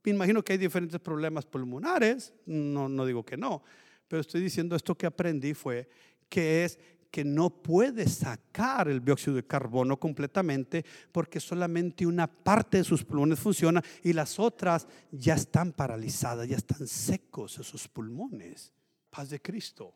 Me 0.05 0.12
imagino 0.12 0.45
que 0.45 0.53
hay 0.53 0.59
diferentes 0.59 1.01
problemas 1.01 1.45
pulmonares. 1.45 2.33
No, 2.45 2.89
no 2.89 3.05
digo 3.05 3.25
que 3.25 3.37
no. 3.37 3.64
Pero 4.07 4.21
estoy 4.21 4.43
diciendo 4.43 4.77
esto 4.77 4.95
que 4.95 5.07
aprendí 5.07 5.55
fue 5.55 5.89
que 6.29 6.64
es 6.64 6.79
que 7.17 7.25
no 7.25 7.49
puede 7.49 8.07
sacar 8.11 8.89
el 8.89 9.03
dióxido 9.03 9.37
de 9.37 9.47
carbono 9.47 9.99
completamente 9.99 10.85
porque 11.11 11.41
solamente 11.41 12.05
una 12.05 12.27
parte 12.27 12.77
de 12.77 12.85
sus 12.85 13.05
pulmones 13.05 13.39
funciona 13.39 13.83
y 14.03 14.12
las 14.12 14.39
otras 14.39 14.87
ya 15.11 15.33
están 15.33 15.73
paralizadas, 15.73 16.47
ya 16.47 16.59
están 16.59 16.87
secos 16.87 17.59
esos 17.59 17.89
pulmones. 17.89 18.71
Paz 19.09 19.31
de 19.31 19.41
Cristo. 19.41 19.95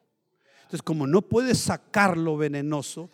Entonces, 0.62 0.80
como 0.80 1.06
no 1.06 1.20
puede 1.20 1.54
sacar 1.54 2.16
lo 2.16 2.38
venenoso, 2.38 3.10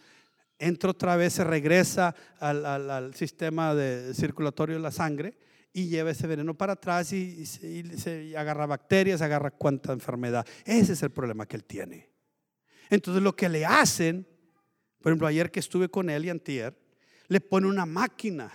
entra 0.56 0.90
otra 0.90 1.16
vez, 1.16 1.32
se 1.32 1.42
regresa 1.42 2.14
al, 2.38 3.12
sistema 3.12 3.74
de 3.74 4.14
circulatorio 4.14 4.76
de 4.76 4.82
la 4.82 4.92
sangre 4.92 5.36
y 5.72 5.88
lleva 5.88 6.12
ese 6.12 6.28
veneno 6.28 6.54
para 6.54 6.74
atrás 6.74 7.12
y, 7.12 7.44
se 7.44 8.36
agarra 8.36 8.66
bacterias, 8.66 9.20
agarra 9.20 9.50
cuanta 9.50 9.92
enfermedad. 9.92 10.46
Ese 10.64 10.92
es 10.92 11.02
el 11.02 11.10
problema 11.10 11.44
que 11.46 11.56
él 11.56 11.64
tiene. 11.64 12.15
Entonces 12.90 13.22
lo 13.22 13.34
que 13.34 13.48
le 13.48 13.64
hacen, 13.64 14.26
por 15.00 15.10
ejemplo, 15.10 15.26
ayer 15.26 15.50
que 15.50 15.60
estuve 15.60 15.88
con 15.88 16.10
él 16.10 16.24
y 16.24 16.30
antier, 16.30 16.76
le 17.28 17.40
pone 17.40 17.66
una 17.66 17.86
máquina. 17.86 18.52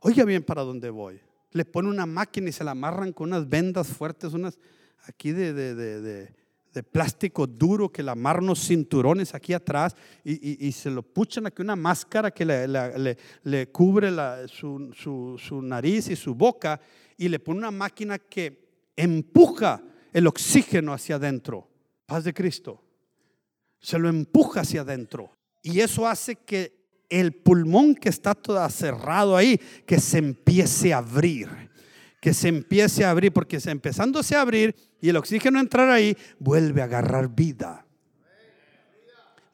Oiga 0.00 0.24
bien 0.24 0.42
para 0.42 0.62
dónde 0.62 0.90
voy. 0.90 1.20
Le 1.52 1.64
pone 1.64 1.88
una 1.88 2.06
máquina 2.06 2.48
y 2.48 2.52
se 2.52 2.64
la 2.64 2.72
amarran 2.72 3.12
con 3.12 3.28
unas 3.28 3.48
vendas 3.48 3.88
fuertes, 3.88 4.32
unas 4.32 4.58
aquí 5.06 5.32
de, 5.32 5.52
de, 5.52 6.82
plástico 6.92 7.46
duro 7.46 7.90
que 7.90 8.02
le 8.02 8.12
amarran 8.12 8.44
unos 8.44 8.60
cinturones 8.66 9.34
aquí 9.34 9.52
atrás 9.52 9.96
y, 10.24 10.70
se 10.72 10.88
lo 10.88 11.02
puchan 11.02 11.46
aquí 11.46 11.60
una 11.60 11.74
máscara 11.74 12.30
que 12.30 12.46
le, 12.46 13.68
cubre 13.72 14.10
su, 14.46 15.36
su 15.38 15.62
nariz 15.62 16.08
y 16.08 16.16
su 16.16 16.34
boca 16.34 16.80
y 17.16 17.28
le 17.28 17.40
pone 17.40 17.58
una 17.58 17.72
máquina 17.72 18.18
que 18.18 18.70
empuja 18.94 19.82
el 20.12 20.26
oxígeno 20.26 20.92
hacia 20.92 21.16
adentro. 21.16 21.68
Paz 22.06 22.24
de 22.24 22.32
Cristo 22.32 22.82
se 23.80 23.98
lo 23.98 24.08
empuja 24.08 24.60
hacia 24.60 24.82
adentro. 24.82 25.32
Y 25.62 25.80
eso 25.80 26.06
hace 26.06 26.36
que 26.36 26.80
el 27.08 27.32
pulmón 27.32 27.94
que 27.94 28.08
está 28.08 28.34
todo 28.34 28.66
cerrado 28.70 29.36
ahí, 29.36 29.60
que 29.86 29.98
se 29.98 30.18
empiece 30.18 30.94
a 30.94 30.98
abrir. 30.98 31.48
Que 32.20 32.34
se 32.34 32.48
empiece 32.48 33.04
a 33.04 33.10
abrir, 33.10 33.32
porque 33.32 33.58
empezándose 33.64 34.36
a 34.36 34.42
abrir 34.42 34.74
y 35.00 35.08
el 35.08 35.16
oxígeno 35.16 35.58
entrar 35.58 35.88
ahí, 35.88 36.16
vuelve 36.38 36.82
a 36.82 36.84
agarrar 36.84 37.34
vida. 37.34 37.86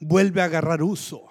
Vuelve 0.00 0.42
a 0.42 0.44
agarrar 0.44 0.82
uso. 0.82 1.22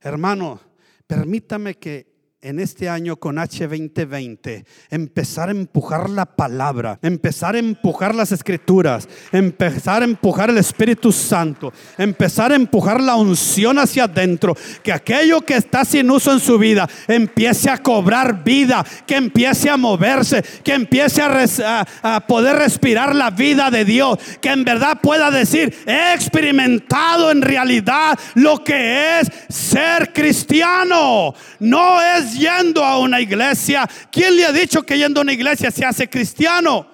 Hermano, 0.00 0.60
permítame 1.06 1.74
que 1.74 2.11
en 2.42 2.58
este 2.58 2.88
año 2.88 3.16
con 3.16 3.36
H2020, 3.36 4.64
empezar 4.90 5.48
a 5.48 5.52
empujar 5.52 6.10
la 6.10 6.26
palabra, 6.26 6.98
empezar 7.00 7.54
a 7.54 7.60
empujar 7.60 8.16
las 8.16 8.32
escrituras, 8.32 9.08
empezar 9.30 10.02
a 10.02 10.04
empujar 10.04 10.50
el 10.50 10.58
Espíritu 10.58 11.12
Santo, 11.12 11.72
empezar 11.96 12.50
a 12.50 12.56
empujar 12.56 13.00
la 13.00 13.14
unción 13.14 13.78
hacia 13.78 14.04
adentro, 14.04 14.56
que 14.82 14.92
aquello 14.92 15.40
que 15.42 15.54
está 15.54 15.84
sin 15.84 16.10
uso 16.10 16.32
en 16.32 16.40
su 16.40 16.58
vida 16.58 16.88
empiece 17.06 17.70
a 17.70 17.78
cobrar 17.78 18.42
vida, 18.42 18.84
que 19.06 19.14
empiece 19.16 19.70
a 19.70 19.76
moverse, 19.76 20.42
que 20.64 20.74
empiece 20.74 21.22
a, 21.22 21.86
a 22.02 22.26
poder 22.26 22.56
respirar 22.56 23.14
la 23.14 23.30
vida 23.30 23.70
de 23.70 23.84
Dios, 23.84 24.18
que 24.40 24.50
en 24.50 24.64
verdad 24.64 24.98
pueda 25.00 25.30
decir, 25.30 25.72
he 25.86 26.12
experimentado 26.12 27.30
en 27.30 27.40
realidad 27.40 28.18
lo 28.34 28.64
que 28.64 29.20
es 29.20 29.30
ser 29.48 30.12
cristiano, 30.12 31.34
no 31.60 32.02
es 32.02 32.31
yendo 32.38 32.84
a 32.84 32.98
una 32.98 33.20
iglesia. 33.20 33.88
¿Quién 34.10 34.36
le 34.36 34.44
ha 34.44 34.52
dicho 34.52 34.82
que 34.82 34.98
yendo 34.98 35.20
a 35.20 35.22
una 35.22 35.32
iglesia 35.32 35.70
se 35.70 35.84
hace 35.84 36.08
cristiano? 36.08 36.86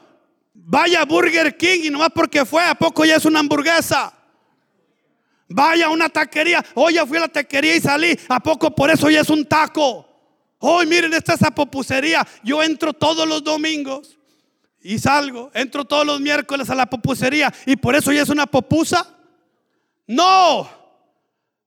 Vaya 0.55 1.05
Burger 1.05 1.57
King 1.57 1.81
y 1.85 1.91
nomás 1.91 2.11
porque 2.15 2.45
fue, 2.45 2.63
¿a 2.65 2.75
poco 2.75 3.05
ya 3.05 3.17
es 3.17 3.25
una 3.25 3.41
hamburguesa? 3.41 4.13
Vaya 5.49 5.87
a 5.87 5.91
una 5.91 6.09
taquería. 6.09 6.65
Hoy 6.75 6.95
ya 6.95 7.07
fui 7.07 7.17
a 7.17 7.23
la 7.23 7.29
taquería 7.29 7.77
y 7.77 7.81
salí. 7.81 8.19
¿A 8.29 8.41
poco 8.41 8.75
por 8.75 8.91
eso 8.91 9.09
ya 9.09 9.21
es 9.21 9.31
un 9.31 9.47
taco? 9.47 10.07
Hoy 10.59 10.87
miren, 10.87 11.15
esta 11.15 11.35
es 11.35 11.41
esa 11.41 11.51
popucería. 11.51 12.27
Yo 12.43 12.63
entro 12.63 12.93
todos 12.93 13.27
los 13.27 13.43
domingos 13.43 14.19
y 14.81 14.99
salgo. 14.99 15.51
Entro 15.55 15.85
todos 15.85 16.05
los 16.05 16.21
miércoles 16.21 16.69
a 16.69 16.75
la 16.75 16.87
popucería 16.87 17.53
y 17.65 17.77
por 17.77 17.95
eso 17.95 18.13
ya 18.13 18.23
es 18.23 18.29
una 18.29 18.47
popusa. 18.47 19.09
No, 20.07 20.69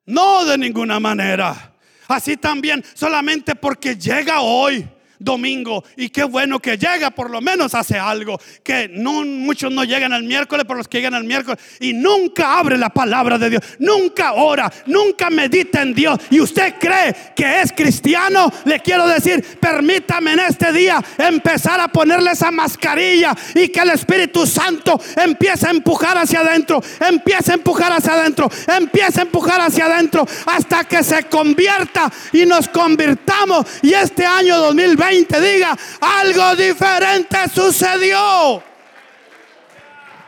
no 0.06 0.46
de 0.46 0.58
ninguna 0.58 1.00
manera. 1.00 1.71
Así 2.12 2.38
también, 2.38 2.84
solamente 2.94 3.56
porque 3.56 3.96
llega 3.96 4.42
hoy 4.42 4.88
domingo. 5.24 5.84
Y 5.96 6.10
qué 6.10 6.24
bueno 6.24 6.60
que 6.60 6.78
llega, 6.78 7.12
por 7.12 7.30
lo 7.30 7.42
menos 7.42 7.74
hace 7.76 7.98
algo. 7.98 8.40
Que 8.64 8.90
no, 8.92 9.24
muchos 9.24 9.72
no 9.72 9.84
llegan 9.84 10.14
al 10.14 10.24
miércoles, 10.24 10.66
por 10.66 10.78
los 10.78 10.88
que 10.88 10.98
llegan 10.98 11.14
al 11.14 11.24
miércoles. 11.24 11.60
Y 11.80 11.94
nunca 11.94 12.58
abre 12.58 12.78
la 12.78 12.90
palabra 12.90 13.38
de 13.38 13.52
Dios. 13.52 13.64
Nunca 13.80 14.34
ora, 14.34 14.72
nunca 14.88 15.30
medita 15.30 15.82
en 15.82 15.94
Dios. 15.94 16.20
Y 16.30 16.42
usted 16.42 16.76
cree 16.80 17.16
que 17.36 17.62
es 17.62 17.72
cristiano. 17.72 18.52
Le 18.66 18.80
quiero 18.80 19.08
decir, 19.08 19.44
permítame 19.60 20.34
en 20.34 20.40
este 20.40 20.72
día 20.74 21.02
empezar 21.18 21.80
a 21.80 21.88
ponerle 21.88 22.32
esa 22.32 22.52
mascarilla. 22.52 23.36
Y 23.56 23.70
que 23.70 23.80
el 23.80 23.92
Espíritu 23.92 24.46
Santo 24.46 25.00
empiece 25.16 25.68
a 25.68 25.72
empujar 25.72 26.18
hacia 26.18 26.40
adentro. 26.40 26.82
Empiece 27.00 27.52
a 27.52 27.56
empujar 27.56 27.94
hacia 27.94 28.14
adentro. 28.14 28.50
Empiece 28.68 29.20
a 29.20 29.24
empujar 29.24 29.62
hacia 29.62 29.86
adentro. 29.86 30.26
Hasta 30.46 30.84
que 30.86 31.04
se 31.04 31.24
convierta 31.24 32.12
y 32.34 32.46
nos 32.46 32.68
convirtamos. 32.68 33.66
Y 33.82 33.94
este 33.94 34.26
año 34.26 34.58
2020 34.58 35.11
te 35.28 35.40
diga, 35.40 35.78
algo 36.00 36.56
diferente 36.56 37.38
sucedió. 37.54 38.64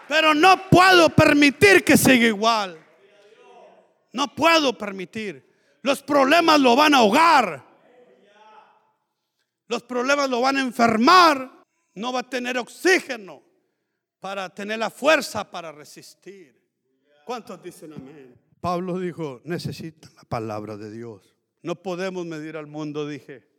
Pero 0.08 0.34
no 0.34 0.70
puedo 0.70 1.10
permitir 1.10 1.84
que 1.84 1.98
siga 1.98 2.28
igual. 2.28 2.78
No 4.12 4.34
puedo 4.36 4.78
permitir. 4.78 5.44
Los 5.82 6.04
problemas 6.04 6.60
lo 6.60 6.76
van 6.76 6.94
a 6.94 6.98
ahogar. 6.98 7.66
Los 9.68 9.84
problemas 9.84 10.30
lo 10.30 10.42
van 10.42 10.58
a 10.58 10.62
enfermar. 10.62 11.64
No 11.96 12.14
va 12.14 12.20
a 12.20 12.30
tener 12.30 12.58
oxígeno 12.58 13.42
para 14.20 14.50
tener 14.54 14.80
la 14.80 14.90
fuerza 14.90 15.50
para 15.50 15.72
resistir. 15.72 16.62
¿Cuántos 17.26 17.62
dicen 17.64 17.94
amén? 17.94 18.40
Pablo 18.62 19.00
dijo, 19.00 19.42
necesitan 19.46 20.14
la 20.16 20.24
palabra 20.24 20.78
de 20.78 20.92
Dios. 20.92 21.36
No 21.62 21.76
podemos 21.76 22.26
medir 22.26 22.56
al 22.58 22.68
mundo, 22.68 23.08
dije 23.08 23.53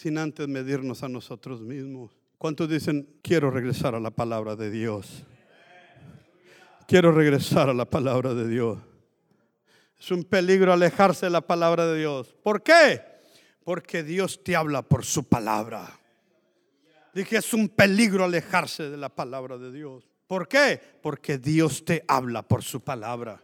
sin 0.00 0.16
antes 0.16 0.48
medirnos 0.48 1.02
a 1.02 1.10
nosotros 1.10 1.60
mismos. 1.60 2.16
¿Cuántos 2.38 2.70
dicen, 2.70 3.06
quiero 3.20 3.50
regresar 3.50 3.94
a 3.94 4.00
la 4.00 4.10
palabra 4.10 4.56
de 4.56 4.70
Dios? 4.70 5.24
Quiero 6.88 7.12
regresar 7.12 7.68
a 7.68 7.74
la 7.74 7.84
palabra 7.84 8.32
de 8.32 8.48
Dios. 8.48 8.78
Es 9.98 10.10
un 10.10 10.24
peligro 10.24 10.72
alejarse 10.72 11.26
de 11.26 11.30
la 11.30 11.42
palabra 11.42 11.86
de 11.86 11.98
Dios. 11.98 12.34
¿Por 12.42 12.62
qué? 12.62 13.02
Porque 13.62 14.02
Dios 14.02 14.42
te 14.42 14.56
habla 14.56 14.80
por 14.80 15.04
su 15.04 15.28
palabra. 15.28 16.00
Dije, 17.12 17.36
es 17.36 17.52
un 17.52 17.68
peligro 17.68 18.24
alejarse 18.24 18.88
de 18.88 18.96
la 18.96 19.10
palabra 19.10 19.58
de 19.58 19.70
Dios. 19.70 20.08
¿Por 20.26 20.48
qué? 20.48 20.80
Porque 21.02 21.36
Dios 21.36 21.84
te 21.84 22.06
habla 22.08 22.40
por 22.40 22.62
su 22.62 22.80
palabra. 22.80 23.42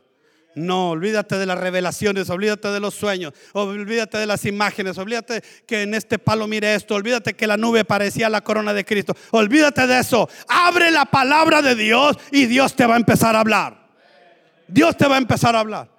No, 0.56 0.92
olvídate 0.92 1.36
de 1.36 1.44
las 1.44 1.58
revelaciones, 1.58 2.30
olvídate 2.30 2.68
de 2.68 2.80
los 2.80 2.94
sueños, 2.94 3.34
olvídate 3.52 4.16
de 4.16 4.24
las 4.24 4.46
imágenes, 4.46 4.96
olvídate 4.96 5.42
que 5.66 5.82
en 5.82 5.92
este 5.92 6.18
palo 6.18 6.46
mire 6.46 6.74
esto, 6.74 6.94
olvídate 6.94 7.34
que 7.34 7.46
la 7.46 7.58
nube 7.58 7.84
parecía 7.84 8.30
la 8.30 8.40
corona 8.40 8.72
de 8.72 8.82
Cristo, 8.86 9.14
olvídate 9.32 9.86
de 9.86 10.00
eso. 10.00 10.30
Abre 10.48 10.90
la 10.90 11.04
palabra 11.04 11.60
de 11.60 11.74
Dios 11.74 12.16
y 12.32 12.46
Dios 12.46 12.74
te 12.74 12.86
va 12.86 12.94
a 12.94 12.96
empezar 12.96 13.36
a 13.36 13.40
hablar. 13.40 13.86
Dios 14.66 14.96
te 14.96 15.06
va 15.06 15.16
a 15.16 15.18
empezar 15.18 15.54
a 15.54 15.60
hablar. 15.60 15.90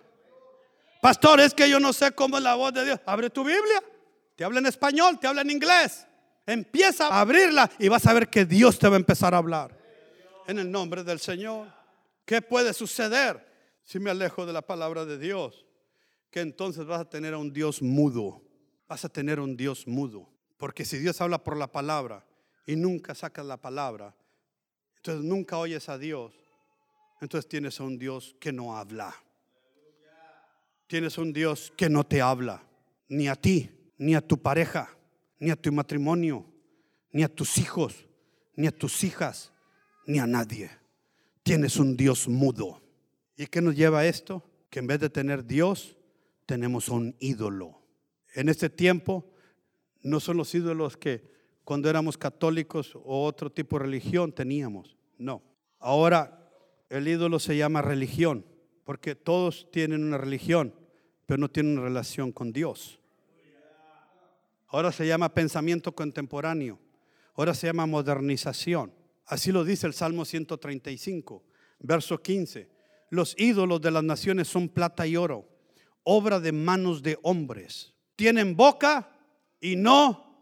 Pastor, 1.04 1.40
es 1.40 1.54
que 1.54 1.70
yo 1.70 1.80
no 1.80 1.94
sé 1.94 2.14
cómo 2.14 2.40
es 2.40 2.44
la 2.44 2.56
voz 2.56 2.74
de 2.74 2.84
Dios. 2.84 3.00
Abre 3.06 3.30
tu 3.30 3.44
Biblia. 3.44 3.84
Te 4.36 4.44
habla 4.44 4.58
en 4.58 4.66
español, 4.66 5.20
te 5.20 5.28
habla 5.28 5.42
en 5.42 5.52
inglés. 5.52 6.08
Empieza 6.48 7.10
a 7.10 7.22
abrirla 7.22 7.70
y 7.78 7.90
vas 7.90 8.08
a 8.08 8.14
ver 8.14 8.28
que 8.28 8.44
Dios 8.44 8.80
te 8.80 8.88
va 8.88 8.96
a 8.96 8.98
empezar 8.98 9.36
a 9.36 9.38
hablar. 9.38 9.78
En 10.48 10.58
el 10.58 10.72
nombre 10.72 11.04
del 11.04 11.20
Señor. 11.20 11.68
¿Qué 12.26 12.42
puede 12.42 12.74
suceder 12.74 13.47
si 13.88 14.00
me 14.00 14.10
alejo 14.10 14.46
de 14.46 14.52
la 14.52 14.62
palabra 14.62 15.06
de 15.06 15.18
Dios? 15.18 15.66
Que 16.30 16.42
entonces 16.42 16.86
vas 16.86 17.00
a 17.00 17.10
tener 17.10 17.34
a 17.34 17.38
un 17.38 17.54
Dios 17.54 17.82
mudo. 17.82 18.42
Vas 18.86 19.06
a 19.06 19.10
tener 19.10 19.40
un 19.40 19.56
Dios 19.56 19.88
mudo. 19.88 20.30
Porque 20.58 20.84
si 20.84 20.98
Dios 20.98 21.22
habla 21.22 21.42
por 21.42 21.56
la 21.56 21.72
palabra 21.72 22.28
y 22.66 22.76
nunca 22.76 23.16
sacas 23.16 23.46
la 23.46 23.56
palabra, 23.56 24.14
entonces 24.98 25.24
nunca 25.24 25.58
oyes 25.58 25.88
a 25.88 25.98
Dios. 25.98 26.34
Entonces 27.22 27.48
tienes 27.48 27.80
a 27.80 27.86
un 27.86 27.98
Dios 27.98 28.36
que 28.42 28.52
no 28.52 28.76
habla. 28.76 29.16
Tienes 30.88 31.18
un 31.18 31.32
Dios 31.32 31.72
que 31.78 31.90
no 31.90 32.06
te 32.06 32.22
habla, 32.22 32.64
ni 33.08 33.30
a 33.30 33.36
ti, 33.36 33.72
ni 33.98 34.16
a 34.16 34.22
tu 34.22 34.38
pareja, 34.38 34.90
ni 35.40 35.50
a 35.50 35.56
tu 35.56 35.72
matrimonio, 35.72 36.46
ni 37.14 37.24
a 37.24 37.34
tus 37.34 37.58
hijos, 37.58 38.06
ni 38.54 38.68
a 38.68 38.72
tus 38.72 39.06
hijas, 39.06 39.54
ni 40.06 40.20
a 40.20 40.28
nadie. 40.28 40.72
Tienes 41.42 41.78
un 41.78 41.96
Dios 41.96 42.28
mudo. 42.28 42.82
¿Y 43.38 43.46
qué 43.46 43.62
nos 43.62 43.76
lleva 43.76 44.00
a 44.00 44.08
esto? 44.08 44.44
Que 44.72 44.80
en 44.80 44.88
vez 44.88 45.00
de 45.00 45.10
tener 45.10 45.46
Dios, 45.46 45.96
tenemos 46.48 46.90
un 46.90 47.16
ídolo. 47.20 47.80
En 48.34 48.50
este 48.50 48.70
tiempo 48.70 49.32
no 50.02 50.20
son 50.20 50.38
los 50.38 50.54
ídolos 50.56 50.98
que 50.98 51.32
cuando 51.64 51.90
éramos 51.90 52.18
católicos 52.18 52.96
o 52.96 53.26
otro 53.26 53.52
tipo 53.52 53.78
de 53.78 53.86
religión 53.86 54.34
teníamos. 54.34 54.98
No. 55.18 55.44
Ahora 55.80 56.50
el 56.90 57.08
ídolo 57.08 57.40
se 57.40 57.56
llama 57.56 57.82
religión, 57.82 58.46
porque 58.84 59.16
todos 59.16 59.70
tienen 59.72 60.04
una 60.04 60.18
religión, 60.18 60.74
pero 61.26 61.38
no 61.38 61.52
tienen 61.52 61.74
una 61.74 61.84
relación 61.84 62.32
con 62.32 62.52
Dios. 62.52 63.00
Ahora 64.68 64.92
se 64.92 65.06
llama 65.06 65.34
pensamiento 65.34 65.94
contemporáneo. 65.94 66.80
Ahora 67.36 67.54
se 67.54 67.68
llama 67.68 67.86
modernización. 67.86 68.94
Así 69.26 69.52
lo 69.52 69.64
dice 69.64 69.86
el 69.86 69.94
Salmo 69.94 70.26
135, 70.26 71.44
verso 71.80 72.22
15. 72.22 72.77
Los 73.10 73.36
ídolos 73.38 73.82
de 73.82 73.92
las 73.92 74.04
naciones 74.04 74.48
son 74.48 74.70
plata 74.70 75.08
y 75.08 75.16
oro, 75.16 75.48
obra 76.04 76.40
de 76.40 76.52
manos 76.52 77.02
de 77.02 77.18
hombres. 77.24 77.94
Tienen 78.16 78.56
boca 78.56 79.12
y 79.62 79.76
no 79.76 80.42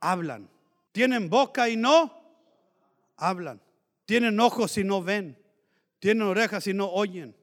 hablan. 0.00 0.48
Tienen 0.92 1.28
boca 1.28 1.68
y 1.68 1.76
no 1.76 2.12
hablan. 3.16 3.60
Tienen 4.06 4.40
ojos 4.40 4.78
y 4.78 4.84
no 4.84 5.02
ven. 5.02 5.38
Tienen 5.98 6.22
orejas 6.22 6.66
y 6.66 6.74
no 6.74 6.88
oyen. 6.88 7.36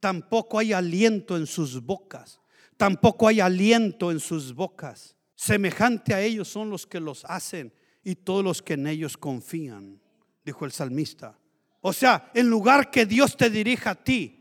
Tampoco 0.00 0.58
hay 0.58 0.72
aliento 0.72 1.36
en 1.36 1.46
sus 1.46 1.82
bocas. 1.82 2.40
Tampoco 2.76 3.28
hay 3.28 3.40
aliento 3.40 4.10
en 4.10 4.20
sus 4.20 4.54
bocas. 4.54 5.16
Semejante 5.34 6.14
a 6.14 6.20
ellos 6.20 6.48
son 6.48 6.70
los 6.70 6.86
que 6.86 7.00
los 7.00 7.24
hacen 7.24 7.72
y 8.02 8.14
todos 8.14 8.42
los 8.42 8.62
que 8.62 8.74
en 8.74 8.86
ellos 8.86 9.16
confían, 9.16 10.00
dijo 10.44 10.64
el 10.64 10.72
salmista. 10.72 11.38
O 11.80 11.92
sea, 11.92 12.30
en 12.34 12.48
lugar 12.48 12.90
que 12.90 13.06
Dios 13.06 13.36
te 13.36 13.48
dirija 13.48 13.90
a 13.90 13.94
ti, 13.94 14.40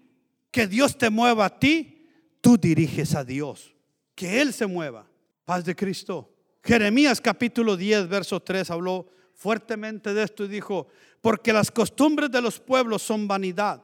que 0.52 0.68
Dios 0.68 0.98
te 0.98 1.10
mueva 1.10 1.46
a 1.46 1.60
ti, 1.60 2.08
tú 2.42 2.58
diriges 2.58 3.16
a 3.16 3.24
Dios. 3.24 3.74
Que 4.16 4.42
Él 4.42 4.54
se 4.54 4.66
mueva. 4.66 5.08
Paz 5.46 5.64
de 5.64 5.76
Cristo. 5.76 6.34
Jeremías 6.64 7.22
capítulo 7.22 7.78
10, 7.78 8.08
verso 8.10 8.42
3 8.42 8.70
habló 8.72 9.08
fuertemente 9.34 10.14
de 10.14 10.24
esto 10.24 10.44
y 10.44 10.50
dijo, 10.50 10.88
porque 11.22 11.54
las 11.54 11.72
costumbres 11.72 12.30
de 12.30 12.42
los 12.42 12.60
pueblos 12.60 13.02
son 13.02 13.28
vanidad, 13.28 13.82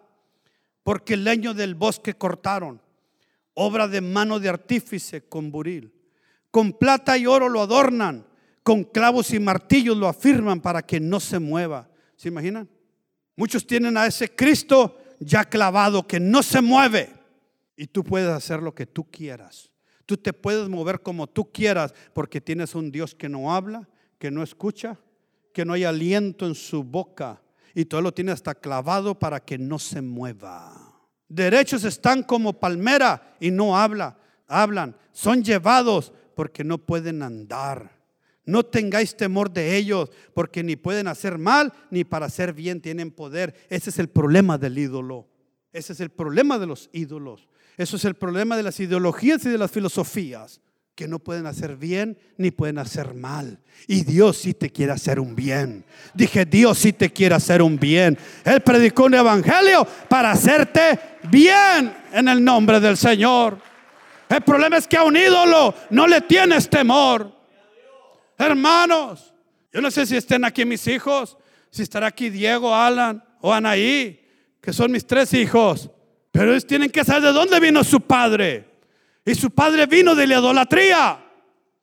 porque 0.83 1.13
el 1.13 1.23
leño 1.23 1.53
del 1.53 1.75
bosque 1.75 2.13
cortaron, 2.13 2.81
obra 3.53 3.87
de 3.87 4.01
mano 4.01 4.39
de 4.39 4.49
artífice 4.49 5.27
con 5.27 5.51
buril, 5.51 5.93
con 6.51 6.73
plata 6.73 7.17
y 7.17 7.25
oro 7.25 7.47
lo 7.47 7.61
adornan, 7.61 8.27
con 8.63 8.83
clavos 8.83 9.31
y 9.31 9.39
martillos 9.39 9.95
lo 9.95 10.07
afirman 10.07 10.59
para 10.59 10.81
que 10.81 10.99
no 10.99 11.19
se 11.19 11.39
mueva. 11.39 11.89
¿Se 12.17 12.27
imaginan? 12.27 12.69
Muchos 13.36 13.67
tienen 13.67 13.97
a 13.97 14.05
ese 14.05 14.33
Cristo 14.33 14.97
ya 15.19 15.43
clavado 15.43 16.07
que 16.07 16.19
no 16.19 16.43
se 16.43 16.61
mueve 16.61 17.09
y 17.75 17.88
tú 17.88 18.03
puedes 18.03 18.29
hacer 18.29 18.61
lo 18.61 18.73
que 18.73 18.86
tú 18.86 19.09
quieras. 19.09 19.69
Tú 20.05 20.17
te 20.17 20.33
puedes 20.33 20.69
mover 20.69 21.01
como 21.01 21.27
tú 21.27 21.51
quieras 21.51 21.93
porque 22.13 22.39
tienes 22.39 22.75
un 22.75 22.91
Dios 22.91 23.15
que 23.15 23.27
no 23.27 23.53
habla, 23.53 23.88
que 24.19 24.31
no 24.31 24.43
escucha, 24.43 24.97
que 25.53 25.65
no 25.65 25.73
hay 25.73 25.83
aliento 25.83 26.45
en 26.45 26.55
su 26.55 26.83
boca 26.83 27.41
y 27.73 27.86
todo 27.86 28.01
lo 28.01 28.13
tiene 28.13 28.31
hasta 28.31 28.55
clavado 28.55 29.17
para 29.17 29.39
que 29.39 29.57
no 29.57 29.79
se 29.79 30.01
mueva. 30.01 30.93
Derechos 31.27 31.83
están 31.83 32.23
como 32.23 32.53
palmera 32.53 33.36
y 33.39 33.51
no 33.51 33.77
habla, 33.77 34.17
hablan, 34.47 34.95
son 35.11 35.43
llevados 35.43 36.13
porque 36.36 36.63
no 36.63 36.77
pueden 36.77 37.23
andar. 37.23 37.94
No 38.45 38.63
tengáis 38.63 39.17
temor 39.17 39.51
de 39.51 39.75
ellos, 39.75 40.09
porque 40.33 40.63
ni 40.63 40.75
pueden 40.75 41.07
hacer 41.07 41.37
mal, 41.37 41.73
ni 41.89 42.03
para 42.03 42.27
hacer 42.27 42.53
bien 42.53 42.79
tienen 42.79 43.11
poder. 43.11 43.55
Ese 43.69 43.89
es 43.89 43.99
el 43.99 44.07
problema 44.07 44.57
del 44.57 44.77
ídolo. 44.77 45.27
Ese 45.73 45.93
es 45.93 45.99
el 45.99 46.09
problema 46.09 46.59
de 46.59 46.67
los 46.67 46.89
ídolos. 46.93 47.47
Eso 47.77 47.97
es 47.97 48.05
el 48.05 48.15
problema 48.15 48.55
de 48.55 48.63
las 48.63 48.79
ideologías 48.79 49.45
y 49.45 49.49
de 49.49 49.57
las 49.57 49.71
filosofías, 49.71 50.61
que 50.95 51.07
no 51.07 51.19
pueden 51.19 51.45
hacer 51.45 51.75
bien 51.75 52.17
ni 52.37 52.51
pueden 52.51 52.77
hacer 52.77 53.13
mal. 53.13 53.59
Y 53.87 54.03
Dios 54.05 54.37
sí 54.37 54.53
te 54.53 54.69
quiere 54.69 54.93
hacer 54.93 55.19
un 55.19 55.35
bien. 55.35 55.83
Dije, 56.13 56.45
Dios 56.45 56.77
sí 56.77 56.93
te 56.93 57.11
quiere 57.11 57.35
hacer 57.35 57.61
un 57.61 57.77
bien. 57.77 58.17
Él 58.45 58.61
predicó 58.61 59.05
un 59.05 59.15
evangelio 59.15 59.85
para 60.07 60.31
hacerte 60.31 60.97
bien 61.29 61.93
en 62.13 62.29
el 62.29 62.41
nombre 62.41 62.79
del 62.79 62.95
Señor. 62.95 63.59
El 64.29 64.41
problema 64.41 64.77
es 64.77 64.87
que 64.87 64.97
a 64.97 65.03
un 65.03 65.17
ídolo 65.17 65.75
no 65.89 66.07
le 66.07 66.21
tienes 66.21 66.69
temor. 66.69 67.34
Hermanos, 68.38 69.33
yo 69.71 69.81
no 69.81 69.91
sé 69.91 70.05
si 70.05 70.15
estén 70.15 70.45
aquí 70.45 70.65
mis 70.65 70.88
hijos, 70.88 71.38
si 71.69 71.83
estará 71.83 72.07
aquí 72.07 72.29
Diego, 72.29 72.73
Alan 72.73 73.23
o 73.41 73.53
Anaí, 73.53 74.21
que 74.61 74.73
son 74.73 74.91
mis 74.91 75.05
tres 75.05 75.33
hijos. 75.33 75.89
Pero 76.31 76.51
ellos 76.51 76.67
tienen 76.67 76.89
que 76.89 77.03
saber 77.03 77.23
de 77.23 77.31
dónde 77.31 77.59
vino 77.59 77.83
su 77.83 78.01
padre. 78.01 78.65
Y 79.25 79.36
su 79.36 79.51
padre 79.51 79.86
vino 79.86 80.15
de 80.15 80.27
la 80.27 80.39
idolatría. 80.39 81.23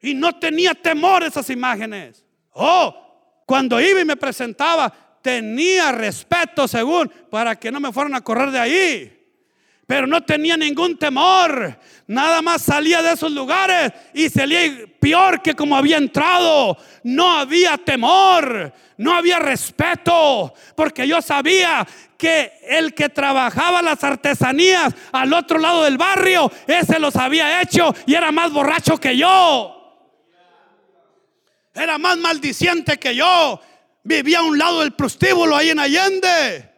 Y 0.01 0.15
no 0.15 0.39
tenía 0.39 0.75
temor 0.75 1.23
a 1.23 1.27
esas 1.27 1.49
imágenes. 1.51 2.25
Oh, 2.53 3.43
cuando 3.47 3.81
iba 3.81 4.01
y 4.01 4.05
me 4.05 4.17
presentaba, 4.17 4.93
tenía 5.23 5.93
respeto 5.93 6.69
según 6.69 7.11
para 7.31 7.59
que 7.59 7.71
no 7.71 7.81
me 7.81 7.93
fueran 7.93 8.15
a 8.15 8.21
correr 8.21 8.51
de 8.51 8.59
ahí 8.59 9.23
pero 9.93 10.07
no 10.07 10.23
tenía 10.23 10.57
ningún 10.57 10.97
temor. 10.97 11.79
Nada 12.07 12.43
más 12.43 12.63
salía 12.63 13.01
de 13.03 13.13
esos 13.13 13.33
lugares 13.33 13.93
y 14.13 14.29
salía 14.29 14.87
peor 15.01 15.41
que 15.41 15.55
como 15.55 15.77
había 15.77 15.97
entrado. 15.97 16.77
No 17.05 17.39
había 17.39 17.79
temor, 17.79 18.73
no 18.97 19.15
había 19.15 19.39
respeto, 19.39 20.53
porque 20.77 21.07
yo 21.07 21.23
sabía 21.23 21.87
que 22.17 22.53
el 22.69 22.95
que 22.95 23.09
trabajaba 23.09 23.83
las 23.83 24.05
artesanías 24.05 24.95
al 25.11 25.33
otro 25.33 25.59
lado 25.59 25.85
del 25.85 25.99
barrio, 25.99 26.51
ese 26.67 26.99
los 26.99 27.17
había 27.17 27.61
hecho 27.61 27.95
y 28.07 28.15
era 28.15 28.31
más 28.31 28.53
borracho 28.53 28.99
que 28.99 29.17
yo. 29.17 29.79
Era 31.75 31.99
más 31.99 32.19
maldiciente 32.19 32.99
que 32.99 33.15
yo. 33.15 33.61
Vivía 34.05 34.41
a 34.41 34.43
un 34.43 34.59
lado 34.59 34.81
del 34.81 34.93
prostíbulo 34.93 35.57
ahí 35.57 35.71
en 35.71 35.79
Allende. 35.79 36.71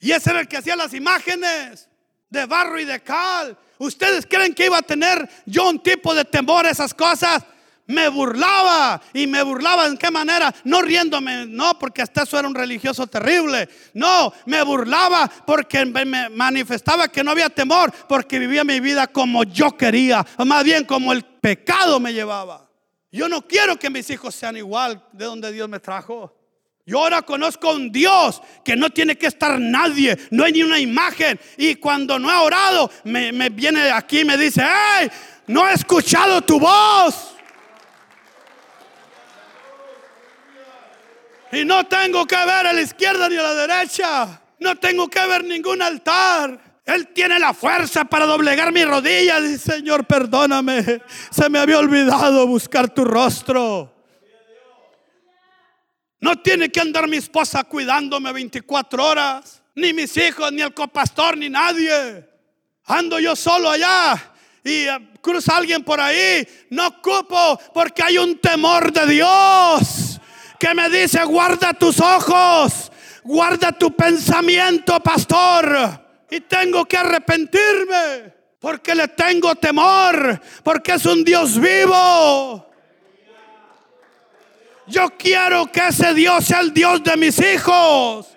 Y 0.00 0.12
ese 0.12 0.30
era 0.30 0.40
el 0.40 0.48
que 0.48 0.56
hacía 0.56 0.74
las 0.74 0.94
imágenes 0.94 1.88
de 2.28 2.46
barro 2.46 2.80
y 2.80 2.84
de 2.84 3.00
cal. 3.00 3.56
¿Ustedes 3.82 4.26
creen 4.26 4.54
que 4.54 4.66
iba 4.66 4.78
a 4.78 4.82
tener 4.82 5.28
yo 5.44 5.68
un 5.68 5.80
tipo 5.80 6.14
de 6.14 6.24
temor 6.24 6.66
a 6.66 6.70
esas 6.70 6.94
cosas? 6.94 7.42
Me 7.84 8.08
burlaba 8.08 9.02
y 9.12 9.26
me 9.26 9.42
burlaba 9.42 9.86
en 9.86 9.98
qué 9.98 10.08
manera, 10.08 10.54
no 10.62 10.82
riéndome, 10.82 11.46
no, 11.46 11.76
porque 11.80 12.00
hasta 12.00 12.22
eso 12.22 12.38
era 12.38 12.46
un 12.46 12.54
religioso 12.54 13.08
terrible. 13.08 13.68
No, 13.94 14.32
me 14.46 14.62
burlaba 14.62 15.28
porque 15.44 15.84
me 15.84 16.28
manifestaba 16.28 17.08
que 17.08 17.24
no 17.24 17.32
había 17.32 17.50
temor, 17.50 17.92
porque 18.08 18.38
vivía 18.38 18.62
mi 18.62 18.78
vida 18.78 19.08
como 19.08 19.42
yo 19.42 19.76
quería, 19.76 20.24
más 20.46 20.62
bien 20.62 20.84
como 20.84 21.12
el 21.12 21.24
pecado 21.24 21.98
me 21.98 22.12
llevaba. 22.12 22.70
Yo 23.10 23.28
no 23.28 23.42
quiero 23.42 23.76
que 23.76 23.90
mis 23.90 24.08
hijos 24.10 24.32
sean 24.32 24.56
igual 24.56 25.04
de 25.10 25.24
donde 25.24 25.50
Dios 25.50 25.68
me 25.68 25.80
trajo. 25.80 26.32
Yo 26.84 26.98
ahora 26.98 27.22
conozco 27.22 27.70
a 27.70 27.74
un 27.74 27.92
Dios 27.92 28.42
que 28.64 28.74
no 28.74 28.90
tiene 28.90 29.16
que 29.16 29.26
estar 29.26 29.58
nadie, 29.60 30.18
no 30.30 30.42
hay 30.44 30.52
ni 30.52 30.62
una 30.64 30.80
imagen. 30.80 31.38
Y 31.56 31.76
cuando 31.76 32.18
no 32.18 32.28
ha 32.28 32.42
orado, 32.42 32.90
me, 33.04 33.30
viene 33.50 33.90
aquí 33.90 34.20
y 34.20 34.24
me 34.24 34.36
dice, 34.36 34.64
hey, 34.64 35.08
no 35.46 35.68
he 35.68 35.74
escuchado 35.74 36.42
tu 36.42 36.58
voz. 36.58 37.34
Y 41.52 41.64
no 41.64 41.86
tengo 41.86 42.26
que 42.26 42.36
ver 42.36 42.66
a 42.66 42.72
la 42.72 42.80
izquierda 42.80 43.28
ni 43.28 43.36
a 43.36 43.42
la 43.42 43.54
derecha. 43.54 44.40
No 44.58 44.74
tengo 44.76 45.08
que 45.08 45.24
ver 45.26 45.44
ningún 45.44 45.82
altar. 45.82 46.58
Él 46.84 47.08
tiene 47.08 47.38
la 47.38 47.54
fuerza 47.54 48.04
para 48.06 48.26
doblegar 48.26 48.72
mi 48.72 48.84
rodilla. 48.84 49.40
Dice, 49.40 49.74
Señor, 49.74 50.04
perdóname. 50.04 51.02
Se 51.30 51.48
me 51.48 51.60
había 51.60 51.78
olvidado 51.78 52.46
buscar 52.46 52.88
tu 52.88 53.04
rostro. 53.04 53.91
No 56.22 56.36
tiene 56.36 56.70
que 56.70 56.80
andar 56.80 57.08
mi 57.08 57.16
esposa 57.16 57.64
cuidándome 57.64 58.32
24 58.32 59.04
horas, 59.04 59.60
ni 59.74 59.92
mis 59.92 60.16
hijos, 60.16 60.52
ni 60.52 60.62
el 60.62 60.72
copastor, 60.72 61.36
ni 61.36 61.50
nadie. 61.50 62.24
Ando 62.84 63.18
yo 63.18 63.34
solo 63.34 63.68
allá 63.68 64.32
y 64.62 64.86
eh, 64.86 65.10
cruza 65.20 65.56
alguien 65.56 65.82
por 65.82 66.00
ahí, 66.00 66.46
no 66.70 66.86
ocupo 66.86 67.60
porque 67.74 68.04
hay 68.04 68.18
un 68.18 68.38
temor 68.38 68.92
de 68.92 69.06
Dios 69.06 70.20
que 70.60 70.72
me 70.74 70.88
dice, 70.88 71.24
guarda 71.24 71.74
tus 71.74 72.00
ojos, 72.00 72.92
guarda 73.24 73.72
tu 73.72 73.90
pensamiento, 73.96 75.00
pastor. 75.00 76.00
Y 76.30 76.40
tengo 76.42 76.84
que 76.84 76.98
arrepentirme 76.98 78.32
porque 78.60 78.94
le 78.94 79.08
tengo 79.08 79.56
temor, 79.56 80.40
porque 80.62 80.92
es 80.92 81.04
un 81.04 81.24
Dios 81.24 81.58
vivo. 81.58 82.71
Yo 84.92 85.08
quiero 85.16 85.72
que 85.72 85.88
ese 85.88 86.12
Dios 86.12 86.44
sea 86.44 86.60
el 86.60 86.74
Dios 86.74 87.02
de 87.02 87.16
mis 87.16 87.38
hijos. 87.38 88.28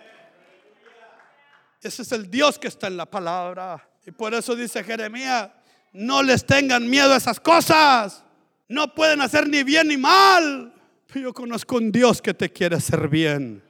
Ese 1.82 2.02
es 2.02 2.12
el 2.14 2.32
Dios 2.32 2.58
que 2.58 2.70
está 2.70 2.88
en 2.88 2.96
la 2.96 3.06
palabra. 3.06 3.86
Y 4.06 4.12
por 4.12 4.34
eso 4.34 4.56
dice 4.56 4.82
Jeremías, 4.82 5.50
no 5.92 6.24
les 6.24 6.46
tengan 6.46 6.90
miedo 6.90 7.14
a 7.14 7.18
esas 7.18 7.42
cosas. 7.42 8.24
No 8.70 8.96
pueden 8.96 9.20
hacer 9.20 9.50
ni 9.50 9.64
bien 9.64 9.90
ni 9.90 9.98
mal. 9.98 10.74
Yo 11.14 11.34
conozco 11.34 11.76
un 11.76 11.92
Dios 11.92 12.22
que 12.22 12.34
te 12.34 12.50
quiere 12.50 12.78
hacer 12.78 13.10
bien. 13.10 13.62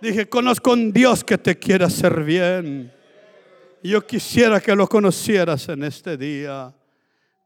Dije, 0.00 0.28
conozco 0.28 0.72
un 0.72 0.92
Dios 0.92 1.22
que 1.22 1.38
te 1.38 1.58
quiere 1.58 1.84
hacer 1.84 2.24
bien. 2.24 2.92
Yo 3.84 4.04
quisiera 4.04 4.60
que 4.60 4.74
lo 4.74 4.88
conocieras 4.88 5.68
en 5.68 5.84
este 5.84 6.16
día. 6.16 6.74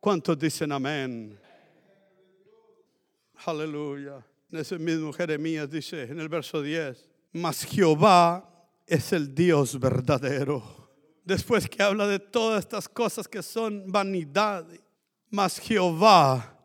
¿Cuántos 0.00 0.38
dicen 0.38 0.72
amén? 0.72 1.38
Aleluya. 3.46 4.24
En 4.50 4.58
ese 4.58 4.78
mismo 4.78 5.12
Jeremías 5.12 5.70
dice 5.70 6.02
en 6.02 6.20
el 6.20 6.28
verso 6.28 6.62
10, 6.62 7.08
mas 7.32 7.64
Jehová 7.64 8.48
es 8.86 9.12
el 9.12 9.34
Dios 9.34 9.78
verdadero 9.80 10.82
después 11.24 11.68
que 11.68 11.82
habla 11.82 12.06
de 12.06 12.18
todas 12.18 12.60
estas 12.60 12.88
cosas 12.88 13.28
que 13.28 13.42
son 13.42 13.90
vanidad, 13.90 14.66
mas 15.30 15.58
Jehová 15.58 16.58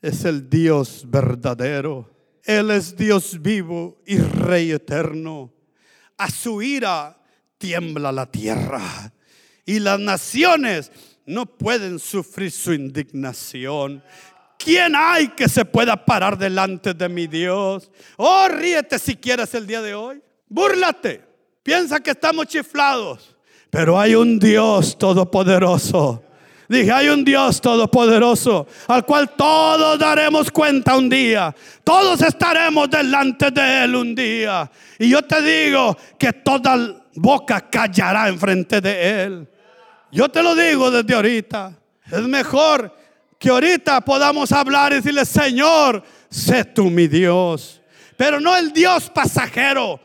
es 0.00 0.24
el 0.24 0.48
Dios 0.48 1.04
verdadero. 1.06 2.10
Él 2.44 2.70
es 2.70 2.96
Dios 2.96 3.40
vivo 3.40 4.02
y 4.06 4.18
Rey 4.18 4.72
eterno. 4.72 5.52
A 6.16 6.30
su 6.30 6.62
ira 6.62 7.20
tiembla 7.58 8.12
la 8.12 8.30
tierra 8.30 9.12
y 9.64 9.78
las 9.78 9.98
naciones 9.98 10.92
no 11.26 11.46
pueden 11.46 11.98
sufrir 11.98 12.50
su 12.50 12.74
indignación. 12.74 14.02
¿Quién 14.64 14.96
hay 14.96 15.28
que 15.28 15.46
se 15.46 15.62
pueda 15.66 15.94
parar 15.94 16.38
delante 16.38 16.94
de 16.94 17.06
mi 17.06 17.26
Dios? 17.26 17.90
Oh, 18.16 18.48
ríete 18.48 18.98
si 18.98 19.14
quieres 19.14 19.52
el 19.54 19.66
día 19.66 19.82
de 19.82 19.94
hoy. 19.94 20.22
Búrlate. 20.48 21.22
Piensa 21.62 22.00
que 22.00 22.12
estamos 22.12 22.46
chiflados. 22.46 23.36
Pero 23.68 24.00
hay 24.00 24.14
un 24.14 24.38
Dios 24.38 24.96
todopoderoso. 24.96 26.24
Dije, 26.66 26.90
hay 26.90 27.08
un 27.08 27.24
Dios 27.24 27.60
todopoderoso 27.60 28.66
al 28.88 29.04
cual 29.04 29.28
todos 29.36 29.98
daremos 29.98 30.50
cuenta 30.50 30.96
un 30.96 31.10
día. 31.10 31.54
Todos 31.82 32.22
estaremos 32.22 32.88
delante 32.88 33.50
de 33.50 33.84
Él 33.84 33.94
un 33.94 34.14
día. 34.14 34.70
Y 34.98 35.10
yo 35.10 35.20
te 35.20 35.42
digo 35.42 35.94
que 36.18 36.32
toda 36.32 37.04
boca 37.16 37.68
callará 37.68 38.28
enfrente 38.28 38.80
de 38.80 39.24
Él. 39.24 39.48
Yo 40.10 40.30
te 40.30 40.42
lo 40.42 40.54
digo 40.54 40.90
desde 40.90 41.14
ahorita. 41.14 41.78
Es 42.10 42.22
mejor 42.22 43.03
que 43.44 43.50
ahorita 43.50 44.00
podamos 44.00 44.52
hablar 44.52 44.92
y 44.92 44.96
decirle, 44.96 45.26
Señor, 45.26 46.02
sé 46.30 46.64
tú 46.64 46.84
mi 46.84 47.06
Dios. 47.06 47.78
Pero 48.16 48.40
no 48.40 48.56
el 48.56 48.72
Dios 48.72 49.10
pasajero, 49.10 50.00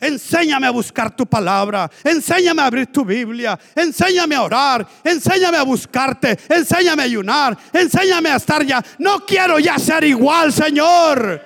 Enséñame 0.00 0.66
a 0.66 0.70
buscar 0.70 1.14
tu 1.14 1.26
palabra. 1.26 1.88
Enséñame 2.02 2.62
a 2.62 2.66
abrir 2.66 2.86
tu 2.86 3.04
Biblia. 3.04 3.58
Enséñame 3.76 4.34
a 4.34 4.42
orar. 4.42 4.88
Enséñame 5.04 5.58
a 5.58 5.62
buscarte. 5.62 6.38
Enséñame 6.48 7.02
a 7.02 7.04
ayunar. 7.04 7.58
Enséñame 7.70 8.30
a 8.30 8.36
estar 8.36 8.64
ya. 8.64 8.82
No 8.98 9.26
quiero 9.26 9.58
ya 9.58 9.78
ser 9.78 10.02
igual, 10.04 10.54
Señor. 10.54 11.42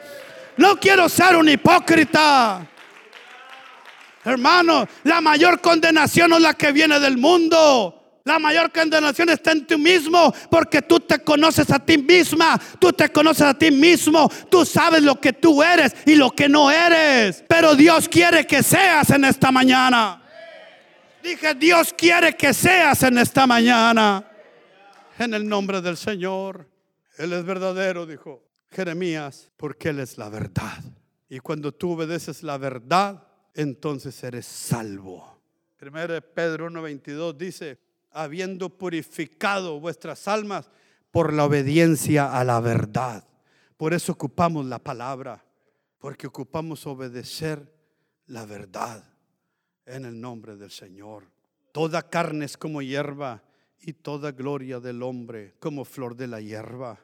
No 0.57 0.79
quiero 0.79 1.09
ser 1.09 1.35
un 1.35 1.49
hipócrita. 1.49 2.65
Hermano, 4.25 4.87
la 5.03 5.21
mayor 5.21 5.61
condenación 5.61 6.33
es 6.35 6.41
la 6.41 6.55
que 6.55 6.71
viene 6.71 7.01
del 7.01 7.19
mundo. 7.19 8.04
La 8.25 8.39
mayor 8.39 8.73
condenación 8.73 9.29
está 9.29 9.53
en 9.53 9.67
ti 9.67 9.77
mismo 9.77 10.33
porque 10.51 10.81
tú 10.81 10.99
te 10.99 11.19
conoces 11.19 11.71
a 11.71 11.79
ti 11.79 11.99
misma, 11.99 12.59
tú 12.79 12.91
te 12.91 13.11
conoces 13.11 13.43
a 13.43 13.53
ti 13.53 13.71
mismo, 13.71 14.31
tú 14.51 14.65
sabes 14.65 15.03
lo 15.03 15.21
que 15.21 15.35
tú 15.35 15.63
eres 15.63 15.95
y 16.07 16.15
lo 16.15 16.31
que 16.31 16.49
no 16.49 16.71
eres. 16.71 17.45
Pero 17.47 17.75
Dios 17.75 18.09
quiere 18.09 18.47
que 18.47 18.63
seas 18.63 19.11
en 19.11 19.27
esta 19.27 19.53
mañana. 19.53 20.23
Dije, 21.23 21.55
Dios 21.55 21.95
quiere 21.97 22.35
que 22.35 22.55
seas 22.55 23.03
en 23.03 23.19
esta 23.19 23.47
mañana. 23.47 24.27
En 25.19 25.35
el 25.35 25.47
nombre 25.47 25.83
del 25.83 25.99
Señor. 25.99 26.67
Él 27.19 27.33
es 27.35 27.45
verdadero, 27.45 28.07
dijo 28.07 28.43
Jeremías, 28.71 29.51
porque 29.59 29.91
Él 29.91 30.01
es 30.01 30.17
la 30.17 30.31
verdad. 30.31 30.83
Y 31.29 31.41
cuando 31.41 31.73
tú 31.73 31.93
obedeces 31.93 32.43
la 32.43 32.57
verdad, 32.57 33.23
entonces 33.53 34.23
eres 34.25 34.47
salvo. 34.47 35.41
Primero 35.77 36.19
Pedro 36.35 36.71
1.22 36.71 37.37
dice, 37.37 37.84
habiendo 38.15 38.71
purificado 38.71 39.81
vuestras 39.81 40.27
almas 40.29 40.71
por 41.11 41.33
la 41.33 41.45
obediencia 41.45 42.39
a 42.39 42.45
la 42.45 42.61
verdad. 42.61 43.27
Por 43.77 43.93
eso 43.93 44.13
ocupamos 44.13 44.65
la 44.67 44.79
palabra, 44.79 45.45
porque 45.99 46.27
ocupamos 46.27 46.87
obedecer 46.87 47.73
la 48.27 48.47
verdad 48.47 49.05
en 49.85 50.05
el 50.05 50.21
nombre 50.21 50.57
del 50.57 50.71
Señor. 50.71 51.25
Toda 51.73 52.09
carne 52.09 52.45
es 52.45 52.57
como 52.57 52.83
hierba 52.83 53.43
y 53.81 53.93
toda 53.93 54.33
gloria 54.33 54.81
del 54.81 55.03
hombre 55.03 55.55
como 55.59 55.85
flor 55.85 56.17
de 56.17 56.29
la 56.29 56.41
hierba. 56.41 56.99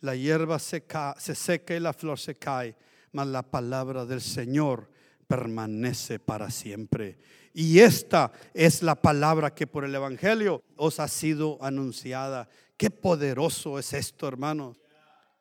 La 0.00 0.14
hierba 0.14 0.58
se, 0.58 0.84
se 1.18 1.34
seca 1.34 1.74
y 1.74 1.80
la 1.80 1.92
flor 1.92 2.18
se 2.18 2.34
cae, 2.34 2.76
mas 3.12 3.26
la 3.26 3.42
palabra 3.42 4.04
del 4.04 4.20
Señor 4.20 4.90
permanece 5.26 6.18
para 6.18 6.50
siempre. 6.50 7.18
Y 7.52 7.80
esta 7.80 8.32
es 8.54 8.82
la 8.82 8.94
palabra 8.94 9.54
que 9.54 9.66
por 9.66 9.84
el 9.84 9.94
Evangelio 9.94 10.62
os 10.76 11.00
ha 11.00 11.08
sido 11.08 11.58
anunciada. 11.60 12.48
Qué 12.76 12.90
poderoso 12.90 13.78
es 13.78 13.92
esto, 13.92 14.28
hermanos. 14.28 14.80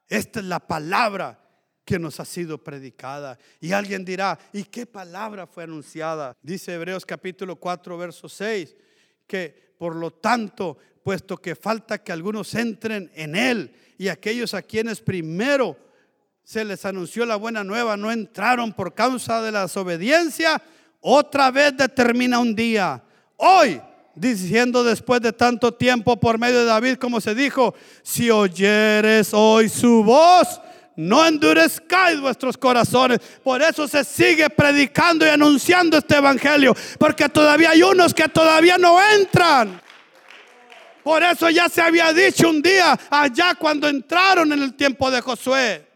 Esta 0.08 0.40
es 0.40 0.46
la 0.46 0.60
palabra 0.60 1.40
que 1.86 2.00
nos 2.00 2.20
ha 2.20 2.26
sido 2.26 2.64
predicada. 2.64 3.38
Y 3.60 3.72
alguien 3.72 4.06
dirá, 4.06 4.38
¿y 4.54 4.64
qué 4.64 4.86
palabra 4.86 5.48
fue 5.48 5.64
anunciada? 5.64 6.36
Dice 6.42 6.74
Hebreos 6.74 7.06
capítulo 7.06 7.56
4, 7.56 7.98
verso 7.98 8.30
6, 8.30 8.76
que 9.26 9.74
por 9.78 9.96
lo 9.96 10.12
tanto, 10.12 10.78
puesto 11.04 11.38
que 11.38 11.56
falta 11.56 12.04
que 12.04 12.12
algunos 12.12 12.54
entren 12.54 13.10
en 13.16 13.36
él 13.36 13.74
y 13.98 14.10
aquellos 14.10 14.54
a 14.54 14.62
quienes 14.62 15.02
primero 15.02 15.78
se 16.44 16.66
les 16.66 16.84
anunció 16.86 17.26
la 17.26 17.38
buena 17.38 17.64
nueva, 17.64 17.96
no 17.96 18.12
entraron 18.12 18.74
por 18.74 18.94
causa 18.94 19.42
de 19.42 19.52
la 19.52 19.64
desobediencia, 19.64 20.62
otra 21.02 21.52
vez 21.52 21.76
determina 21.78 22.40
un 22.40 22.56
día, 22.56 23.02
hoy, 23.38 23.82
diciendo 24.16 24.84
después 24.84 25.22
de 25.22 25.32
tanto 25.32 25.74
tiempo 25.74 26.20
por 26.20 26.38
medio 26.38 26.60
de 26.60 26.66
David, 26.66 26.96
como 26.96 27.22
se 27.22 27.34
dijo, 27.34 27.74
si 28.04 28.30
oyeres 28.30 29.34
hoy 29.34 29.70
su 29.70 30.04
voz, 30.04 30.60
no 30.96 31.26
endurezcáis 31.26 32.20
vuestros 32.20 32.58
corazones. 32.58 33.20
Por 33.42 33.62
eso 33.62 33.88
se 33.88 34.04
sigue 34.04 34.50
predicando 34.50 35.26
y 35.26 35.30
anunciando 35.30 35.98
este 35.98 36.18
evangelio, 36.18 36.76
porque 36.98 37.30
todavía 37.30 37.70
hay 37.70 37.82
unos 37.82 38.14
que 38.14 38.28
todavía 38.28 38.78
no 38.78 39.02
entran. 39.02 39.82
Por 41.02 41.24
eso 41.24 41.50
ya 41.50 41.70
se 41.70 41.82
había 41.82 42.12
dicho 42.12 42.50
un 42.50 42.62
día 42.62 43.00
allá 43.10 43.56
cuando 43.56 43.88
entraron 43.88 44.52
en 44.52 44.62
el 44.62 44.74
tiempo 44.74 45.10
de 45.10 45.22
Josué. 45.22 45.89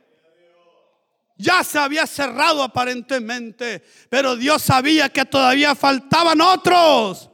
Ya 1.36 1.64
se 1.64 1.80
había 1.80 2.06
cerrado 2.06 2.64
aparentemente, 2.64 3.84
pero 4.10 4.36
Dios 4.36 4.62
sabía 4.62 5.10
que 5.10 5.26
todavía 5.26 5.76
faltaban 5.76 6.40
otros. 6.42 7.30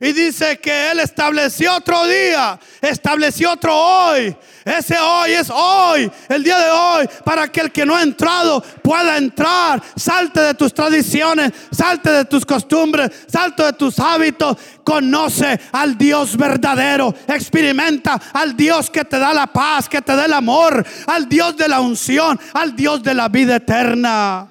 Y 0.00 0.12
dice 0.12 0.58
que 0.58 0.90
Él 0.90 1.00
estableció 1.00 1.76
otro 1.76 2.06
día, 2.06 2.58
estableció 2.80 3.52
otro 3.52 3.76
hoy. 3.76 4.36
Ese 4.64 4.98
hoy 4.98 5.32
es 5.32 5.50
hoy, 5.50 6.10
el 6.28 6.42
día 6.42 6.58
de 6.58 6.70
hoy, 6.70 7.08
para 7.22 7.48
que 7.48 7.60
el 7.60 7.70
que 7.70 7.84
no 7.84 7.94
ha 7.94 8.02
entrado 8.02 8.62
pueda 8.82 9.18
entrar. 9.18 9.82
Salte 9.94 10.40
de 10.40 10.54
tus 10.54 10.72
tradiciones, 10.72 11.52
salte 11.70 12.10
de 12.10 12.24
tus 12.24 12.44
costumbres, 12.44 13.10
salte 13.26 13.62
de 13.62 13.72
tus 13.74 13.98
hábitos. 13.98 14.56
Conoce 14.82 15.60
al 15.70 15.96
Dios 15.96 16.36
verdadero. 16.36 17.14
Experimenta 17.28 18.20
al 18.32 18.56
Dios 18.56 18.90
que 18.90 19.04
te 19.04 19.18
da 19.18 19.32
la 19.32 19.46
paz, 19.46 19.88
que 19.88 20.02
te 20.02 20.16
da 20.16 20.24
el 20.24 20.32
amor, 20.32 20.84
al 21.06 21.28
Dios 21.28 21.56
de 21.56 21.68
la 21.68 21.80
unción, 21.80 22.40
al 22.54 22.74
Dios 22.74 23.02
de 23.02 23.14
la 23.14 23.28
vida 23.28 23.56
eterna. 23.56 24.50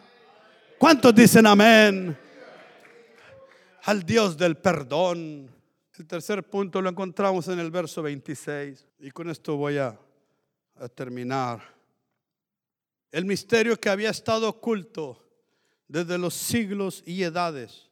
¿Cuántos 0.77 1.13
dicen 1.13 1.47
amén? 1.47 2.22
Al 3.83 4.03
Dios 4.03 4.37
del 4.37 4.57
perdón. 4.57 5.49
El 5.97 6.07
tercer 6.07 6.43
punto 6.43 6.81
lo 6.81 6.89
encontramos 6.89 7.47
en 7.47 7.59
el 7.59 7.69
verso 7.69 8.01
26 8.01 8.87
y 8.99 9.11
con 9.11 9.29
esto 9.29 9.55
voy 9.55 9.77
a, 9.77 9.99
terminar. 10.95 11.61
El 13.11 13.25
misterio 13.25 13.79
que 13.79 13.89
había 13.89 14.09
estado 14.09 14.49
oculto 14.49 15.23
desde 15.87 16.17
los 16.17 16.33
siglos 16.33 17.03
y 17.05 17.21
edades. 17.21 17.89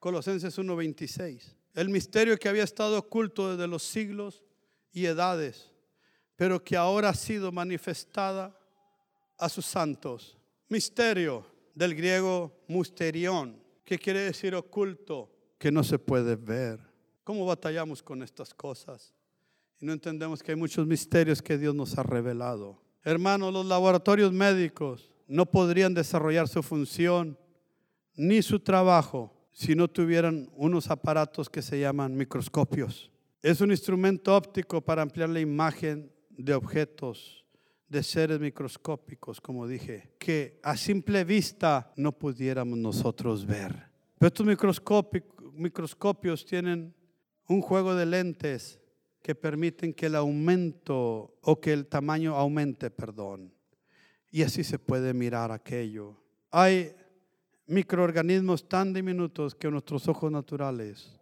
Colosenses 0.00 0.58
1:26. 0.58 1.54
El 1.74 1.90
misterio 1.90 2.36
que 2.36 2.48
había 2.48 2.64
estado 2.64 2.98
oculto 2.98 3.52
desde 3.52 3.68
los 3.68 3.84
siglos 3.84 4.42
y 4.90 5.06
edades, 5.06 5.70
pero 6.34 6.62
que 6.62 6.76
ahora 6.76 7.10
ha 7.10 7.14
sido 7.14 7.52
manifestada 7.52 8.58
a 9.36 9.48
sus 9.48 9.64
santos. 9.64 10.36
Misterio 10.68 11.46
del 11.74 11.94
griego 11.94 12.52
musterión, 12.66 13.62
que 13.88 13.98
quiere 13.98 14.20
decir 14.20 14.54
oculto, 14.54 15.30
que 15.56 15.72
no 15.72 15.82
se 15.82 15.98
puede 15.98 16.36
ver. 16.36 16.78
¿Cómo 17.24 17.46
batallamos 17.46 18.02
con 18.02 18.22
estas 18.22 18.52
cosas? 18.52 19.14
Y 19.80 19.86
no 19.86 19.94
entendemos 19.94 20.42
que 20.42 20.52
hay 20.52 20.58
muchos 20.58 20.86
misterios 20.86 21.40
que 21.40 21.56
Dios 21.56 21.74
nos 21.74 21.96
ha 21.96 22.02
revelado. 22.02 22.82
Hermanos, 23.02 23.50
los 23.50 23.64
laboratorios 23.64 24.30
médicos 24.30 25.10
no 25.26 25.46
podrían 25.46 25.94
desarrollar 25.94 26.48
su 26.48 26.62
función 26.62 27.38
ni 28.14 28.42
su 28.42 28.60
trabajo 28.60 29.32
si 29.52 29.74
no 29.74 29.88
tuvieran 29.88 30.50
unos 30.54 30.90
aparatos 30.90 31.48
que 31.48 31.62
se 31.62 31.80
llaman 31.80 32.14
microscopios. 32.14 33.10
Es 33.40 33.62
un 33.62 33.70
instrumento 33.70 34.36
óptico 34.36 34.82
para 34.82 35.00
ampliar 35.00 35.30
la 35.30 35.40
imagen 35.40 36.12
de 36.28 36.52
objetos, 36.52 37.46
de 37.88 38.02
seres 38.02 38.38
microscópicos, 38.38 39.40
como 39.40 39.66
dije, 39.66 40.14
que 40.18 40.60
a 40.62 40.76
simple 40.76 41.24
vista 41.24 41.92
no 41.96 42.12
pudiéramos 42.12 42.78
nosotros 42.78 43.46
ver. 43.46 43.88
Pero 44.18 44.28
estos 44.28 44.46
microscopios 45.54 46.44
tienen 46.44 46.94
un 47.48 47.62
juego 47.62 47.94
de 47.94 48.04
lentes 48.06 48.78
que 49.22 49.34
permiten 49.34 49.94
que 49.94 50.06
el 50.06 50.16
aumento 50.16 51.38
o 51.42 51.60
que 51.60 51.72
el 51.72 51.86
tamaño 51.86 52.34
aumente, 52.36 52.90
perdón. 52.90 53.54
Y 54.30 54.42
así 54.42 54.62
se 54.64 54.78
puede 54.78 55.14
mirar 55.14 55.50
aquello. 55.50 56.16
Hay 56.50 56.94
microorganismos 57.66 58.68
tan 58.68 58.92
diminutos 58.92 59.54
que 59.54 59.70
nuestros 59.70 60.08
ojos 60.08 60.30
naturales 60.30 61.18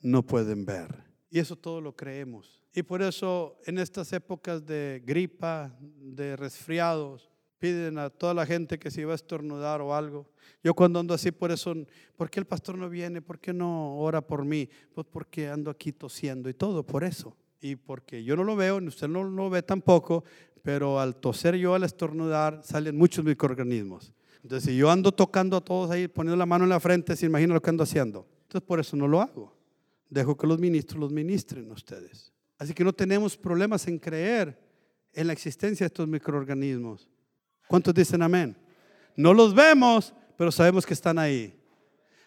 no 0.00 0.22
pueden 0.22 0.64
ver. 0.64 1.04
Y 1.30 1.38
eso 1.38 1.56
todo 1.56 1.80
lo 1.80 1.94
creemos. 1.94 2.59
Y 2.74 2.82
por 2.82 3.02
eso 3.02 3.58
en 3.66 3.78
estas 3.78 4.12
épocas 4.12 4.64
de 4.64 5.02
gripa, 5.04 5.76
de 5.80 6.36
resfriados, 6.36 7.30
piden 7.58 7.98
a 7.98 8.10
toda 8.10 8.32
la 8.32 8.46
gente 8.46 8.78
que 8.78 8.90
se 8.90 9.02
iba 9.02 9.12
a 9.12 9.16
estornudar 9.16 9.80
o 9.82 9.94
algo. 9.94 10.26
Yo 10.64 10.74
cuando 10.74 10.98
ando 10.98 11.14
así, 11.14 11.30
por 11.30 11.52
eso, 11.52 11.74
¿por 12.16 12.30
qué 12.30 12.40
el 12.40 12.46
pastor 12.46 12.76
no 12.76 12.88
viene? 12.88 13.20
¿Por 13.20 13.38
qué 13.38 13.52
no 13.52 13.98
ora 13.98 14.20
por 14.20 14.44
mí? 14.44 14.68
Pues 14.94 15.06
porque 15.10 15.48
ando 15.48 15.70
aquí 15.70 15.92
tosiendo 15.92 16.48
y 16.48 16.54
todo, 16.54 16.84
por 16.84 17.04
eso. 17.04 17.36
Y 17.60 17.76
porque 17.76 18.24
yo 18.24 18.34
no 18.36 18.44
lo 18.44 18.56
veo, 18.56 18.78
usted 18.78 19.08
no 19.08 19.22
lo 19.22 19.50
ve 19.50 19.62
tampoco, 19.62 20.24
pero 20.62 20.98
al 20.98 21.16
toser 21.16 21.56
yo, 21.56 21.74
al 21.74 21.84
estornudar, 21.84 22.62
salen 22.64 22.96
muchos 22.96 23.24
microorganismos. 23.24 24.12
Entonces, 24.42 24.70
si 24.70 24.76
yo 24.76 24.90
ando 24.90 25.12
tocando 25.12 25.58
a 25.58 25.60
todos 25.60 25.90
ahí, 25.90 26.08
poniendo 26.08 26.36
la 26.36 26.46
mano 26.46 26.64
en 26.64 26.70
la 26.70 26.80
frente, 26.80 27.14
se 27.14 27.26
imagina 27.26 27.52
lo 27.52 27.60
que 27.60 27.70
ando 27.70 27.82
haciendo. 27.82 28.26
Entonces, 28.42 28.66
por 28.66 28.80
eso 28.80 28.96
no 28.96 29.06
lo 29.06 29.20
hago. 29.20 29.54
Dejo 30.08 30.36
que 30.36 30.46
los 30.46 30.58
ministros 30.58 30.98
los 30.98 31.12
ministren 31.12 31.70
a 31.70 31.74
ustedes. 31.74 32.32
Así 32.60 32.74
que 32.74 32.84
no 32.84 32.92
tenemos 32.92 33.38
problemas 33.38 33.88
en 33.88 33.98
creer 33.98 34.54
en 35.14 35.26
la 35.26 35.32
existencia 35.32 35.84
de 35.84 35.86
estos 35.86 36.06
microorganismos. 36.06 37.08
¿Cuántos 37.66 37.94
dicen 37.94 38.20
amén? 38.20 38.54
No 39.16 39.32
los 39.32 39.54
vemos, 39.54 40.12
pero 40.36 40.52
sabemos 40.52 40.84
que 40.84 40.92
están 40.92 41.18
ahí. 41.18 41.58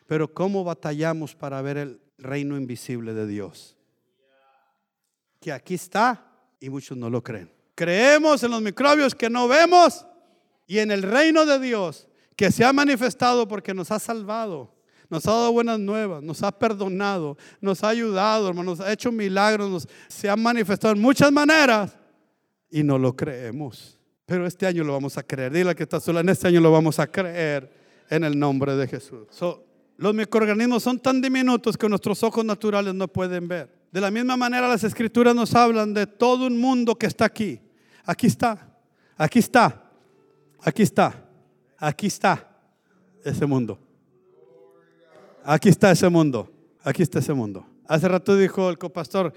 Pero 0.08 0.34
¿cómo 0.34 0.64
batallamos 0.64 1.36
para 1.36 1.62
ver 1.62 1.78
el 1.78 2.02
reino 2.18 2.58
invisible 2.58 3.14
de 3.14 3.28
Dios? 3.28 3.78
Que 5.40 5.52
aquí 5.52 5.76
está 5.76 6.26
y 6.60 6.68
muchos 6.68 6.98
no 6.98 7.12
lo 7.12 7.22
creen. 7.22 7.54
Creemos 7.76 8.42
en 8.42 8.50
los 8.50 8.62
microbios 8.64 9.14
que 9.14 9.30
no 9.30 9.48
vemos 9.48 10.04
y 10.66 10.80
en 10.80 10.90
el 10.90 11.04
reino 11.04 11.46
de 11.46 11.60
Dios 11.60 12.08
que 12.36 12.52
se 12.52 12.66
ha 12.66 12.74
manifestado 12.74 13.48
porque 13.48 13.76
nos 13.76 13.92
ha 13.92 14.00
salvado, 14.00 14.74
nos 15.14 15.28
ha 15.28 15.32
dado 15.32 15.52
buenas 15.52 15.80
nuevas, 15.80 16.24
nos 16.24 16.42
ha 16.42 16.52
perdonado, 16.52 17.38
nos 17.62 17.84
ha 17.84 17.90
ayudado, 17.90 18.50
hermano, 18.50 18.72
nos 18.72 18.80
ha 18.80 18.92
hecho 18.92 19.12
milagros, 19.12 19.88
se 20.08 20.28
ha 20.28 20.36
manifestado 20.36 20.96
en 20.96 21.02
muchas 21.02 21.32
maneras 21.32 21.96
y 22.72 22.82
no 22.82 22.98
lo 22.98 23.16
creemos. 23.16 24.00
Pero 24.26 24.48
este 24.48 24.66
año 24.66 24.84
lo 24.84 24.94
vamos 24.94 25.16
a 25.16 25.22
creer. 25.22 25.54
Dile 25.54 25.76
que 25.76 25.84
está 25.84 26.00
sola, 26.00 26.22
en 26.22 26.30
este 26.30 26.48
año 26.48 26.60
lo 26.62 26.72
vamos 26.72 26.98
a 26.98 27.06
creer 27.06 27.72
en 28.10 28.24
el 28.24 28.38
nombre 28.38 28.76
de 28.76 28.88
Jesús. 28.88 29.28
los 29.98 30.16
microorganismos 30.16 30.82
son 30.82 30.98
tan 31.00 31.22
diminutos 31.22 31.78
que 31.78 31.88
nuestros 31.88 32.24
ojos 32.24 32.44
naturales 32.44 32.96
no 32.96 33.08
pueden 33.08 33.48
ver. 33.48 33.70
De 33.92 34.02
la 34.02 34.10
misma 34.10 34.36
manera 34.36 34.68
las 34.68 34.84
escrituras 34.84 35.36
nos 35.36 35.54
hablan 35.54 35.94
de 35.94 36.08
todo 36.08 36.48
un 36.48 36.60
mundo 36.60 36.96
que 36.96 37.06
está 37.06 37.26
aquí. 37.26 37.60
Aquí 38.04 38.26
está, 38.26 38.76
aquí 39.16 39.38
está, 39.38 39.92
aquí 40.60 40.82
está, 40.82 41.24
aquí 41.78 42.08
está 42.08 42.50
ese 43.24 43.46
mundo. 43.46 43.80
Aquí 45.46 45.70
está 45.70 45.92
ese 45.92 46.08
mundo, 46.10 46.50
aquí 46.84 47.04
está 47.04 47.20
ese 47.20 47.34
mundo. 47.34 47.66
Hace 47.88 48.08
rato 48.08 48.38
dijo 48.38 48.70
el 48.70 48.78
copastor, 48.78 49.34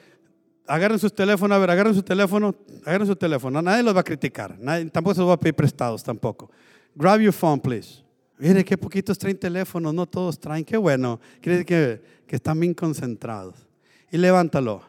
agarren 0.67 0.99
sus 0.99 1.13
teléfonos, 1.13 1.57
a 1.57 1.59
ver, 1.59 1.71
agarren 1.71 1.95
su 1.95 2.03
teléfono, 2.03 2.55
agarren 2.85 3.07
su 3.07 3.17
teléfono. 3.17 3.61
Nadie 3.61 3.83
los 3.83 3.95
va 3.95 4.01
a 4.01 4.05
criticar, 4.05 4.57
nadie, 4.59 4.87
tampoco 4.87 5.15
se 5.15 5.21
los 5.21 5.29
va 5.29 5.35
a 5.35 5.41
pedir 5.41 5.55
prestados 5.55 6.05
tampoco. 6.05 6.51
Grab 6.95 7.21
your 7.21 7.33
phone, 7.33 7.61
please. 7.61 8.03
Mire 8.39 8.65
qué 8.65 8.77
poquitos 8.77 9.19
traen 9.19 9.39
teléfonos, 9.39 9.93
no 9.95 10.07
todos 10.07 10.39
traen, 10.39 10.65
qué 10.65 10.77
bueno. 10.77 11.21
Quiere 11.41 11.59
decir 11.59 11.67
que, 11.67 12.03
que 12.27 12.37
están 12.37 12.61
bien 12.61 12.75
concentrados. 12.75 13.67
Y 14.13 14.19
levántalo, 14.19 14.83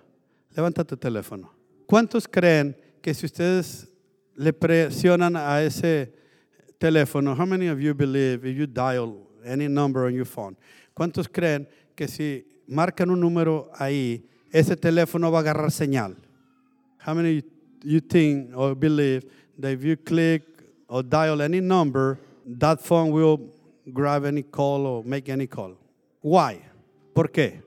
levanta 0.55 0.83
tu 0.83 0.97
teléfono. 0.97 1.51
¿Cuántos 1.85 2.27
creen 2.27 2.77
que 3.01 3.13
si 3.13 3.25
ustedes 3.25 3.87
le 4.35 4.53
presionan 4.53 5.35
a 5.35 5.63
ese 5.63 6.13
teléfono, 6.77 7.33
how 7.33 7.45
many 7.45 7.69
of 7.69 7.79
you 7.79 7.95
believe 7.95 8.47
if 8.47 8.55
you 8.55 8.67
dial 8.67 9.27
any 9.45 9.67
number 9.67 10.03
on 10.03 10.13
your 10.13 10.25
phone? 10.27 10.55
¿Cuántos 10.97 11.29
creen 11.29 11.69
que 11.93 12.07
si 12.07 12.43
marcan 12.65 13.11
un 13.11 13.19
número 13.19 13.69
ahí, 13.75 14.27
ese 14.51 14.75
teléfono 14.75 15.31
va 15.31 15.37
a 15.37 15.41
agarrar 15.41 15.71
señal. 15.71 16.15
How 17.05 17.13
many 17.13 17.43
you 17.83 18.01
think 18.01 18.57
or 18.57 18.75
believe 18.75 19.21
that 19.59 19.73
if 19.73 19.83
you 19.83 19.95
click 19.95 20.41
or 20.87 21.03
dial 21.03 21.39
any 21.43 21.61
number, 21.61 22.17
that 22.59 22.81
phone 22.81 23.11
will 23.11 23.53
grab 23.93 24.25
any 24.25 24.41
call 24.41 24.87
or 24.87 25.03
make 25.03 25.29
any 25.29 25.45
call? 25.45 25.77
Why? 26.23 26.63
¿Por 27.13 27.29
qué? 27.29 27.61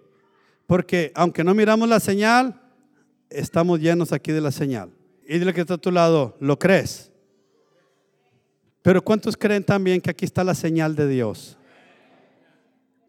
Porque 0.67 1.13
aunque 1.15 1.45
no 1.45 1.55
miramos 1.55 1.89
la 1.89 2.01
señal, 2.01 2.61
estamos 3.31 3.79
llenos 3.79 4.13
aquí 4.13 4.33
de 4.33 4.41
la 4.41 4.51
señal. 4.51 4.91
Y 5.25 5.39
dile 5.39 5.55
que 5.55 5.61
está 5.61 5.75
a 5.75 5.79
tu 5.79 5.93
lado, 5.93 6.37
¿lo 6.41 6.59
crees? 6.59 7.13
Pero 8.83 9.01
¿cuántos 9.03 9.37
creen 9.37 9.63
también 9.63 10.01
que 10.01 10.11
aquí 10.11 10.25
está 10.25 10.43
la 10.43 10.57
señal 10.57 10.97
de 10.97 11.07
Dios? 11.07 11.57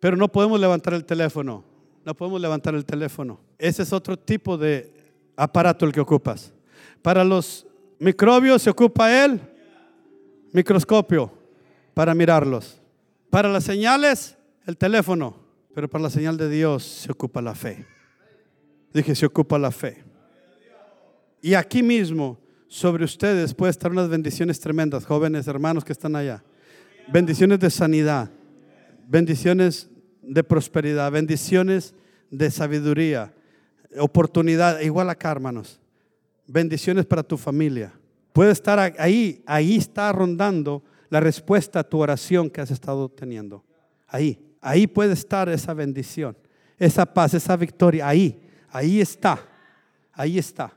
Pero 0.02 0.18
no 0.18 0.28
podemos 0.30 0.60
levantar 0.60 0.96
el 0.96 1.06
teléfono. 1.06 1.64
No 2.04 2.16
podemos 2.16 2.42
levantar 2.42 2.74
el 2.74 2.84
teléfono. 2.84 3.40
Ese 3.60 3.84
es 3.84 3.94
otro 3.94 4.18
tipo 4.18 4.58
de 4.58 4.92
aparato 5.38 5.86
el 5.86 5.92
que 5.92 6.02
ocupas. 6.02 6.52
Para 7.04 7.24
los 7.24 7.68
microbios 8.00 8.64
se 8.64 8.72
ocupa 8.72 9.24
el 9.24 9.40
microscopio 10.52 11.32
para 11.94 12.16
mirarlos. 12.16 12.82
Para 13.30 13.48
las 13.48 13.64
señales, 13.64 14.36
el 14.66 14.76
teléfono. 14.76 15.36
Pero 15.76 15.88
para 15.88 16.02
la 16.06 16.10
señal 16.10 16.36
de 16.36 16.50
Dios 16.50 16.84
se 16.84 17.12
ocupa 17.12 17.40
la 17.40 17.54
fe. 17.54 17.86
Dije, 18.92 19.14
se 19.14 19.28
ocupa 19.28 19.60
la 19.60 19.70
fe. 19.70 20.04
Y 21.44 21.54
aquí 21.54 21.84
mismo, 21.84 22.40
sobre 22.68 23.06
ustedes, 23.06 23.54
puede 23.54 23.70
estar 23.70 23.92
unas 23.92 24.10
bendiciones 24.10 24.60
tremendas, 24.60 25.06
jóvenes 25.06 25.48
hermanos 25.48 25.86
que 25.86 25.94
están 25.94 26.16
allá. 26.16 26.44
Bendiciones 27.08 27.60
de 27.60 27.70
sanidad, 27.70 28.32
bendiciones 29.12 29.90
de 30.22 30.42
prosperidad, 30.42 31.12
bendiciones 31.12 31.94
de 32.30 32.50
sabiduría, 32.50 33.34
oportunidad, 34.00 34.80
igual 34.80 35.10
acá, 35.10 35.32
hermanos. 35.32 35.82
Bendiciones 36.48 37.06
para 37.06 37.22
tu 37.22 37.38
familia. 37.38 37.92
Puede 38.32 38.52
estar 38.52 38.80
ahí, 38.98 39.44
ahí 39.46 39.76
está 39.76 40.14
rondando 40.14 40.82
la 41.10 41.20
respuesta 41.20 41.82
a 41.82 41.84
tu 41.84 42.00
oración 42.00 42.50
que 42.50 42.62
has 42.62 42.72
estado 42.72 43.10
teniendo. 43.10 43.66
Ahí, 44.08 44.40
ahí 44.62 44.88
puede 44.88 45.12
estar 45.12 45.50
esa 45.50 45.74
bendición, 45.74 46.38
esa 46.78 47.06
paz, 47.06 47.34
esa 47.34 47.58
victoria. 47.58 48.08
Ahí, 48.08 48.42
ahí 48.70 49.02
está, 49.02 49.46
ahí 50.14 50.40
está. 50.40 50.74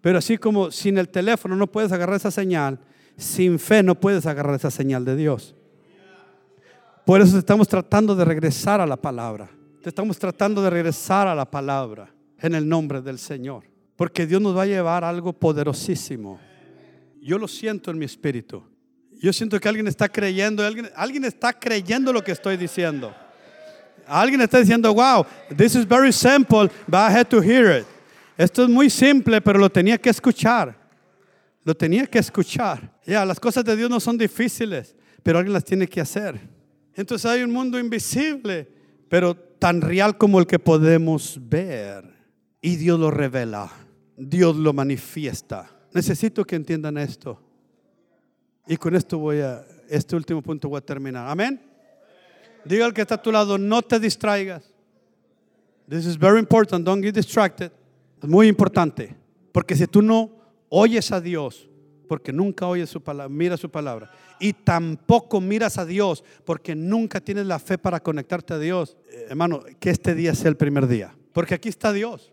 Pero 0.00 0.18
así 0.18 0.38
como 0.38 0.70
sin 0.70 0.98
el 0.98 1.08
teléfono 1.08 1.56
no 1.56 1.66
puedes 1.66 1.90
agarrar 1.90 2.14
esa 2.14 2.30
señal, 2.30 2.78
sin 3.16 3.58
fe 3.58 3.82
no 3.82 3.98
puedes 3.98 4.24
agarrar 4.26 4.54
esa 4.54 4.70
señal 4.70 5.04
de 5.04 5.16
Dios. 5.16 5.56
Por 7.04 7.20
eso 7.20 7.38
estamos 7.38 7.66
tratando 7.66 8.14
de 8.14 8.24
regresar 8.24 8.80
a 8.80 8.86
la 8.86 8.96
palabra. 8.96 9.50
Estamos 9.84 10.18
tratando 10.18 10.62
de 10.62 10.70
regresar 10.70 11.26
a 11.26 11.34
la 11.34 11.50
palabra 11.50 12.14
en 12.38 12.54
el 12.54 12.68
nombre 12.68 13.02
del 13.02 13.18
Señor. 13.18 13.64
Porque 13.96 14.26
Dios 14.26 14.40
nos 14.40 14.56
va 14.56 14.62
a 14.62 14.66
llevar 14.66 15.02
algo 15.02 15.32
poderosísimo. 15.32 16.40
Yo 17.20 17.38
lo 17.38 17.48
siento 17.48 17.90
en 17.90 17.98
mi 17.98 18.04
espíritu. 18.04 18.62
Yo 19.20 19.32
siento 19.32 19.58
que 19.60 19.68
alguien 19.68 19.86
está 19.86 20.08
creyendo, 20.08 20.64
alguien, 20.64 20.88
alguien 20.96 21.24
está 21.24 21.52
creyendo 21.52 22.12
lo 22.12 22.22
que 22.22 22.32
estoy 22.32 22.56
diciendo. 22.56 23.14
Alguien 24.06 24.40
está 24.40 24.58
diciendo, 24.58 24.92
wow, 24.94 25.24
this 25.56 25.74
is 25.74 25.86
very 25.86 26.12
simple, 26.12 26.68
but 26.86 26.98
I 26.98 27.12
had 27.12 27.28
to 27.28 27.40
hear 27.40 27.78
it. 27.78 27.86
Esto 28.36 28.64
es 28.64 28.68
muy 28.68 28.90
simple, 28.90 29.40
pero 29.40 29.58
lo 29.58 29.70
tenía 29.70 29.98
que 29.98 30.10
escuchar. 30.10 30.76
Lo 31.64 31.74
tenía 31.74 32.06
que 32.06 32.18
escuchar. 32.18 32.92
Ya, 33.06 33.24
las 33.24 33.38
cosas 33.38 33.64
de 33.64 33.76
Dios 33.76 33.88
no 33.88 34.00
son 34.00 34.18
difíciles, 34.18 34.96
pero 35.22 35.38
alguien 35.38 35.52
las 35.52 35.64
tiene 35.64 35.86
que 35.86 36.00
hacer. 36.00 36.40
Entonces 36.94 37.30
hay 37.30 37.42
un 37.42 37.52
mundo 37.52 37.78
invisible, 37.78 38.68
pero 39.08 39.34
tan 39.34 39.80
real 39.80 40.18
como 40.18 40.38
el 40.38 40.46
que 40.46 40.58
podemos 40.58 41.38
ver. 41.40 42.04
Y 42.60 42.76
Dios 42.76 42.98
lo 42.98 43.10
revela. 43.10 43.70
Dios 44.16 44.56
lo 44.56 44.72
manifiesta. 44.72 45.70
Necesito 45.92 46.44
que 46.44 46.56
entiendan 46.56 46.98
esto. 46.98 47.40
Y 48.66 48.76
con 48.76 48.94
esto 48.94 49.18
voy 49.18 49.40
a, 49.40 49.64
este 49.88 50.16
último 50.16 50.42
punto 50.42 50.68
voy 50.68 50.78
a 50.78 50.80
terminar. 50.80 51.28
Amén. 51.28 51.60
Diga 52.64 52.86
al 52.86 52.94
que 52.94 53.02
está 53.02 53.16
a 53.16 53.22
tu 53.22 53.32
lado, 53.32 53.58
no 53.58 53.82
te 53.82 53.98
distraigas. 53.98 54.72
This 55.88 56.06
is 56.06 56.16
very 56.16 56.38
important. 56.38 56.84
Don't 56.84 57.02
get 57.02 57.14
distracted. 57.14 57.72
Es 58.22 58.28
muy 58.28 58.48
importante. 58.48 59.14
Porque 59.52 59.74
si 59.74 59.86
tú 59.86 60.00
no 60.00 60.30
oyes 60.68 61.10
a 61.10 61.20
Dios, 61.20 61.68
porque 62.12 62.30
nunca 62.30 62.66
oyes 62.66 62.90
su 62.90 63.00
palabra, 63.00 63.34
mira 63.34 63.56
su 63.56 63.70
palabra, 63.70 64.10
y 64.38 64.52
tampoco 64.52 65.40
miras 65.40 65.78
a 65.78 65.86
Dios, 65.86 66.22
porque 66.44 66.74
nunca 66.74 67.22
tienes 67.22 67.46
la 67.46 67.58
fe 67.58 67.78
para 67.78 68.00
conectarte 68.00 68.52
a 68.52 68.58
Dios, 68.58 68.98
hermano, 69.30 69.62
que 69.80 69.88
este 69.88 70.14
día 70.14 70.34
sea 70.34 70.50
el 70.50 70.58
primer 70.58 70.86
día. 70.86 71.16
Porque 71.32 71.54
aquí 71.54 71.70
está 71.70 71.90
Dios. 71.90 72.30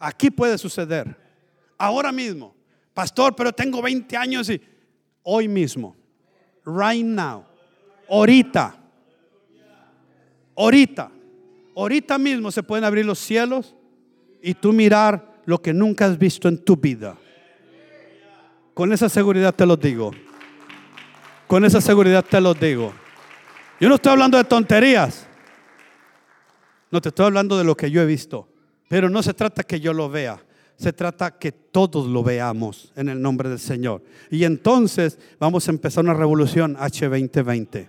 Aquí 0.00 0.32
puede 0.32 0.58
suceder. 0.58 1.16
Ahora 1.78 2.10
mismo. 2.10 2.56
Pastor, 2.92 3.36
pero 3.36 3.52
tengo 3.52 3.80
20 3.80 4.16
años 4.16 4.50
y 4.50 4.60
hoy 5.22 5.46
mismo. 5.46 5.94
Right 6.66 7.06
now. 7.06 7.44
Ahorita. 8.10 8.74
Ahorita. 10.56 11.08
Ahorita 11.76 12.18
mismo 12.18 12.50
se 12.50 12.64
pueden 12.64 12.82
abrir 12.82 13.06
los 13.06 13.20
cielos 13.20 13.76
y 14.42 14.54
tú 14.54 14.72
mirar 14.72 15.40
lo 15.44 15.62
que 15.62 15.72
nunca 15.72 16.06
has 16.06 16.18
visto 16.18 16.48
en 16.48 16.58
tu 16.58 16.76
vida. 16.76 17.16
Con 18.74 18.92
esa 18.92 19.08
seguridad 19.08 19.54
te 19.54 19.66
lo 19.66 19.76
digo. 19.76 20.12
Con 21.46 21.64
esa 21.64 21.80
seguridad 21.80 22.24
te 22.24 22.40
lo 22.40 22.54
digo. 22.54 22.92
Yo 23.78 23.88
no 23.88 23.96
estoy 23.96 24.12
hablando 24.12 24.38
de 24.38 24.44
tonterías. 24.44 25.26
No 26.90 27.00
te 27.00 27.10
estoy 27.10 27.26
hablando 27.26 27.58
de 27.58 27.64
lo 27.64 27.76
que 27.76 27.90
yo 27.90 28.00
he 28.00 28.06
visto. 28.06 28.48
Pero 28.88 29.10
no 29.10 29.22
se 29.22 29.34
trata 29.34 29.62
que 29.62 29.80
yo 29.80 29.92
lo 29.92 30.08
vea. 30.08 30.42
Se 30.76 30.92
trata 30.92 31.38
que 31.38 31.52
todos 31.52 32.06
lo 32.06 32.22
veamos 32.22 32.92
en 32.96 33.08
el 33.08 33.20
nombre 33.20 33.48
del 33.48 33.58
Señor. 33.58 34.02
Y 34.30 34.44
entonces 34.44 35.18
vamos 35.38 35.68
a 35.68 35.70
empezar 35.70 36.04
una 36.04 36.14
revolución 36.14 36.76
H2020. 36.76 37.88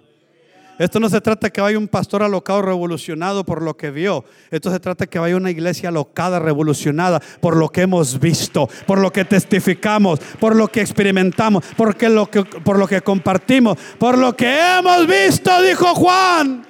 Esto 0.79 0.99
no 0.99 1.09
se 1.09 1.21
trata 1.21 1.51
que 1.51 1.61
vaya 1.61 1.77
un 1.77 1.87
pastor 1.87 2.23
alocado 2.23 2.61
revolucionado 2.61 3.43
por 3.43 3.61
lo 3.61 3.77
que 3.77 3.91
vio. 3.91 4.25
Esto 4.49 4.71
se 4.71 4.79
trata 4.79 5.05
que 5.05 5.19
vaya 5.19 5.35
una 5.35 5.51
iglesia 5.51 5.89
alocada 5.89 6.39
revolucionada 6.39 7.21
por 7.39 7.55
lo 7.55 7.69
que 7.69 7.81
hemos 7.81 8.19
visto, 8.19 8.67
por 8.87 8.99
lo 8.99 9.11
que 9.11 9.25
testificamos, 9.25 10.19
por 10.39 10.55
lo 10.55 10.67
que 10.67 10.81
experimentamos, 10.81 11.63
lo 11.77 12.29
que, 12.29 12.43
por 12.43 12.79
lo 12.79 12.87
que 12.87 13.01
compartimos, 13.01 13.77
por 13.99 14.17
lo 14.17 14.35
que 14.35 14.57
hemos 14.77 15.05
visto, 15.07 15.61
dijo 15.61 15.93
Juan. 15.93 16.65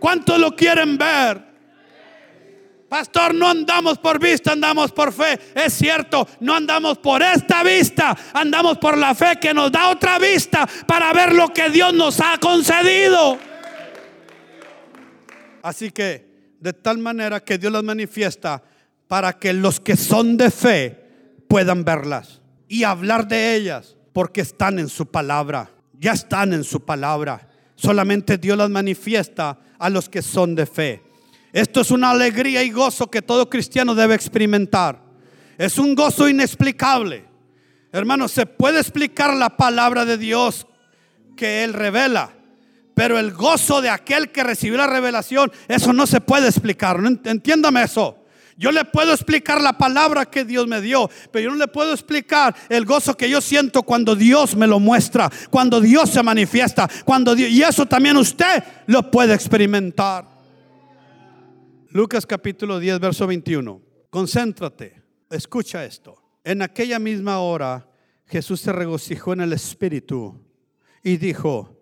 ¿Cuántos 0.00 0.38
lo 0.38 0.54
quieren 0.54 0.98
ver? 0.98 1.53
Pastor, 2.94 3.34
no 3.34 3.48
andamos 3.48 3.98
por 3.98 4.20
vista, 4.20 4.52
andamos 4.52 4.92
por 4.92 5.12
fe. 5.12 5.36
Es 5.52 5.72
cierto, 5.72 6.28
no 6.38 6.54
andamos 6.54 6.96
por 6.98 7.22
esta 7.22 7.64
vista, 7.64 8.16
andamos 8.32 8.78
por 8.78 8.96
la 8.96 9.16
fe 9.16 9.36
que 9.40 9.52
nos 9.52 9.72
da 9.72 9.88
otra 9.88 10.16
vista 10.20 10.64
para 10.86 11.12
ver 11.12 11.34
lo 11.34 11.52
que 11.52 11.70
Dios 11.70 11.92
nos 11.92 12.20
ha 12.20 12.38
concedido. 12.38 13.36
Así 15.60 15.90
que, 15.90 16.54
de 16.60 16.72
tal 16.72 16.98
manera 16.98 17.40
que 17.40 17.58
Dios 17.58 17.72
las 17.72 17.82
manifiesta 17.82 18.62
para 19.08 19.32
que 19.40 19.52
los 19.52 19.80
que 19.80 19.96
son 19.96 20.36
de 20.36 20.52
fe 20.52 21.42
puedan 21.48 21.84
verlas 21.84 22.42
y 22.68 22.84
hablar 22.84 23.26
de 23.26 23.56
ellas, 23.56 23.96
porque 24.12 24.42
están 24.42 24.78
en 24.78 24.88
su 24.88 25.06
palabra, 25.06 25.68
ya 25.98 26.12
están 26.12 26.52
en 26.52 26.62
su 26.62 26.84
palabra. 26.84 27.48
Solamente 27.74 28.38
Dios 28.38 28.56
las 28.56 28.70
manifiesta 28.70 29.58
a 29.80 29.90
los 29.90 30.08
que 30.08 30.22
son 30.22 30.54
de 30.54 30.66
fe. 30.66 31.03
Esto 31.54 31.82
es 31.82 31.92
una 31.92 32.10
alegría 32.10 32.64
y 32.64 32.70
gozo 32.70 33.08
que 33.08 33.22
todo 33.22 33.48
cristiano 33.48 33.94
debe 33.94 34.16
experimentar. 34.16 35.00
Es 35.56 35.78
un 35.78 35.94
gozo 35.94 36.28
inexplicable. 36.28 37.26
Hermanos, 37.92 38.32
se 38.32 38.44
puede 38.44 38.80
explicar 38.80 39.32
la 39.34 39.56
palabra 39.56 40.04
de 40.04 40.18
Dios 40.18 40.66
que 41.36 41.62
Él 41.62 41.72
revela. 41.72 42.32
Pero 42.94 43.20
el 43.20 43.30
gozo 43.30 43.80
de 43.80 43.88
aquel 43.88 44.32
que 44.32 44.42
recibió 44.42 44.78
la 44.78 44.88
revelación, 44.88 45.52
eso 45.68 45.92
no 45.92 46.08
se 46.08 46.20
puede 46.20 46.48
explicar. 46.48 46.98
Entiéndame 47.22 47.84
eso. 47.84 48.18
Yo 48.56 48.72
le 48.72 48.84
puedo 48.84 49.12
explicar 49.12 49.60
la 49.60 49.78
palabra 49.78 50.26
que 50.26 50.44
Dios 50.44 50.66
me 50.66 50.80
dio, 50.80 51.08
pero 51.30 51.44
yo 51.44 51.50
no 51.50 51.56
le 51.56 51.68
puedo 51.68 51.92
explicar 51.92 52.52
el 52.68 52.84
gozo 52.84 53.16
que 53.16 53.30
yo 53.30 53.40
siento 53.40 53.84
cuando 53.84 54.16
Dios 54.16 54.56
me 54.56 54.66
lo 54.66 54.80
muestra, 54.80 55.30
cuando 55.50 55.80
Dios 55.80 56.10
se 56.10 56.22
manifiesta, 56.22 56.90
cuando 57.04 57.36
Dios, 57.36 57.50
y 57.50 57.62
eso 57.62 57.86
también 57.86 58.16
usted 58.16 58.64
lo 58.86 59.08
puede 59.08 59.34
experimentar. 59.34 60.33
Lucas 61.94 62.26
capítulo 62.26 62.80
10, 62.80 62.98
verso 62.98 63.24
21. 63.24 63.80
Concéntrate, 64.10 65.00
escucha 65.30 65.84
esto. 65.84 66.20
En 66.42 66.60
aquella 66.60 66.98
misma 66.98 67.38
hora 67.38 67.88
Jesús 68.26 68.62
se 68.62 68.72
regocijó 68.72 69.32
en 69.32 69.42
el 69.42 69.52
Espíritu 69.52 70.34
y 71.04 71.18
dijo, 71.18 71.80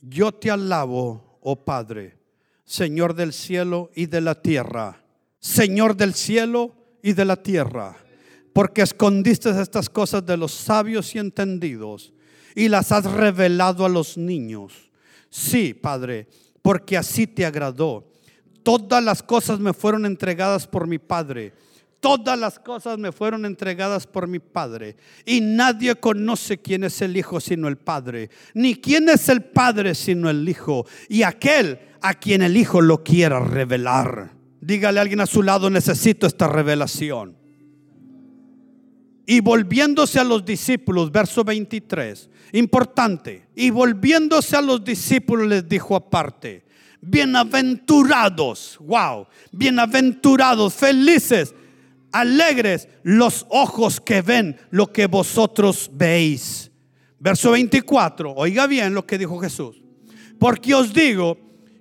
yo 0.00 0.32
te 0.32 0.50
alabo, 0.50 1.38
oh 1.42 1.64
Padre, 1.64 2.18
Señor 2.64 3.14
del 3.14 3.32
cielo 3.32 3.92
y 3.94 4.06
de 4.06 4.20
la 4.20 4.34
tierra, 4.34 5.04
Señor 5.38 5.96
del 5.96 6.14
cielo 6.14 6.74
y 7.00 7.12
de 7.12 7.24
la 7.24 7.36
tierra, 7.36 7.96
porque 8.52 8.82
escondiste 8.82 9.50
estas 9.50 9.88
cosas 9.88 10.26
de 10.26 10.36
los 10.36 10.50
sabios 10.50 11.14
y 11.14 11.20
entendidos 11.20 12.12
y 12.56 12.68
las 12.68 12.90
has 12.90 13.04
revelado 13.04 13.84
a 13.86 13.88
los 13.88 14.18
niños. 14.18 14.90
Sí, 15.30 15.72
Padre, 15.72 16.26
porque 16.62 16.96
así 16.96 17.28
te 17.28 17.46
agradó. 17.46 18.11
Todas 18.62 19.02
las 19.02 19.22
cosas 19.22 19.58
me 19.58 19.72
fueron 19.72 20.06
entregadas 20.06 20.66
por 20.66 20.86
mi 20.86 20.98
Padre. 20.98 21.52
Todas 22.00 22.36
las 22.38 22.58
cosas 22.58 22.98
me 22.98 23.12
fueron 23.12 23.44
entregadas 23.44 24.06
por 24.06 24.26
mi 24.26 24.40
Padre. 24.40 24.96
Y 25.24 25.40
nadie 25.40 25.94
conoce 25.94 26.58
quién 26.58 26.84
es 26.84 27.00
el 27.00 27.16
Hijo 27.16 27.40
sino 27.40 27.68
el 27.68 27.76
Padre. 27.76 28.30
Ni 28.54 28.74
quién 28.74 29.08
es 29.08 29.28
el 29.28 29.42
Padre 29.44 29.94
sino 29.94 30.28
el 30.28 30.48
Hijo. 30.48 30.86
Y 31.08 31.22
aquel 31.22 31.78
a 32.00 32.14
quien 32.14 32.42
el 32.42 32.56
Hijo 32.56 32.80
lo 32.80 33.04
quiera 33.04 33.40
revelar. 33.40 34.32
Dígale 34.60 34.98
a 34.98 35.02
alguien 35.02 35.20
a 35.20 35.26
su 35.26 35.42
lado, 35.42 35.70
necesito 35.70 36.26
esta 36.26 36.48
revelación. 36.48 37.36
Y 39.24 39.40
volviéndose 39.40 40.18
a 40.18 40.24
los 40.24 40.44
discípulos, 40.44 41.12
verso 41.12 41.44
23, 41.44 42.28
importante. 42.52 43.46
Y 43.54 43.70
volviéndose 43.70 44.56
a 44.56 44.60
los 44.60 44.84
discípulos 44.84 45.46
les 45.46 45.68
dijo 45.68 45.94
aparte 45.94 46.64
bienaventurados, 47.02 48.78
wow, 48.80 49.26
bienaventurados, 49.50 50.72
felices, 50.72 51.54
alegres 52.12 52.88
los 53.02 53.44
ojos 53.50 54.00
que 54.00 54.22
ven 54.22 54.56
lo 54.70 54.92
que 54.92 55.06
vosotros 55.06 55.90
veis. 55.92 56.70
Verso 57.18 57.50
24, 57.50 58.32
oiga 58.34 58.66
bien 58.66 58.94
lo 58.94 59.04
que 59.04 59.18
dijo 59.18 59.38
Jesús. 59.38 59.82
Porque 60.38 60.74
os 60.74 60.92
digo 60.92 61.38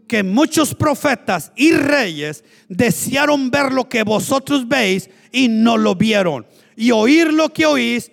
que 0.07 0.23
muchos 0.23 0.75
profetas 0.75 1.51
y 1.55 1.71
reyes 1.71 2.43
desearon 2.67 3.49
ver 3.49 3.71
lo 3.71 3.87
que 3.87 4.03
vosotros 4.03 4.67
veis 4.67 5.09
y 5.31 5.47
no 5.47 5.77
lo 5.77 5.95
vieron. 5.95 6.45
Y 6.75 6.91
oír 6.91 7.31
lo 7.31 7.49
que 7.49 7.65
oís 7.65 8.11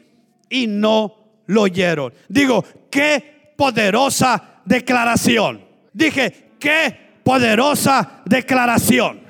y 0.48 0.66
no 0.66 1.42
lo 1.46 1.62
oyeron. 1.62 2.12
Digo, 2.28 2.64
qué 2.90 3.52
poderosa 3.56 4.60
declaración. 4.64 5.64
Dije, 5.92 6.47
Qué 6.58 7.08
poderosa 7.22 8.20
declaración. 8.24 9.20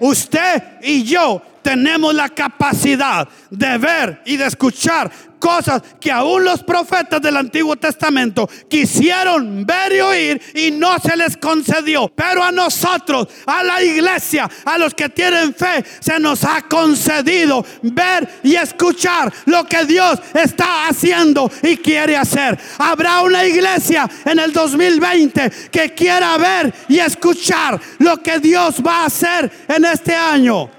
Usted 0.00 0.62
y 0.82 1.04
yo 1.04 1.42
tenemos 1.66 2.14
la 2.14 2.28
capacidad 2.28 3.28
de 3.50 3.76
ver 3.76 4.22
y 4.24 4.36
de 4.36 4.46
escuchar 4.46 5.10
cosas 5.40 5.82
que 6.00 6.12
aún 6.12 6.44
los 6.44 6.62
profetas 6.62 7.20
del 7.20 7.36
Antiguo 7.36 7.74
Testamento 7.74 8.48
quisieron 8.68 9.66
ver 9.66 9.92
y 9.92 10.00
oír 10.00 10.42
y 10.54 10.70
no 10.70 10.96
se 11.00 11.16
les 11.16 11.36
concedió. 11.36 12.08
Pero 12.14 12.44
a 12.44 12.52
nosotros, 12.52 13.26
a 13.46 13.64
la 13.64 13.82
iglesia, 13.82 14.48
a 14.64 14.78
los 14.78 14.94
que 14.94 15.08
tienen 15.08 15.52
fe, 15.56 15.84
se 15.98 16.20
nos 16.20 16.44
ha 16.44 16.62
concedido 16.62 17.66
ver 17.82 18.28
y 18.44 18.54
escuchar 18.54 19.32
lo 19.46 19.64
que 19.64 19.84
Dios 19.86 20.20
está 20.34 20.86
haciendo 20.86 21.50
y 21.64 21.78
quiere 21.78 22.16
hacer. 22.16 22.56
Habrá 22.78 23.22
una 23.22 23.44
iglesia 23.44 24.08
en 24.24 24.38
el 24.38 24.52
2020 24.52 25.50
que 25.72 25.92
quiera 25.94 26.38
ver 26.38 26.72
y 26.88 27.00
escuchar 27.00 27.80
lo 27.98 28.22
que 28.22 28.38
Dios 28.38 28.76
va 28.86 29.02
a 29.02 29.06
hacer 29.06 29.50
en 29.66 29.84
este 29.84 30.14
año. 30.14 30.75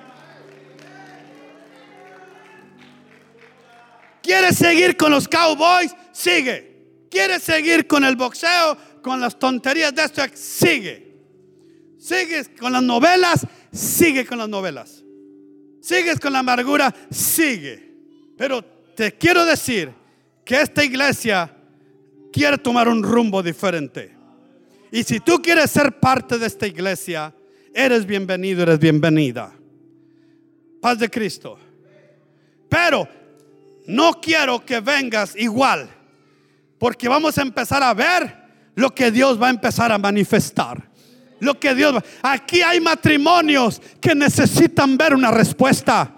¿Quieres 4.28 4.58
seguir 4.58 4.98
con 4.98 5.10
los 5.10 5.26
cowboys? 5.26 5.96
Sigue. 6.12 7.06
¿Quieres 7.10 7.44
seguir 7.44 7.88
con 7.88 8.04
el 8.04 8.18
boxeo? 8.18 8.78
Con 9.02 9.22
las 9.22 9.40
tonterías 9.40 9.96
de 9.96 10.04
esto? 10.04 10.22
Sigue. 10.34 11.16
¿Sigues 11.98 12.50
con 12.60 12.74
las 12.74 12.84
novelas? 12.84 13.48
Sigue 13.72 14.26
con 14.26 14.38
las 14.38 14.50
novelas. 14.50 15.02
¿Sigues 15.80 16.20
con 16.20 16.34
la 16.34 16.40
amargura? 16.40 16.94
Sigue. 17.10 17.96
Pero 18.38 18.62
te 18.98 19.14
quiero 19.14 19.46
decir 19.46 19.94
que 20.44 20.60
esta 20.60 20.84
iglesia 20.84 21.50
quiere 22.34 22.58
tomar 22.58 22.90
un 22.90 23.04
rumbo 23.04 23.42
diferente. 23.42 24.14
Y 24.92 25.04
si 25.06 25.22
tú 25.22 25.42
quieres 25.42 25.72
ser 25.72 26.02
parte 26.02 26.38
de 26.38 26.48
esta 26.48 26.68
iglesia, 26.68 27.34
eres 27.74 28.06
bienvenido, 28.06 28.64
eres 28.64 28.80
bienvenida. 28.80 29.54
Paz 30.82 31.00
de 31.00 31.10
Cristo. 31.10 31.58
Pero 32.68 33.08
no 33.88 34.20
quiero 34.22 34.64
que 34.66 34.82
vengas 34.82 35.36
igual, 35.36 35.90
porque 36.78 37.08
vamos 37.08 37.38
a 37.38 37.42
empezar 37.42 37.82
a 37.82 37.94
ver 37.94 38.48
lo 38.76 38.94
que 38.94 39.10
Dios 39.10 39.42
va 39.42 39.48
a 39.48 39.50
empezar 39.50 39.92
a 39.92 39.98
manifestar. 39.98 40.88
Lo 41.40 41.60
que 41.60 41.74
Dios 41.76 41.96
va. 41.96 42.04
Aquí 42.24 42.62
hay 42.62 42.80
matrimonios 42.80 43.82
que 44.02 44.16
necesitan 44.16 44.98
ver 44.98 45.14
una 45.14 45.32
respuesta 45.32 46.16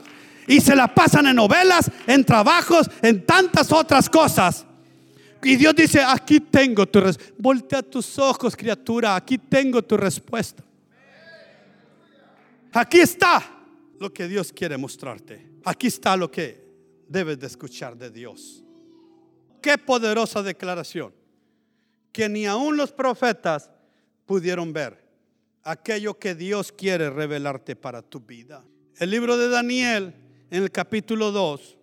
y 0.48 0.62
se 0.62 0.76
la 0.76 0.94
pasan 0.94 1.28
en 1.28 1.36
novelas, 1.36 1.92
en 2.08 2.24
trabajos, 2.24 2.90
en 3.02 3.26
tantas 3.26 3.72
otras 3.72 4.10
cosas. 4.10 4.66
Y 5.44 5.56
Dios 5.58 5.76
dice, 5.76 6.02
aquí 6.02 6.40
tengo 6.40 6.86
tu 6.86 7.02
respuesta. 7.02 7.34
Voltea 7.38 7.82
tus 7.82 8.18
ojos, 8.18 8.56
criatura, 8.56 9.16
aquí 9.16 9.38
tengo 9.38 9.82
tu 9.82 9.96
respuesta. 9.96 10.64
Aquí 12.72 13.00
está 13.00 13.44
lo 14.00 14.12
que 14.12 14.28
Dios 14.28 14.54
quiere 14.54 14.78
mostrarte. 14.78 15.50
Aquí 15.66 15.88
está 15.88 16.16
lo 16.16 16.32
que 16.32 16.69
debes 17.10 17.40
de 17.40 17.48
escuchar 17.48 17.98
de 17.98 18.10
Dios. 18.10 18.64
Qué 19.62 19.78
poderosa 19.78 20.42
declaración. 20.42 21.14
Que 22.12 22.30
ni 22.30 22.46
aun 22.46 22.78
los 22.78 22.92
profetas 22.92 23.70
pudieron 24.26 24.72
ver 24.72 25.06
aquello 25.64 26.18
que 26.18 26.36
Dios 26.36 26.72
quiere 26.72 27.10
revelarte 27.10 27.76
para 27.76 28.02
tu 28.02 28.22
vida. 28.22 28.64
El 28.98 29.12
libro 29.12 29.38
de 29.38 29.50
Daniel, 29.50 30.14
en 30.50 30.64
el 30.64 30.72
capítulo 30.72 31.32
2, 31.32 31.78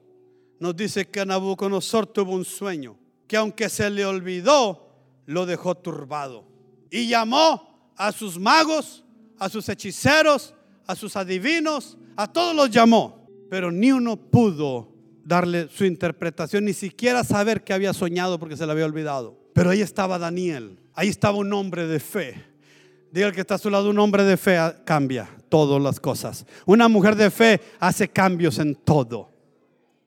nos 0.59 0.77
dice 0.77 1.09
que 1.09 1.25
Nabucodonosor 1.25 2.07
tuvo 2.07 2.33
un 2.33 2.45
sueño, 2.45 2.97
que 3.29 3.37
aunque 3.37 3.69
se 3.69 3.91
le 3.91 4.05
olvidó, 4.05 4.89
lo 5.27 5.45
dejó 5.47 5.75
turbado. 5.75 6.45
Y 6.91 7.09
llamó 7.09 7.93
a 7.97 8.13
sus 8.13 8.39
magos, 8.39 9.05
a 9.39 9.49
sus 9.49 9.69
hechiceros, 9.69 10.55
a 10.87 10.95
sus 10.95 11.17
adivinos, 11.17 11.97
a 12.17 12.33
todos 12.33 12.55
los 12.55 12.71
llamó, 12.71 13.29
pero 13.51 13.71
ni 13.71 13.93
uno 13.93 14.17
pudo 14.17 14.96
darle 15.27 15.69
su 15.69 15.85
interpretación, 15.85 16.65
ni 16.65 16.73
siquiera 16.73 17.25
saber 17.25 17.65
que 17.65 17.75
había 17.75 17.93
soñado 17.93 18.39
porque 18.39 18.57
se 18.57 18.65
le 18.65 18.73
había 18.73 18.87
olvidado. 18.87 19.37
Pero 19.53 19.71
ahí 19.71 19.81
estaba 19.81 20.19
Daniel, 20.19 20.79
ahí 20.95 21.09
estaba 21.09 21.37
un 21.37 21.53
hombre 21.53 21.87
de 21.87 21.99
fe. 21.99 22.45
Diga 23.11 23.27
el 23.27 23.35
que 23.35 23.41
está 23.41 23.57
a 23.57 23.59
su 23.59 23.69
lado, 23.69 23.91
un 23.91 23.99
hombre 23.99 24.25
de 24.25 24.37
fe 24.37 24.59
cambia 24.85 25.29
todas 25.49 25.83
las 25.83 25.99
cosas. 25.99 26.47
Una 26.65 26.89
mujer 26.89 27.17
de 27.17 27.31
fe 27.31 27.61
hace 27.81 28.09
cambios 28.09 28.59
en 28.59 28.75
todo. 28.75 29.33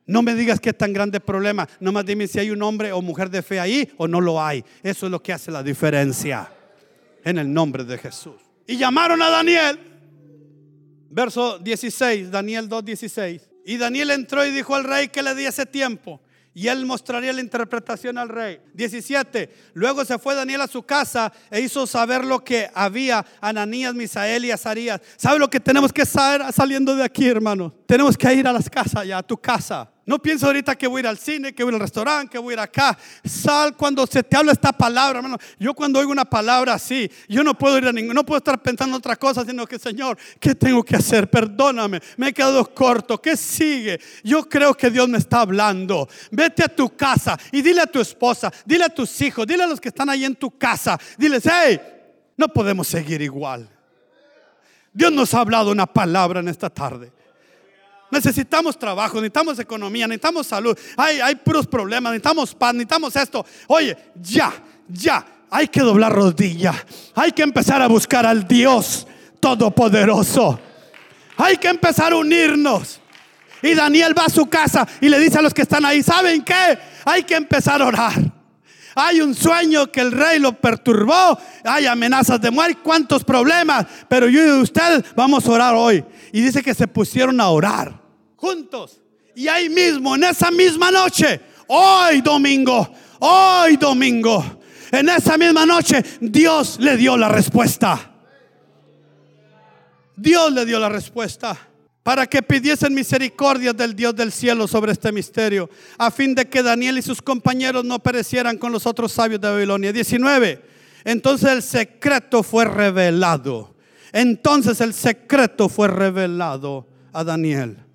No 0.06 0.22
me 0.22 0.36
digas 0.36 0.60
qué 0.60 0.74
tan 0.74 0.94
grande 0.94 1.20
problema. 1.20 1.68
Nomás 1.80 2.06
dime 2.06 2.28
si 2.28 2.40
hay 2.40 2.50
un 2.50 2.62
hombre 2.64 2.92
o 2.92 3.02
mujer 3.02 3.30
de 3.30 3.42
fe 3.42 3.60
ahí 3.60 3.90
o 3.98 4.08
no 4.08 4.22
lo 4.22 4.42
hay. 4.42 4.64
Eso 4.82 5.06
es 5.06 5.12
lo 5.12 5.22
que 5.22 5.34
hace 5.34 5.52
la 5.52 5.62
diferencia. 5.62 6.52
En 7.24 7.38
el 7.38 7.52
nombre 7.52 7.84
de 7.84 7.98
Jesús. 7.98 8.36
Y 8.66 8.78
llamaron 8.78 9.22
a 9.22 9.30
Daniel. 9.30 9.80
Verso 11.10 11.60
16, 11.60 12.32
Daniel 12.32 12.70
2.16. 12.70 13.42
Y 13.70 13.78
Daniel 13.78 14.10
entró 14.10 14.44
y 14.44 14.50
dijo 14.50 14.74
al 14.74 14.84
rey 14.84 15.10
que 15.10 15.22
le 15.22 15.36
diese 15.36 15.64
tiempo 15.64 16.20
y 16.56 16.70
él 16.70 16.88
mostraría 16.88 17.32
la 17.32 17.40
interpretación 17.40 18.18
al 18.18 18.28
rey. 18.28 18.60
17. 18.74 19.48
Luego 19.76 20.04
se 20.06 20.18
fue 20.18 20.34
Daniel 20.34 20.62
a 20.62 20.68
su 20.68 20.82
casa 20.82 21.32
e 21.52 21.62
hizo 21.62 21.86
saber 21.86 22.26
lo 22.26 22.44
que 22.44 22.68
había 22.74 23.24
Ananías, 23.40 23.94
Misael 23.94 24.44
y 24.46 24.50
Azarías. 24.50 25.00
¿Sabe 25.18 25.38
lo 25.38 25.52
que 25.52 25.60
tenemos 25.60 25.94
que 25.94 26.04
saber 26.04 26.52
saliendo 26.52 26.96
de 26.96 27.04
aquí, 27.04 27.28
hermano? 27.28 27.72
Tenemos 27.86 28.18
que 28.18 28.34
ir 28.34 28.48
a 28.48 28.54
las 28.54 28.68
casas 28.72 29.06
ya, 29.06 29.20
a 29.20 29.24
tu 29.24 29.38
casa. 29.38 29.88
No 30.10 30.18
pienso 30.18 30.48
ahorita 30.48 30.76
que 30.76 30.88
voy 30.88 30.98
a 30.98 31.02
ir 31.02 31.08
al 31.08 31.20
cine, 31.20 31.54
que 31.54 31.64
voy 31.64 31.70
a 31.70 31.76
ir 31.76 31.76
al 31.76 31.82
restaurante, 31.82 32.32
que 32.32 32.40
voy 32.40 32.54
a 32.54 32.56
ir 32.56 32.60
acá. 32.62 32.98
Sal 33.24 33.78
cuando 33.78 34.08
se 34.08 34.24
te 34.24 34.36
habla 34.36 34.54
esta 34.54 34.74
palabra, 34.74 35.20
hermano. 35.20 35.38
Yo 35.60 35.76
cuando 35.76 36.00
oigo 36.00 36.12
una 36.12 36.26
palabra 36.26 36.74
así, 36.74 37.12
yo 37.28 37.44
no 37.44 37.56
puedo 37.56 37.78
ir 37.78 37.86
a 37.86 37.94
ningún, 37.94 38.16
no 38.16 38.26
puedo 38.26 38.40
estar 38.40 38.60
pensando 38.60 38.98
otra 38.98 39.16
cosa, 39.18 39.46
sino 39.46 39.68
que 39.68 39.78
Señor, 39.78 40.18
¿qué 40.40 40.56
tengo 40.56 40.82
que 40.84 40.96
hacer? 40.96 41.30
Perdóname, 41.30 42.00
me 42.18 42.30
he 42.30 42.34
quedado 42.34 42.74
corto. 42.74 43.22
¿Qué 43.22 43.38
sigue? 43.38 44.02
Yo 44.24 44.50
creo 44.50 44.74
que 44.74 44.90
Dios 44.90 45.08
me 45.08 45.20
está 45.20 45.42
hablando. 45.42 46.10
Vete 46.32 46.64
a 46.64 46.76
tu 46.76 46.90
casa 46.98 47.38
y 47.52 47.62
dile 47.62 47.82
a 47.82 47.86
tu 47.86 48.00
esposa, 48.00 48.52
dile 48.66 48.86
a 48.86 48.90
tus 48.90 49.22
hijos, 49.22 49.46
dile 49.46 49.62
a 49.62 49.68
los 49.68 49.80
que 49.80 49.90
están 49.90 50.10
ahí 50.10 50.26
en 50.26 50.36
tu 50.36 50.58
casa, 50.58 50.98
diles, 51.20 51.44
hey, 51.46 51.80
no 52.36 52.48
podemos 52.48 52.88
seguir 52.88 53.22
igual. 53.22 53.70
Dios 54.92 55.12
nos 55.12 55.36
ha 55.36 55.42
hablado 55.42 55.72
una 55.72 55.86
palabra 55.86 56.40
en 56.40 56.48
esta 56.48 56.72
tarde. 56.72 57.19
Necesitamos 58.12 58.78
trabajo, 58.78 59.16
necesitamos 59.16 59.60
economía, 59.60 60.08
necesitamos 60.08 60.48
salud. 60.48 60.78
Hay, 60.98 61.20
hay 61.20 61.36
puros 61.36 61.68
problemas, 61.68 62.12
necesitamos 62.12 62.56
paz, 62.56 62.74
necesitamos 62.74 63.16
esto. 63.16 63.46
Oye, 63.68 63.96
ya, 64.16 64.52
ya, 64.88 65.26
hay 65.50 65.68
que 65.68 65.82
doblar 65.82 66.14
rodilla. 66.14 66.74
Hay 67.16 67.32
que 67.32 67.44
empezar 67.44 67.82
a 67.82 67.88
buscar 67.88 68.26
al 68.26 68.48
Dios 68.48 69.08
Todopoderoso. 69.40 70.60
Hay 71.38 71.58
que 71.58 71.70
empezar 71.70 72.14
a 72.14 72.18
unirnos. 72.18 73.00
Y 73.62 73.74
Daniel 73.74 74.18
va 74.18 74.26
a 74.26 74.30
su 74.30 74.48
casa 74.48 74.88
y 75.02 75.10
le 75.10 75.20
dice 75.20 75.40
a 75.40 75.42
los 75.42 75.54
que 75.54 75.64
están 75.64 75.86
ahí, 75.86 76.02
¿saben 76.04 76.44
qué? 76.44 76.78
Hay 77.06 77.24
que 77.24 77.36
empezar 77.36 77.82
a 77.82 77.86
orar. 77.88 78.14
Hay 78.96 79.22
un 79.22 79.34
sueño 79.34 79.92
que 79.92 80.02
el 80.02 80.12
rey 80.12 80.40
lo 80.40 80.54
perturbó. 80.54 81.40
Hay 81.64 81.86
amenazas 81.86 82.42
de 82.42 82.52
muerte, 82.52 82.80
cuántos 82.84 83.24
problemas. 83.24 83.86
Pero 84.08 84.28
yo 84.28 84.46
y 84.46 84.62
usted 84.62 85.06
vamos 85.16 85.46
a 85.46 85.52
orar 85.52 85.76
hoy. 85.76 86.04
Y 86.32 86.42
dice 86.42 86.62
que 86.62 86.74
se 86.74 86.88
pusieron 86.88 87.40
a 87.40 87.50
orar 87.50 87.99
juntos. 88.40 89.02
Y 89.36 89.48
ahí 89.48 89.70
mismo, 89.70 90.16
en 90.16 90.24
esa 90.24 90.52
misma 90.52 90.92
noche, 90.92 91.40
hoy 91.68 92.22
domingo, 92.22 92.90
hoy 93.20 93.78
domingo, 93.78 94.44
en 94.92 95.10
esa 95.10 95.38
misma 95.38 95.66
noche, 95.66 96.04
Dios 96.20 96.80
le 96.80 96.98
dio 96.98 97.16
la 97.16 97.30
respuesta. 97.30 98.12
Dios 100.16 100.52
le 100.52 100.66
dio 100.66 100.80
la 100.80 100.90
respuesta 100.90 101.58
para 102.04 102.26
que 102.26 102.42
pidiesen 102.42 102.94
misericordia 102.94 103.72
del 103.72 103.96
Dios 103.96 104.16
del 104.16 104.32
cielo 104.32 104.68
sobre 104.68 104.94
este 104.94 105.12
misterio, 105.12 105.70
a 105.98 106.10
fin 106.10 106.34
de 106.34 106.50
que 106.50 106.64
Daniel 106.64 106.98
y 106.98 107.02
sus 107.02 107.22
compañeros 107.22 107.86
no 107.86 108.00
perecieran 108.00 108.58
con 108.58 108.72
los 108.72 108.86
otros 108.86 109.12
sabios 109.12 109.40
de 109.40 109.50
Babilonia. 109.50 109.94
19. 109.94 110.66
Entonces 111.06 111.52
el 111.52 111.62
secreto 111.62 112.42
fue 112.42 112.66
revelado. 112.66 113.76
Entonces 114.12 114.82
el 114.82 114.94
secreto 114.94 115.70
fue 115.70 115.88
revelado 115.88 116.88
a 117.14 117.24
Daniel. 117.24 117.89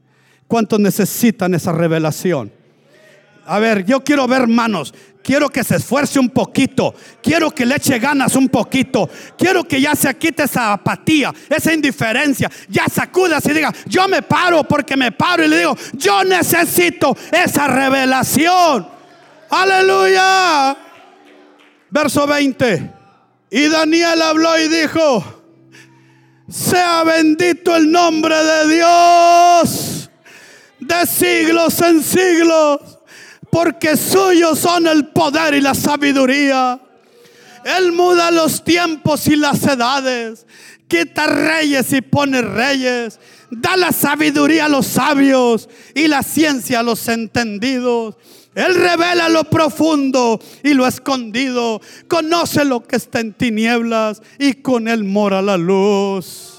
¿Cuántos 0.46 0.78
necesitan 0.80 1.54
esa 1.54 1.72
revelación? 1.72 2.52
A 3.46 3.58
ver, 3.58 3.84
yo 3.84 4.02
quiero 4.02 4.26
ver 4.26 4.46
manos. 4.46 4.94
Quiero 5.22 5.48
que 5.48 5.64
se 5.64 5.76
esfuerce 5.76 6.18
un 6.18 6.28
poquito. 6.28 6.94
Quiero 7.22 7.50
que 7.50 7.64
le 7.64 7.76
eche 7.76 7.98
ganas 7.98 8.36
un 8.36 8.48
poquito. 8.48 9.08
Quiero 9.38 9.64
que 9.64 9.80
ya 9.80 9.94
se 9.94 10.14
quite 10.16 10.42
esa 10.44 10.74
apatía, 10.74 11.32
esa 11.48 11.72
indiferencia. 11.72 12.50
Ya 12.68 12.86
sacudas 12.88 13.44
y 13.46 13.52
diga, 13.52 13.72
yo 13.86 14.06
me 14.06 14.22
paro 14.22 14.64
porque 14.64 14.96
me 14.96 15.12
paro 15.12 15.44
y 15.44 15.48
le 15.48 15.58
digo, 15.58 15.76
yo 15.94 16.24
necesito 16.24 17.16
esa 17.32 17.66
revelación. 17.66 18.86
Aleluya. 19.48 20.76
Verso 21.90 22.26
20. 22.26 22.92
Y 23.50 23.68
Daniel 23.68 24.20
habló 24.20 24.58
y 24.58 24.68
dijo, 24.68 25.24
sea 26.50 27.02
bendito 27.04 27.74
el 27.74 27.90
nombre 27.90 28.36
de 28.36 28.74
Dios 28.74 29.93
de 30.86 31.06
siglos 31.06 31.80
en 31.80 32.02
siglos, 32.02 32.80
porque 33.50 33.96
suyos 33.96 34.58
son 34.58 34.86
el 34.86 35.08
poder 35.08 35.54
y 35.54 35.60
la 35.60 35.74
sabiduría. 35.74 36.80
Él 37.64 37.92
muda 37.92 38.30
los 38.30 38.62
tiempos 38.62 39.26
y 39.26 39.36
las 39.36 39.62
edades, 39.64 40.46
quita 40.86 41.26
reyes 41.26 41.92
y 41.92 42.02
pone 42.02 42.42
reyes, 42.42 43.18
da 43.50 43.76
la 43.76 43.92
sabiduría 43.92 44.66
a 44.66 44.68
los 44.68 44.86
sabios 44.86 45.68
y 45.94 46.08
la 46.08 46.22
ciencia 46.22 46.80
a 46.80 46.82
los 46.82 47.08
entendidos. 47.08 48.16
Él 48.54 48.74
revela 48.74 49.28
lo 49.28 49.44
profundo 49.44 50.40
y 50.62 50.74
lo 50.74 50.86
escondido, 50.86 51.80
conoce 52.06 52.64
lo 52.64 52.84
que 52.84 52.96
está 52.96 53.20
en 53.20 53.32
tinieblas 53.32 54.22
y 54.38 54.54
con 54.54 54.86
él 54.86 55.04
mora 55.04 55.42
la 55.42 55.56
luz. 55.56 56.53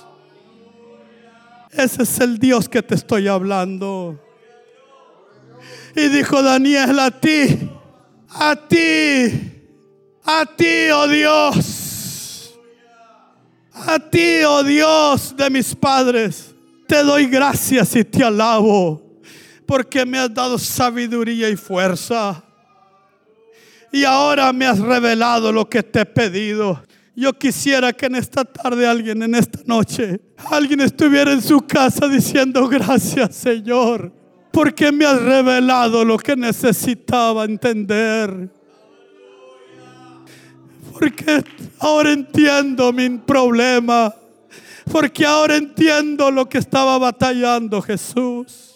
Ese 1.77 2.03
es 2.03 2.19
el 2.19 2.39
Dios 2.39 2.69
que 2.69 2.81
te 2.81 2.95
estoy 2.95 3.27
hablando. 3.27 4.17
Y 5.95 6.07
dijo 6.07 6.41
Daniel 6.41 6.97
a 6.99 7.11
ti, 7.11 7.69
a 8.29 8.55
ti, 8.55 9.53
a 10.23 10.45
ti, 10.45 10.89
oh 10.93 11.07
Dios, 11.07 12.53
a 13.73 13.99
ti, 13.99 14.43
oh 14.45 14.63
Dios 14.63 15.35
de 15.35 15.49
mis 15.49 15.75
padres, 15.75 16.53
te 16.87 17.03
doy 17.03 17.27
gracias 17.27 17.95
y 17.95 18.03
te 18.03 18.23
alabo, 18.23 19.19
porque 19.65 20.05
me 20.05 20.17
has 20.17 20.33
dado 20.33 20.57
sabiduría 20.57 21.49
y 21.49 21.55
fuerza. 21.55 22.41
Y 23.91 24.03
ahora 24.03 24.51
me 24.51 24.65
has 24.65 24.79
revelado 24.79 25.51
lo 25.51 25.69
que 25.69 25.81
te 25.81 26.01
he 26.01 26.05
pedido. 26.05 26.81
Yo 27.15 27.31
quisiera 27.31 27.93
que 27.93 28.07
en 28.07 28.15
esta 28.15 28.43
tarde 28.43 28.85
alguien, 28.85 29.23
en 29.23 29.35
esta 29.35 29.59
noche, 29.65 30.19
alguien 30.51 30.81
estuviera 30.81 31.31
en 31.31 31.41
su 31.41 31.61
casa 31.61 32.09
diciendo 32.09 32.67
gracias 32.67 33.35
Señor, 33.35 34.11
porque 34.51 34.91
me 34.91 35.05
has 35.05 35.21
revelado 35.21 36.03
lo 36.03 36.17
que 36.17 36.35
necesitaba 36.35 37.45
entender. 37.45 38.49
Porque 40.91 41.43
ahora 41.79 42.11
entiendo 42.11 42.91
mi 42.93 43.09
problema. 43.09 44.13
Porque 44.91 45.25
ahora 45.25 45.57
entiendo 45.57 46.31
lo 46.31 46.47
que 46.47 46.57
estaba 46.57 46.97
batallando 46.97 47.81
Jesús. 47.81 48.75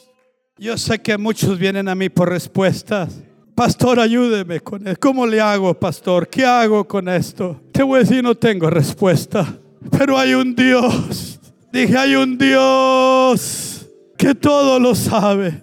Yo 0.58 0.78
sé 0.78 1.00
que 1.00 1.18
muchos 1.18 1.58
vienen 1.58 1.88
a 1.88 1.96
mí 1.96 2.10
por 2.10 2.30
respuestas. 2.30 3.22
Pastor, 3.60 4.00
ayúdeme 4.00 4.62
con 4.62 4.88
esto. 4.88 5.02
¿Cómo 5.02 5.28
le 5.28 5.42
hago, 5.42 5.74
pastor? 5.74 6.30
¿Qué 6.30 6.46
hago 6.46 6.88
con 6.88 7.10
esto? 7.10 7.60
Te 7.74 7.84
voy 7.84 7.98
a 7.98 8.04
decir, 8.04 8.24
no 8.24 8.34
tengo 8.34 8.70
respuesta. 8.70 9.54
Pero 9.98 10.18
hay 10.18 10.34
un 10.34 10.56
Dios. 10.56 11.38
Dije, 11.70 11.98
hay 11.98 12.16
un 12.16 12.38
Dios 12.38 13.86
que 14.18 14.34
todo 14.34 14.80
lo 14.80 14.96
sabe. 14.96 15.62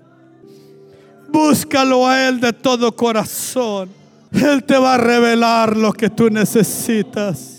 Búscalo 1.30 2.06
a 2.06 2.28
Él 2.28 2.38
de 2.38 2.52
todo 2.52 2.94
corazón. 2.94 3.88
Él 4.30 4.62
te 4.64 4.76
va 4.76 4.96
a 4.96 4.98
revelar 4.98 5.74
lo 5.74 5.90
que 5.94 6.10
tú 6.10 6.28
necesitas. 6.28 7.55